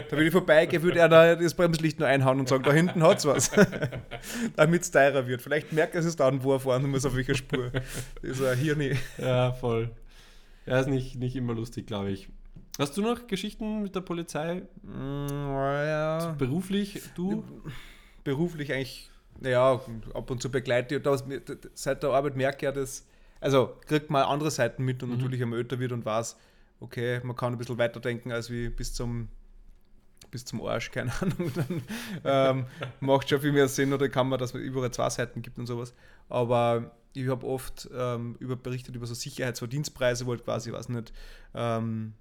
[0.10, 3.04] Da würde ich vorbeigehe, würde er da das Bremslicht nur einhauen und sagen, da hinten
[3.04, 3.52] hat's was.
[4.56, 5.42] Damit es teurer wird.
[5.42, 7.72] Vielleicht merkt er es dann, wo er fahren muss, auf welcher Spur.
[8.22, 8.96] Das ist ein Hirni.
[9.18, 9.90] Ja, voll.
[10.66, 12.30] Ja, ist nicht, nicht immer lustig, glaube ich.
[12.80, 14.64] Hast du noch Geschichten mit der Polizei?
[14.84, 16.36] Mm, ja.
[16.38, 17.44] Beruflich, du?
[18.24, 19.10] Beruflich eigentlich,
[19.40, 19.80] naja,
[20.14, 21.60] ab und zu begleite ich.
[21.74, 23.08] Seit der Arbeit merke ich ja, dass,
[23.40, 25.16] also kriegt man andere Seiten mit und Mhm.
[25.18, 26.38] natürlich am älter wird und weiß,
[26.80, 29.30] okay, man kann ein bisschen weiterdenken als wie bis zum
[30.32, 31.82] bis zum Arsch, keine Ahnung, dann
[32.24, 32.66] ähm,
[33.00, 35.68] macht schon viel mehr Sinn oder kann man, dass man überall zwei Seiten gibt und
[35.68, 35.94] sowas.
[36.30, 41.14] Aber ich habe oft ähm, über berichtet über so Sicherheitsverdienstpreise, wo halt quasi, weiß nicht,
[41.56, 42.14] ähm,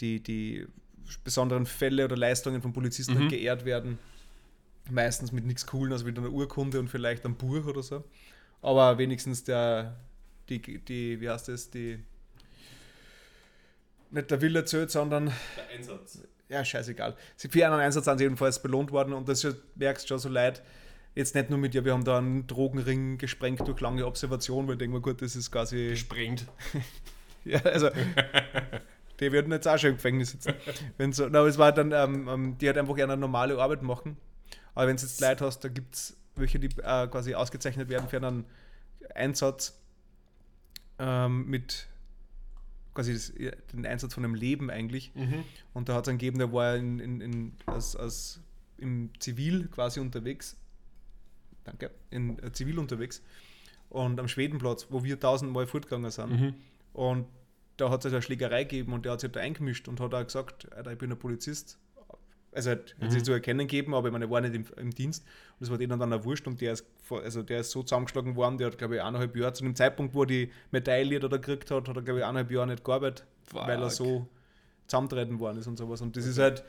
[0.00, 0.66] die, die
[1.24, 3.18] besonderen Fälle oder Leistungen von Polizisten Mhm.
[3.20, 3.98] halt geehrt werden.
[4.90, 8.04] Meistens mit nichts Coolen, also mit einer Urkunde und vielleicht einem Buch oder so.
[8.62, 9.96] Aber wenigstens der,
[10.48, 11.98] die, die, wie heißt das, die,
[14.10, 16.22] nicht der Wille zählt, sondern Der Einsatz.
[16.48, 17.16] Ja, scheißegal.
[17.36, 20.62] Sie für einen Einsatz sind sie jedenfalls belohnt worden und das merkst schon so leid.
[21.14, 24.74] Jetzt nicht nur mit, ja, wir haben da einen Drogenring gesprengt durch lange Observation, weil
[24.74, 25.88] ich denke mir, gut, das ist quasi.
[25.90, 26.46] Gesprengt.
[27.44, 27.88] Ja, also,
[29.20, 30.52] die würden jetzt auch schon im Gefängnis sitzen.
[30.98, 33.82] Wenn so, na, aber es war dann, ähm, ähm, die hat einfach eine normale Arbeit
[33.82, 34.18] machen.
[34.74, 38.08] Aber wenn du jetzt Leute hast, da gibt es welche, die äh, quasi ausgezeichnet werden
[38.08, 38.44] für einen
[39.14, 39.80] Einsatz
[40.98, 41.86] ähm, mit
[42.98, 43.32] quasi das,
[43.72, 45.12] den Einsatz von einem Leben eigentlich.
[45.14, 45.44] Mhm.
[45.72, 48.40] Und da hat es einen gegeben, der war in, in, in, als, als
[48.76, 50.56] im Zivil quasi unterwegs.
[51.62, 51.92] Danke.
[52.10, 53.22] In äh, Zivil unterwegs.
[53.88, 56.30] Und am Schwedenplatz, wo wir tausendmal fortgegangen sind.
[56.30, 56.54] Mhm.
[56.92, 57.26] Und
[57.76, 60.12] da hat es halt eine Schlägerei gegeben und der hat sich da eingemischt und hat
[60.12, 61.78] auch gesagt, Alter, ich bin ein Polizist.
[62.52, 63.10] Also hat Mhm.
[63.10, 65.70] sich zu erkennen gegeben, aber ich meine, er war nicht im, im Dienst und das
[65.70, 68.68] war denen dann auch wurscht und der ist, also der ist so zusammengeschlagen worden, der
[68.68, 71.88] hat glaube ich eineinhalb Jahre, zu dem Zeitpunkt, wo er die Medaille da gekriegt hat,
[71.88, 73.92] hat er glaube ich eineinhalb Jahre nicht gearbeitet, weil er Fuck.
[73.92, 74.28] so
[74.86, 76.64] zusammentreten worden ist und sowas und das ist halt,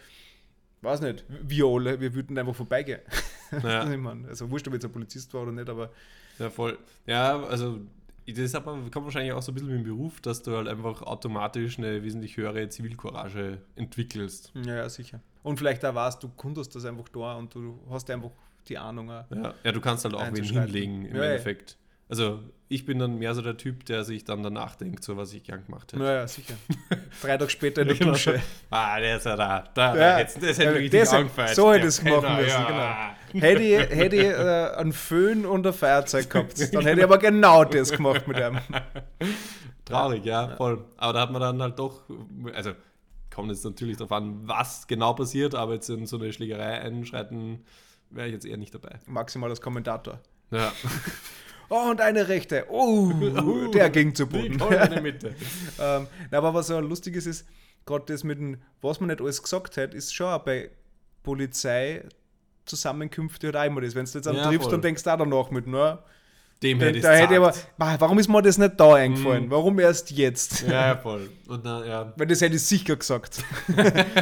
[0.81, 3.01] weiß nicht, wir alle, wir würden einfach vorbeigehen.
[3.63, 3.89] Ja.
[3.91, 5.89] ich meine, also wurscht, ob jetzt ein Polizist war oder nicht, aber
[6.37, 6.77] Ja, voll.
[7.07, 7.79] Ja, also
[8.27, 11.01] das aber, kommt wahrscheinlich auch so ein bisschen mit dem Beruf, dass du halt einfach
[11.01, 14.51] automatisch eine wesentlich höhere Zivilcourage entwickelst.
[14.53, 15.19] ja, ja sicher.
[15.43, 18.31] Und vielleicht auch weißt, du kundest das einfach da und du hast einfach
[18.67, 19.09] die Ahnung.
[19.09, 19.25] Ja,
[19.63, 21.23] ja du kannst halt auch wen hinlegen im Ja.
[21.23, 21.77] Endeffekt.
[22.09, 25.31] Also ich bin dann mehr so der Typ, der sich dann danach denkt, so was
[25.33, 26.01] ich gern gemacht hätte.
[26.01, 26.55] Naja, sicher.
[27.21, 28.11] Drei Tage später in der Genau.
[28.13, 28.41] Dusche.
[28.71, 29.63] Ah, der ist ja da.
[29.75, 30.19] Da, Ja.
[30.19, 31.55] jetzt, das hätte Ja, richtig das- angefeiert.
[31.55, 33.15] so hätte ich es machen Penner, müssen, ja.
[33.33, 37.19] Hätte ich, hätte ich äh, einen Föhn und ein Feuerzeug gehabt, dann hätte ich aber
[37.19, 38.59] genau das gemacht mit einem.
[39.85, 40.83] Traurig, ja, voll.
[40.97, 42.01] Aber da hat man dann halt doch,
[42.53, 42.71] also
[43.33, 47.63] kommt jetzt natürlich darauf an, was genau passiert, aber jetzt in so eine Schlägerei einschreiten,
[48.09, 48.99] wäre ich jetzt eher nicht dabei.
[49.05, 50.19] Maximal als Kommentator.
[50.51, 50.71] Ja.
[51.71, 52.65] Oh, und eine Rechte.
[52.69, 53.11] Oh,
[53.71, 54.57] der ging zu Boden.
[54.57, 55.35] die Mitte.
[55.79, 57.45] ähm, na, aber was so lustig ist, ist,
[57.85, 60.71] gerade das mit dem, was man nicht alles gesagt hat, ist schon auch bei
[61.21, 62.03] Polizei
[62.65, 63.93] Zusammenkünfte halt auch immer das.
[63.93, 64.73] Wenn du jetzt an Ja, triffst voll.
[64.75, 66.03] und denkst da danach mit, na,
[66.61, 67.73] Dem da, hätte ich da hätte aber, gesagt.
[67.77, 69.49] "Ma, warum ist mir das nicht da eingefallen?
[69.49, 70.63] Warum erst jetzt?
[70.63, 71.29] Ja, ja, voll.
[71.47, 72.13] Und dann, ja.
[72.17, 73.41] Weil das hätte ich sicher gesagt.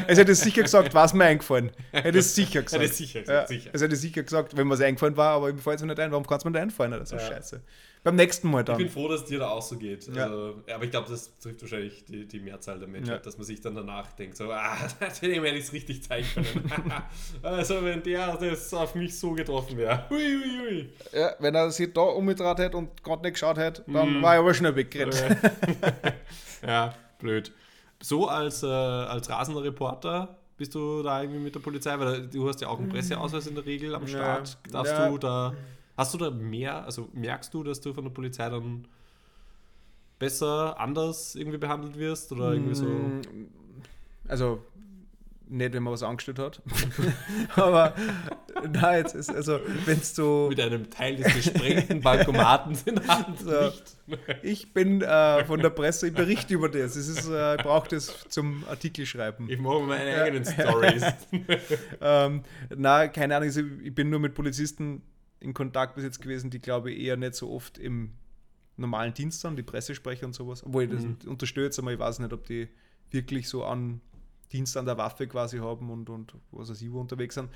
[0.08, 1.72] es hätte ich sicher gesagt, was mir eingefallen.
[1.92, 2.84] Hätte ich sicher gesagt.
[2.84, 3.70] Hätte ich sicher ja, gesagt, sicher.
[3.74, 5.88] Es hätte ich sicher gesagt, wenn mir es eingefallen war, aber mir fällt es mir
[5.88, 6.12] nicht ein.
[6.12, 6.94] Warum kann es mir nicht einfallen?
[6.94, 7.22] Oder so Ja.
[7.22, 7.62] scheiße.
[8.08, 8.90] Beim nächsten Mal Ich bin dann.
[8.90, 10.08] froh, dass es dir da auch so geht.
[10.16, 10.24] Ja.
[10.24, 13.22] Also, ja, aber ich glaube, das trifft wahrscheinlich die, die Mehrzahl der Menschheit, Ja.
[13.22, 14.78] dass man sich dann danach denkt, so, ah,
[15.22, 16.94] dem hätte ich es richtig zeigen können.
[17.44, 20.06] also, wenn der das auf mich so getroffen wäre.
[21.12, 24.22] Ja, wenn er sich da umgedreht hätte und gerade nicht geschaut hätte, dann Mhm.
[24.22, 25.38] war er aber schnell weggerannt.
[26.66, 27.52] ja, blöd.
[28.02, 32.48] So als, äh, als rasender Reporter bist du da irgendwie mit der Polizei, weil du
[32.48, 34.08] hast ja auch einen Presseausweis in der Regel am Ja.
[34.08, 34.58] Start.
[34.72, 35.10] Darfst Ja.
[35.10, 35.54] du da,
[35.98, 38.88] hast du da mehr, also merkst du, dass du von der Polizei dann
[40.20, 42.86] besser, anders irgendwie behandelt wirst oder irgendwie so?
[42.86, 43.22] Mm,
[44.28, 44.62] Also,
[45.50, 46.62] nicht, wenn man was angestellt hat.
[47.56, 47.96] aber,
[48.70, 50.50] nein, jetzt ist, also, wenn du.
[50.50, 53.40] Mit einem Teil des gesprengten Bankomatens in der Hand.
[53.40, 53.72] So.
[54.44, 56.96] Ich bin äh, von der Presse, ich berichte über das.
[56.96, 59.50] Es ist, äh, ich brauche das zum Artikel schreiben.
[59.50, 61.04] Ich mache meine eigenen Stories.
[62.00, 62.44] Ähm,
[62.76, 65.02] na, keine Ahnung, also ich bin nur mit Polizisten
[65.40, 68.14] in Kontakt bis jetzt gewesen, die glaube ich eher nicht so oft im
[68.76, 70.64] normalen Dienst sind, die Pressesprecher und sowas.
[70.66, 71.18] Obwohl ich das Mhm.
[71.28, 72.68] unterstütze, aber ich weiß nicht, ob die
[73.12, 74.02] wirklich so an
[74.52, 77.50] Dienst an der Waffe quasi haben und, und was weiß ich, wo unterwegs sind.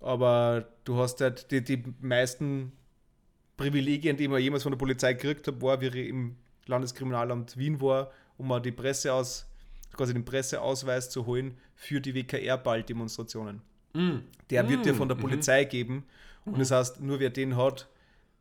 [0.00, 2.72] Aber du hast halt die, die meisten
[3.56, 6.36] Privilegien, die man jemals von der Polizei gekriegt habe, war, wie ich im
[6.66, 9.46] Landeskriminalamt Wien war, um mal die Presse aus,
[9.92, 13.60] quasi den Presseausweis zu holen für die WKR-Ball-Demonstrationen.
[13.94, 14.18] Mm.
[14.50, 15.22] Der wird dir Mm, von der mhm.
[15.22, 16.04] Polizei geben.
[16.44, 17.88] Und das heißt, nur wer den hat,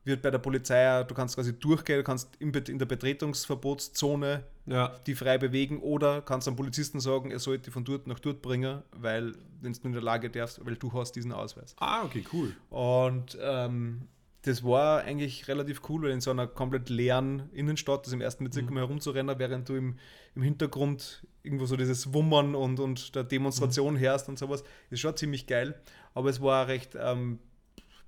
[0.04, 5.00] wird bei der Polizei, du kannst quasi durchgehen, du kannst in, der Betretungsverbotszone Ja.
[5.06, 8.42] die frei bewegen oder kannst am Polizisten sagen, er sollte die von dort nach dort
[8.42, 11.76] bringen, weil, wenn du in der Lage darfst, weil du hast diesen Ausweis.
[11.80, 12.52] Ah, okay, cool.
[12.70, 14.08] Und ähm,
[14.44, 18.44] das war eigentlich relativ cool, weil in so einer komplett leeren Innenstadt, das im ersten
[18.44, 18.74] Bezirk Mhm.
[18.74, 19.98] mal herumzurennen, während du im,
[20.34, 25.16] im Hintergrund irgendwo so dieses Wummern und, und der Demonstration hörst und sowas, ist schon
[25.16, 25.80] ziemlich geil.
[26.16, 27.38] Aber es war recht ähm,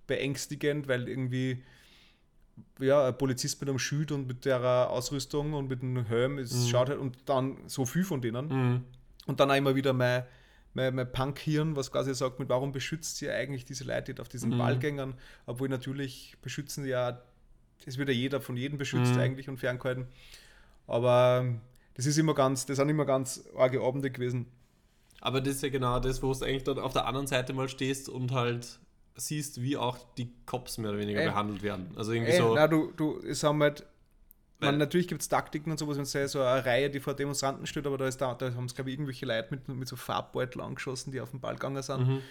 [0.08, 1.64] beängstigend, weil irgendwie
[2.80, 6.54] ja, ein Polizist mit einem Schild und mit der Ausrüstung und mit einem Helm, es
[6.54, 6.68] Mhm.
[6.70, 8.48] schaut halt und dann so viel von denen.
[8.48, 8.84] Mhm.
[9.26, 10.24] Und dann auch immer wieder mein,
[10.74, 14.52] mein, mein Punk-Hirn, was quasi sagt, mit warum beschützt ihr eigentlich diese Leute auf diesen
[14.52, 14.60] Mhm.
[14.60, 15.16] Wahlgängern,
[15.46, 17.22] obwohl natürlich beschützen sie ja,
[17.86, 19.20] es wird ja jeder von jedem beschützt Mhm.
[19.22, 20.08] eigentlich und ferngehalten.
[20.88, 21.46] Aber
[21.96, 24.48] das ist immer ganz, das sind immer ganz arge Abende gewesen.
[25.22, 27.70] Aber das ist ja genau das, wo du eigentlich dann auf der anderen Seite mal
[27.70, 28.80] stehst und halt
[29.16, 31.28] siehst, wie auch die Cops mehr oder weniger Ey.
[31.28, 31.92] behandelt werden.
[31.96, 32.56] Also irgendwie Ey, so.
[32.56, 33.86] na, du, du, es haben halt,
[34.60, 37.68] man, natürlich gibt es Taktiken und sowas, wenn es so eine Reihe, die vor Demonstranten
[37.68, 39.96] steht, aber da, ist da, da haben es, glaube ich, irgendwelche Leute mit, mit so
[39.96, 42.08] Farbbeutel angeschossen, die auf den Ball gegangen sind.
[42.08, 42.22] Mhm.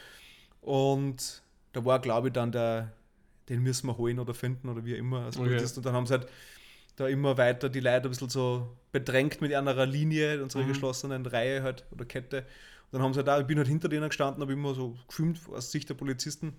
[0.60, 1.42] Und
[1.72, 2.92] da war, glaube ich, dann der,
[3.48, 5.24] den müssen wir holen oder finden oder wie immer.
[5.24, 5.60] als Okay.
[5.76, 6.28] Und dann haben sie halt
[6.96, 10.68] da immer weiter die Leute ein bisschen so bedrängt mit einer Linie, unserer Mhm.
[10.68, 12.38] geschlossenen Reihe halt oder Kette.
[12.38, 12.46] Und
[12.98, 15.40] dann haben sie halt da, ich bin halt hinter denen gestanden, habe immer so gefilmt
[15.50, 16.54] aus Sicht der Polizisten.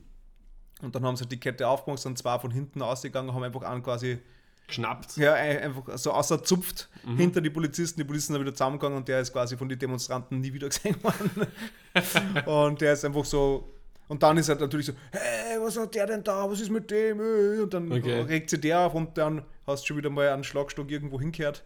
[0.83, 3.61] Und dann haben sie halt die Kette aufgemacht, sind zwei von hinten ausgegangen, haben einfach
[3.63, 4.19] einen quasi
[4.67, 5.17] Geschnappt.
[5.17, 7.17] ja, ein- einfach so außerzupft Mhm.
[7.17, 7.99] hinter die Polizisten.
[7.99, 10.95] Die Polizisten sind wieder zusammengegangen und der ist quasi von den Demonstranten nie wieder gesehen
[11.03, 11.47] worden.
[12.45, 13.69] und der ist einfach so.
[14.09, 16.49] Und dann ist er natürlich so, hey, was hat der denn da?
[16.49, 17.19] Was ist mit dem?
[17.61, 18.21] Und dann Okay.
[18.21, 21.63] regt sich der auf und dann hast du schon wieder mal einen Schlagstock irgendwo hingekehrt.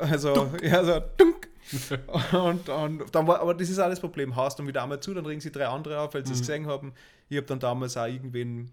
[0.00, 1.48] Also, ja, so, dunk.
[2.32, 4.36] und, und dann war, aber das ist alles Problem.
[4.36, 6.66] Haust dann wieder einmal zu, dann regen sie drei andere auf, weil sie es gesehen
[6.66, 6.92] haben.
[7.28, 8.70] Ich habe dann damals auch irgendwen,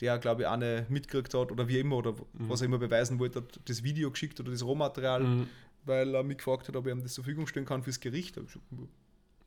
[0.00, 3.40] der glaube ich eine mitgekriegt hat oder wie immer oder was er immer beweisen wollte,
[3.40, 5.48] hat das Video geschickt oder das Rohmaterial, Mhm.
[5.84, 8.36] weil er mich gefragt hat, ob ich ihm das zur Verfügung stellen kann fürs Gericht.
[8.36, 8.58] Gesagt,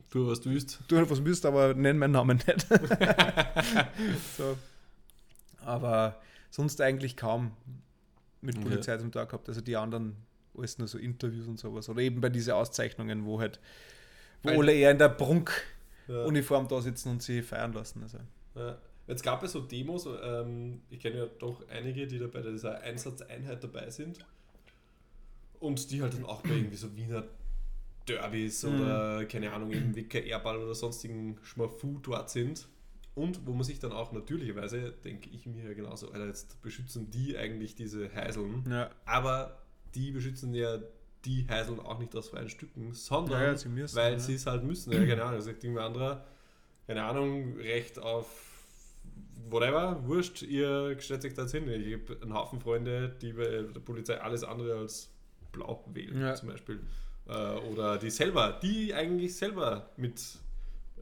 [0.10, 0.80] Du, was du willst.
[0.90, 2.68] du halt, was du willst, aber nenn meinen Namen nicht.
[4.38, 4.58] so.
[5.64, 6.20] Aber
[6.50, 7.52] sonst eigentlich kaum
[8.42, 8.60] mit.
[8.60, 9.48] Polizei zum Tag gehabt.
[9.48, 10.18] Also die anderen
[10.58, 11.88] alles nur so Interviews und sowas.
[11.90, 13.60] Oder eben bei diesen Auszeichnungen, wo halt,
[14.44, 15.52] wo Weil- alle eher in der Prunk
[16.08, 16.28] Ja.
[16.30, 18.04] Da sitzen und sie feiern lassen.
[18.04, 18.18] Also.
[18.56, 18.78] Ja.
[19.08, 22.80] Jetzt gab es so Demos, ähm, ich kenne ja doch einige, die da bei dieser
[22.82, 24.26] Einsatzeinheit dabei sind
[25.60, 27.24] und die halt dann auch bei irgendwie so Wiener
[28.08, 28.82] Derbys Mhm.
[28.82, 32.68] oder keine Ahnung, eben WKR-Ball oder sonstigen Schmafu dort sind.
[33.14, 37.12] Und wo man sich dann auch natürlicherweise, denke ich mir ja genauso, Alter, jetzt beschützen
[37.12, 38.64] die eigentlich diese Heiseln.
[38.70, 38.90] Ja.
[39.06, 39.61] Aber
[39.96, 40.78] die beschützen ja
[41.26, 44.20] die Heiseln auch nicht aus freien Stücken, sondern Ja, sie müssen, weil ja.
[44.20, 44.92] sie es halt müssen.
[44.92, 46.26] Ja, keine Ahnung, sagt irgendwer anderer,
[46.88, 48.26] keine Ahnung, Recht auf
[49.50, 51.68] whatever, wurscht, ihr stellt sich da jetzt hin.
[51.70, 55.10] Ich habe einen Haufen Freunde, die bei der Polizei alles andere als
[55.52, 56.36] blau wählen, Ja.
[56.36, 56.80] zum Beispiel.
[57.28, 57.34] Äh,
[57.72, 60.22] oder die selber, die eigentlich selber mit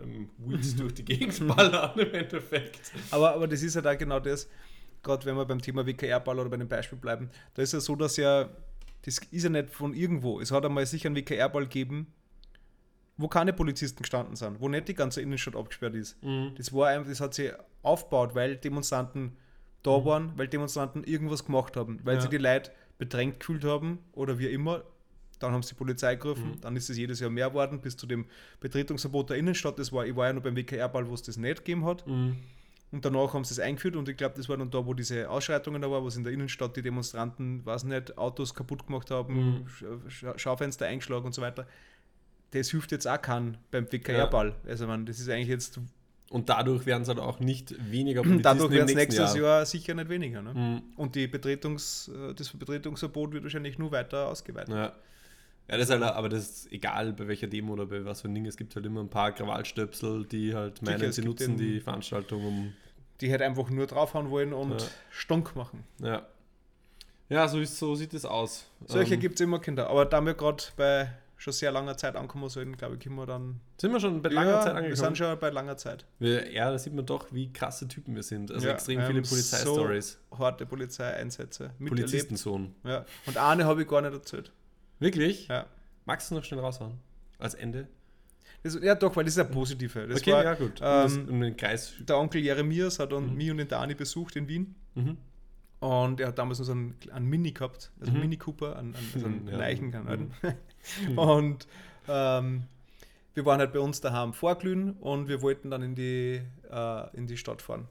[0.01, 2.91] ähm, Weeds durch die Gegend ballern im Endeffekt.
[3.11, 4.49] Aber, aber das ist ja da genau das,
[5.03, 7.95] gerade wenn wir beim Thema WKR-Ball oder bei dem Beispiel bleiben, da ist ja so,
[7.95, 8.49] dass ja,
[9.03, 10.39] das ist ja nicht von irgendwo.
[10.39, 12.07] Es hat einmal sicher einen WKR-Ball gegeben,
[13.17, 16.17] wo keine Polizisten gestanden sind, wo nicht die ganze Innenstadt abgesperrt ist.
[16.57, 17.51] Das war einfach, das hat sich
[17.81, 19.35] aufgebaut, weil Demonstranten
[19.83, 22.21] da waren, weil Demonstranten irgendwas gemacht haben, weil Ja.
[22.21, 24.83] sie die Leute bedrängt gefühlt haben oder wie immer.
[25.39, 28.05] Dann haben sie die Polizei gerufen, dann ist es jedes Jahr mehr geworden, bis zu
[28.05, 28.25] dem
[28.59, 29.79] Betretungsverbot der Innenstadt.
[29.79, 32.03] Das war, ich war ja noch beim WKR-Ball, wo es das nicht gegeben hat.
[32.91, 32.97] Mhm.
[32.97, 35.29] Und danach haben sie es eingeführt und ich glaube, das war dann da, wo diese
[35.29, 39.11] Ausschreitungen da waren, wo sie in der Innenstadt die Demonstranten, weiß nicht, Autos kaputt gemacht
[39.11, 39.65] haben,
[40.07, 41.67] Sch Schaufenster eingeschlagen und so weiter.
[42.51, 44.55] Das hilft jetzt auch keinen beim WKR-Ball.
[44.67, 45.79] Also man, das ist eigentlich jetzt,
[46.31, 49.43] Und dadurch werden es halt auch nicht weniger Polizisten dadurch wird es nächstes Jahr.
[49.43, 49.65] Jahr.
[49.65, 50.41] sicher nicht weniger.
[50.41, 50.53] Ne?
[50.53, 50.81] Mhm.
[50.95, 54.73] Und die Betretungs, äh, das Betretungsverbot wird wahrscheinlich nur weiter ausgeweitet.
[54.73, 54.93] Ja.
[55.69, 58.27] Ja, das ist halt, aber das ist egal bei welcher Demo oder bei was für
[58.27, 58.45] ein Ding.
[58.45, 61.79] Es gibt halt immer ein paar Krawallstöpsel, die halt meinen, es sie nutzen den- die
[61.79, 62.73] Veranstaltung, um.
[63.21, 64.87] Die halt einfach nur draufhauen wollen und Ja.
[65.11, 65.83] stunk machen.
[66.01, 66.25] Ja.
[67.29, 68.65] Ja, so, ist, so sieht es aus.
[68.87, 69.87] Solche Ähm, gibt es immer Kinder.
[69.89, 73.27] Aber da wir gerade bei schon sehr langer Zeit ankommen sollten, glaube ich, können wir
[73.27, 73.59] dann.
[73.77, 74.95] Sind wir schon bei langer ja, Zeit Wir angekommen?
[74.95, 76.05] sind schon bei langer Zeit.
[76.17, 78.51] Wir, ja, da sieht man doch, wie krasse Typen wir sind.
[78.51, 80.17] Also Ja, extrem wir viele Polizeistories.
[80.31, 81.71] So harte Polizeieinsätze.
[81.85, 82.73] Polizistensohn.
[82.83, 83.05] Ja.
[83.27, 84.51] Und eine habe ich gar nicht erzählt.
[84.99, 85.47] Wirklich?
[85.47, 85.65] Ja.
[86.05, 86.93] Magst du noch schnell raushauen?
[87.37, 87.87] Als Ende?
[88.63, 90.07] Das, ja, doch, weil das ist ja positive.
[90.07, 90.79] Das okay, war, ja, gut.
[90.81, 91.93] Ähm, um den Kreis.
[91.99, 93.35] Der Onkel Jeremias hat dann Mhm.
[93.37, 94.75] mich und den Dani besucht in Wien.
[94.95, 95.17] Mhm.
[95.79, 98.21] Und er hat damals noch so einen, einen Mini gehabt, also einen Mhm.
[98.25, 99.57] Mini Cooper, einen, also einen Ja.
[99.57, 100.31] Leichen kann
[101.07, 101.17] Mhm.
[101.17, 101.67] Und
[102.09, 102.63] ähm,
[103.33, 107.27] wir waren halt bei uns daheim vorglühen und wir wollten dann in die, äh, in
[107.27, 107.87] die Stadt fahren.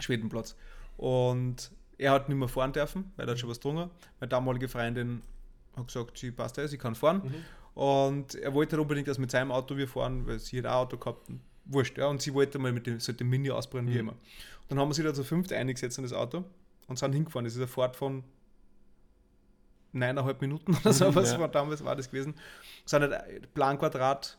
[0.00, 0.56] Schwedenplatz.
[0.96, 3.90] Und er hat nicht mehr fahren dürfen, weil er hat schon was getrunken.
[4.20, 5.20] Meine damalige Freundin
[5.78, 7.22] hat gesagt, sie passt ja, sie kann fahren.
[7.24, 7.80] Mhm.
[7.80, 10.70] Und er wollte halt unbedingt, dass mit seinem Auto wir fahren, weil sie hat auch
[10.70, 11.28] ein Auto gehabt.
[11.66, 12.06] Wurscht, ja.
[12.06, 13.88] Und sie wollte mal mit dem, so dem Mini wie Mhm.
[13.96, 14.12] immer.
[14.12, 14.18] Und
[14.70, 16.44] dann haben wir sie da zu fünft eingesetzt in das Auto
[16.88, 17.44] und sind hingefahren.
[17.44, 18.24] Das ist eine Fahrt von
[19.92, 21.40] neuneinhalb Minuten oder so, Mhm, was ja.
[21.40, 22.34] war damals war das gewesen.
[22.84, 24.38] Sind halt Planquadrat,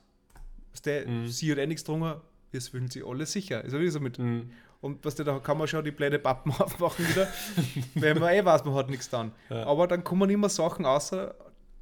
[0.72, 1.28] was der, Mhm.
[1.28, 2.22] sie hat eh nichts getrunken,
[2.52, 3.62] wir fühlen sich alle sicher.
[3.62, 4.52] Also wie so mit, Mhm.
[4.82, 7.28] Und was da kann man schon die blöde Pappen aufmachen wieder,
[7.96, 9.32] wenn man eh weiß, man hat nichts getan.
[9.50, 9.66] Ja.
[9.66, 11.36] Aber dann kommen immer Sachen außer,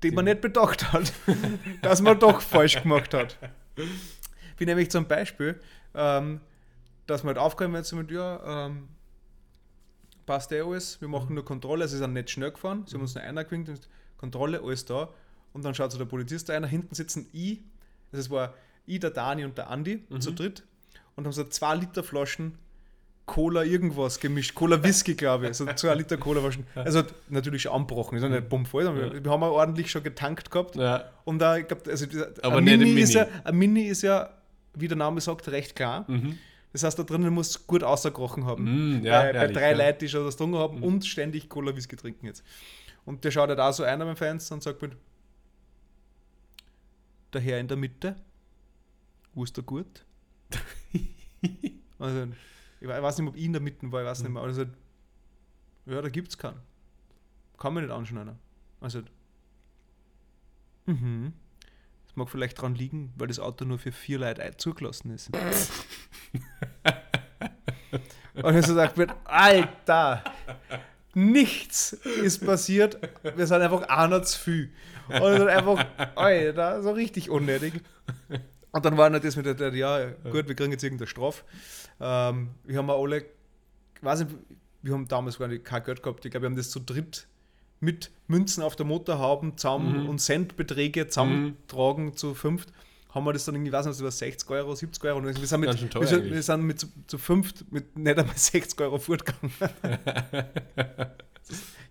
[0.03, 1.13] die man nicht bedacht hat,
[1.81, 3.37] dass man doch falsch gemacht hat.
[4.57, 5.59] Wie nämlich zum Beispiel,
[5.93, 6.41] ähm,
[7.05, 8.87] dass man halt aufgekommen ist mit, ja, ähm,
[10.25, 13.15] passt eh alles, wir machen nur Kontrolle, sie sind nicht schnell gefahren, sie haben uns
[13.15, 15.09] nur einer gewinkt, Kontrolle, alles da.
[15.53, 17.61] Und dann schaut so der Polizist einer, hinten sitzen ich,
[18.11, 18.53] also es war
[18.85, 20.63] ich, der Dani und der Andi, zu dritt,
[21.15, 22.57] und haben so zwei Liter Flaschen
[23.27, 26.65] Cola irgendwas gemischt, Cola Whisky, glaube ich, so zwei Liter Cola Flaschen.
[26.73, 30.49] Also natürlich schon anbrochen, ist ja nicht bummvoll, wir, wir haben auch ordentlich schon getankt
[30.49, 30.75] gehabt.
[30.77, 31.11] Ja.
[31.25, 32.07] Und da, ich glaube, also
[32.41, 33.27] Aber ein im Mini, ist Mini.
[33.27, 34.29] ja, ein Mini ist ja,
[34.73, 36.05] wie der Name sagt, recht klar.
[36.07, 36.39] Mhm.
[36.71, 38.97] Das heißt, da drinnen muss es gut ausgekrochen haben.
[38.99, 39.77] Mhm, ja, bei, bei ehrlich, drei ja.
[39.77, 42.43] Leuten, die schon das getrunken haben und ständig Cola Whisky trinken jetzt.
[43.03, 44.93] Und der schaut halt auch so einer beim Fenster und sagt mit,
[47.33, 48.15] der Herr in der Mitte,
[49.33, 50.05] wo ist der gut?
[51.99, 52.27] also,
[52.79, 54.43] ich weiß nicht, ob ich in der Mitte war, ich weiß nicht mehr.
[54.43, 54.65] Also,
[55.85, 56.59] ja, da gibt's keinen.
[57.57, 58.37] Kann man nicht anschauen.
[58.79, 59.01] Also,
[60.85, 61.33] mhm.
[62.05, 65.31] Das mag vielleicht daran liegen, weil das Auto nur für vier Leute zugelassen ist.
[68.43, 70.23] Und ich so sagt wird, Alter,
[71.15, 72.99] nichts ist passiert.
[73.35, 74.71] Wir sind einfach einer zu viel.
[75.07, 75.83] Und einfach,
[76.15, 77.81] Alter, so richtig unnötig.
[78.77, 81.43] Und dann war noch das mit der, der ja, gut, wir kriegen jetzt irgendeine Strafe.
[81.99, 83.25] Ähm, wir haben alle, ich
[84.03, 84.31] weiß nicht,
[84.83, 86.23] wir haben damals gar nicht kein Geld gehabt.
[86.25, 87.27] Ich glaube, wir haben das zu dritt
[87.79, 90.09] mit Münzen auf der Motorhaube zusammen Mhm.
[90.09, 92.69] und Centbeträge zusammentragen zu fünft.
[93.13, 95.17] Haben wir das dann irgendwie, weiß nicht, über 60 Euro, 70 Euro.
[95.19, 98.37] Und wir sind mit, wir sind, wir sind mit zu, zu fünft mit nicht einmal
[98.37, 99.51] 60 Euro fortgegangen.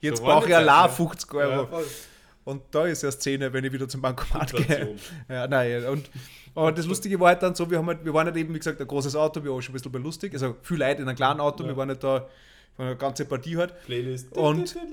[0.00, 1.68] Jetzt So brauche ich allein Zeiten, 50 Euro.
[2.46, 4.94] Und da ist ja Szene, wenn ich wieder zum Bankomat gehe.
[5.28, 6.08] Ja, nein, und,
[6.54, 8.58] und das Lustige war halt dann so, wir, haben halt, wir waren halt eben, wie
[8.58, 11.16] gesagt, ein großes Auto, wir waren schon ein bisschen belustigt, also viel Leute in einem
[11.16, 11.70] kleinen Auto, Ja.
[11.70, 12.26] wir waren nicht da,
[12.76, 13.74] war eine ganze Partie halt.
[13.84, 14.32] Playlist.
[14.36, 14.76] Und-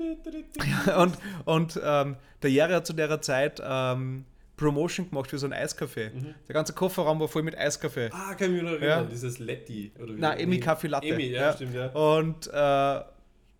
[0.98, 4.24] Und, und ähm, der Jere hat zu der Zeit ähm,
[4.56, 6.10] Promotion gemacht für so einen Eiscafé.
[6.48, 8.10] Der ganze Kofferraum war voll mit Eiskaffee.
[8.12, 9.04] Ah, kann ich mich noch erinnern.
[9.04, 9.10] Ja.
[9.10, 9.92] Dieses Letty.
[10.02, 11.06] Oder wie Nein, Emi Kaffee Latte.
[11.08, 11.86] Emi, ja, stimmt, ja.
[11.88, 13.04] Und äh,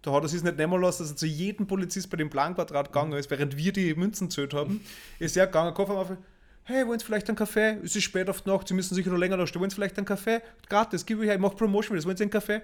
[0.05, 2.93] da hat er sich nicht nehmen lassen, dass er zu jedem Polizist bei dem Planquadrat
[2.93, 4.81] gegangen ist, während wir die Münzen zählt haben.
[5.19, 6.13] Ist er gegangen, Koffer auf,
[6.65, 7.79] hey, wollen Sie vielleicht einen Kaffee?
[7.83, 9.61] Es ist spät auf die Nacht, Sie müssen sicher noch länger da stehen.
[9.61, 10.43] Wollen Sie vielleicht einen Kaffee?
[10.69, 12.61] Gratis, gib ich her, ich mache Promotion, das wollen Sie einen Kaffee?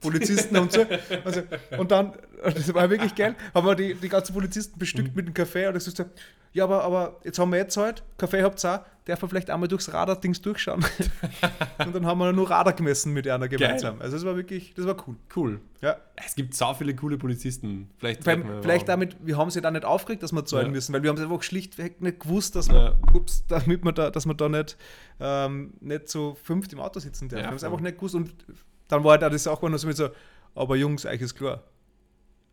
[0.00, 0.84] Polizisten und so.
[1.24, 1.42] Also,
[1.78, 2.12] und dann,
[2.42, 5.76] das war wirklich geil, haben wir die, die ganzen Polizisten bestückt mit dem Kaffee und
[5.76, 6.18] ich so gesagt,
[6.52, 9.50] ja, aber, aber jetzt haben wir jetzt halt, Kaffee habt ihr auch, darf man vielleicht
[9.50, 10.84] einmal durchs Radar-Dings durchschauen.
[11.86, 14.00] und dann haben wir nur Radar gemessen mit einer gemeinsam.
[14.00, 15.14] Also das war wirklich, das war cool.
[15.36, 15.60] Cool.
[15.80, 15.96] Ja.
[16.16, 17.88] Es gibt so viele coole Polizisten.
[17.98, 20.66] Vielleicht, treffen wir allem, vielleicht damit, wir haben sie da nicht aufgeregt, dass wir zahlen
[20.66, 20.72] Ja.
[20.72, 22.98] müssen, weil wir haben es einfach schlichtweg nicht gewusst, dass wir, Ja.
[23.14, 24.76] ups, damit wir da, dass wir da nicht,
[25.20, 27.38] ähm, nicht so fünft im Auto sitzen dürfen.
[27.38, 28.34] Ja, wir haben es einfach nicht gewusst und
[28.90, 30.08] dann war halt auch das auch noch so mit so,
[30.54, 31.62] aber Jungs, euch ist klar,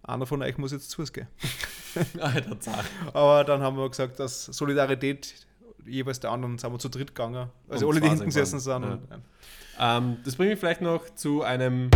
[0.03, 1.27] einer von euch muss jetzt zu Fuß gehen.
[2.19, 2.85] Alter, zart.
[3.14, 5.34] Aber dann haben wir gesagt, dass Solidarität
[5.85, 7.49] jeweils der anderen sind wir zu dritt gegangen.
[7.68, 8.81] Also Und alle, die hinten gesessen sind.
[8.81, 8.99] gegangen.
[9.09, 9.23] Und,
[9.80, 9.97] ja.
[9.97, 11.89] Ähm, das bringt mich vielleicht noch zu einem.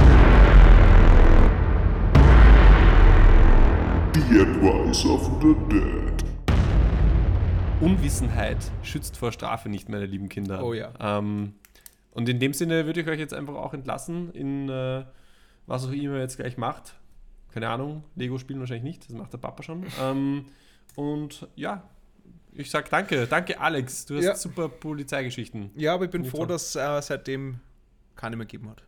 [4.14, 6.24] The Advice of the Dead.
[7.80, 10.64] Unwissenheit schützt vor Strafe nicht, meine lieben Kinder.
[10.64, 10.92] Oh ja.
[11.00, 11.54] Ähm,
[12.12, 15.04] und in dem Sinne würde ich euch jetzt einfach auch entlassen in äh,
[15.68, 16.96] was auch immer ihr jetzt gleich macht.
[17.54, 19.86] Keine Ahnung, Lego spielen wahrscheinlich nicht, das macht der Papa schon.
[20.02, 20.46] Ähm,
[20.96, 21.90] und ja,
[22.54, 23.28] ich sag danke.
[23.28, 24.06] Danke, Alex.
[24.06, 24.36] Du hast Ja.
[24.36, 25.72] super Polizeigeschichten.
[25.76, 27.60] ja, aber ich bin Nicht froh, dass äh, seitdem
[28.16, 28.84] keine mehr gegeben hat.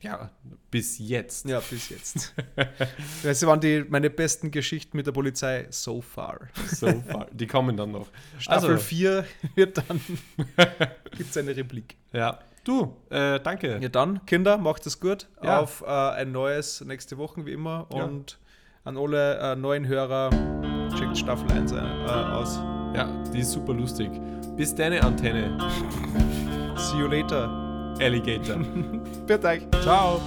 [0.00, 0.30] Ja,
[0.70, 1.46] bis jetzt.
[1.46, 2.34] Ja, bis jetzt.
[3.22, 6.48] das waren die, meine besten Geschichten mit der Polizei so far.
[6.68, 7.26] So far.
[7.32, 8.08] Die kommen dann noch.
[8.38, 9.24] Staffel Also, 4
[9.54, 10.00] wird dann,
[11.16, 11.96] gibt es eine Replik.
[12.12, 12.38] ja.
[12.64, 13.78] Du, äh, danke.
[13.80, 15.26] Ja dann, Kinder, macht es gut.
[15.42, 15.60] Ja.
[15.60, 17.86] Auf äh, ein neues nächste Woche wie immer.
[17.92, 18.04] Ja.
[18.04, 18.38] Und
[18.84, 20.30] an alle äh, neuen Hörer,
[20.96, 22.56] checkt Staffel 1 ein, äh, aus.
[22.94, 24.10] Ja, die ist super lustig.
[24.56, 25.58] Bis deine Antenne,
[26.76, 27.48] See you later.
[28.00, 28.56] Alligator.
[29.26, 29.60] Bitte.
[29.82, 30.20] Ciao.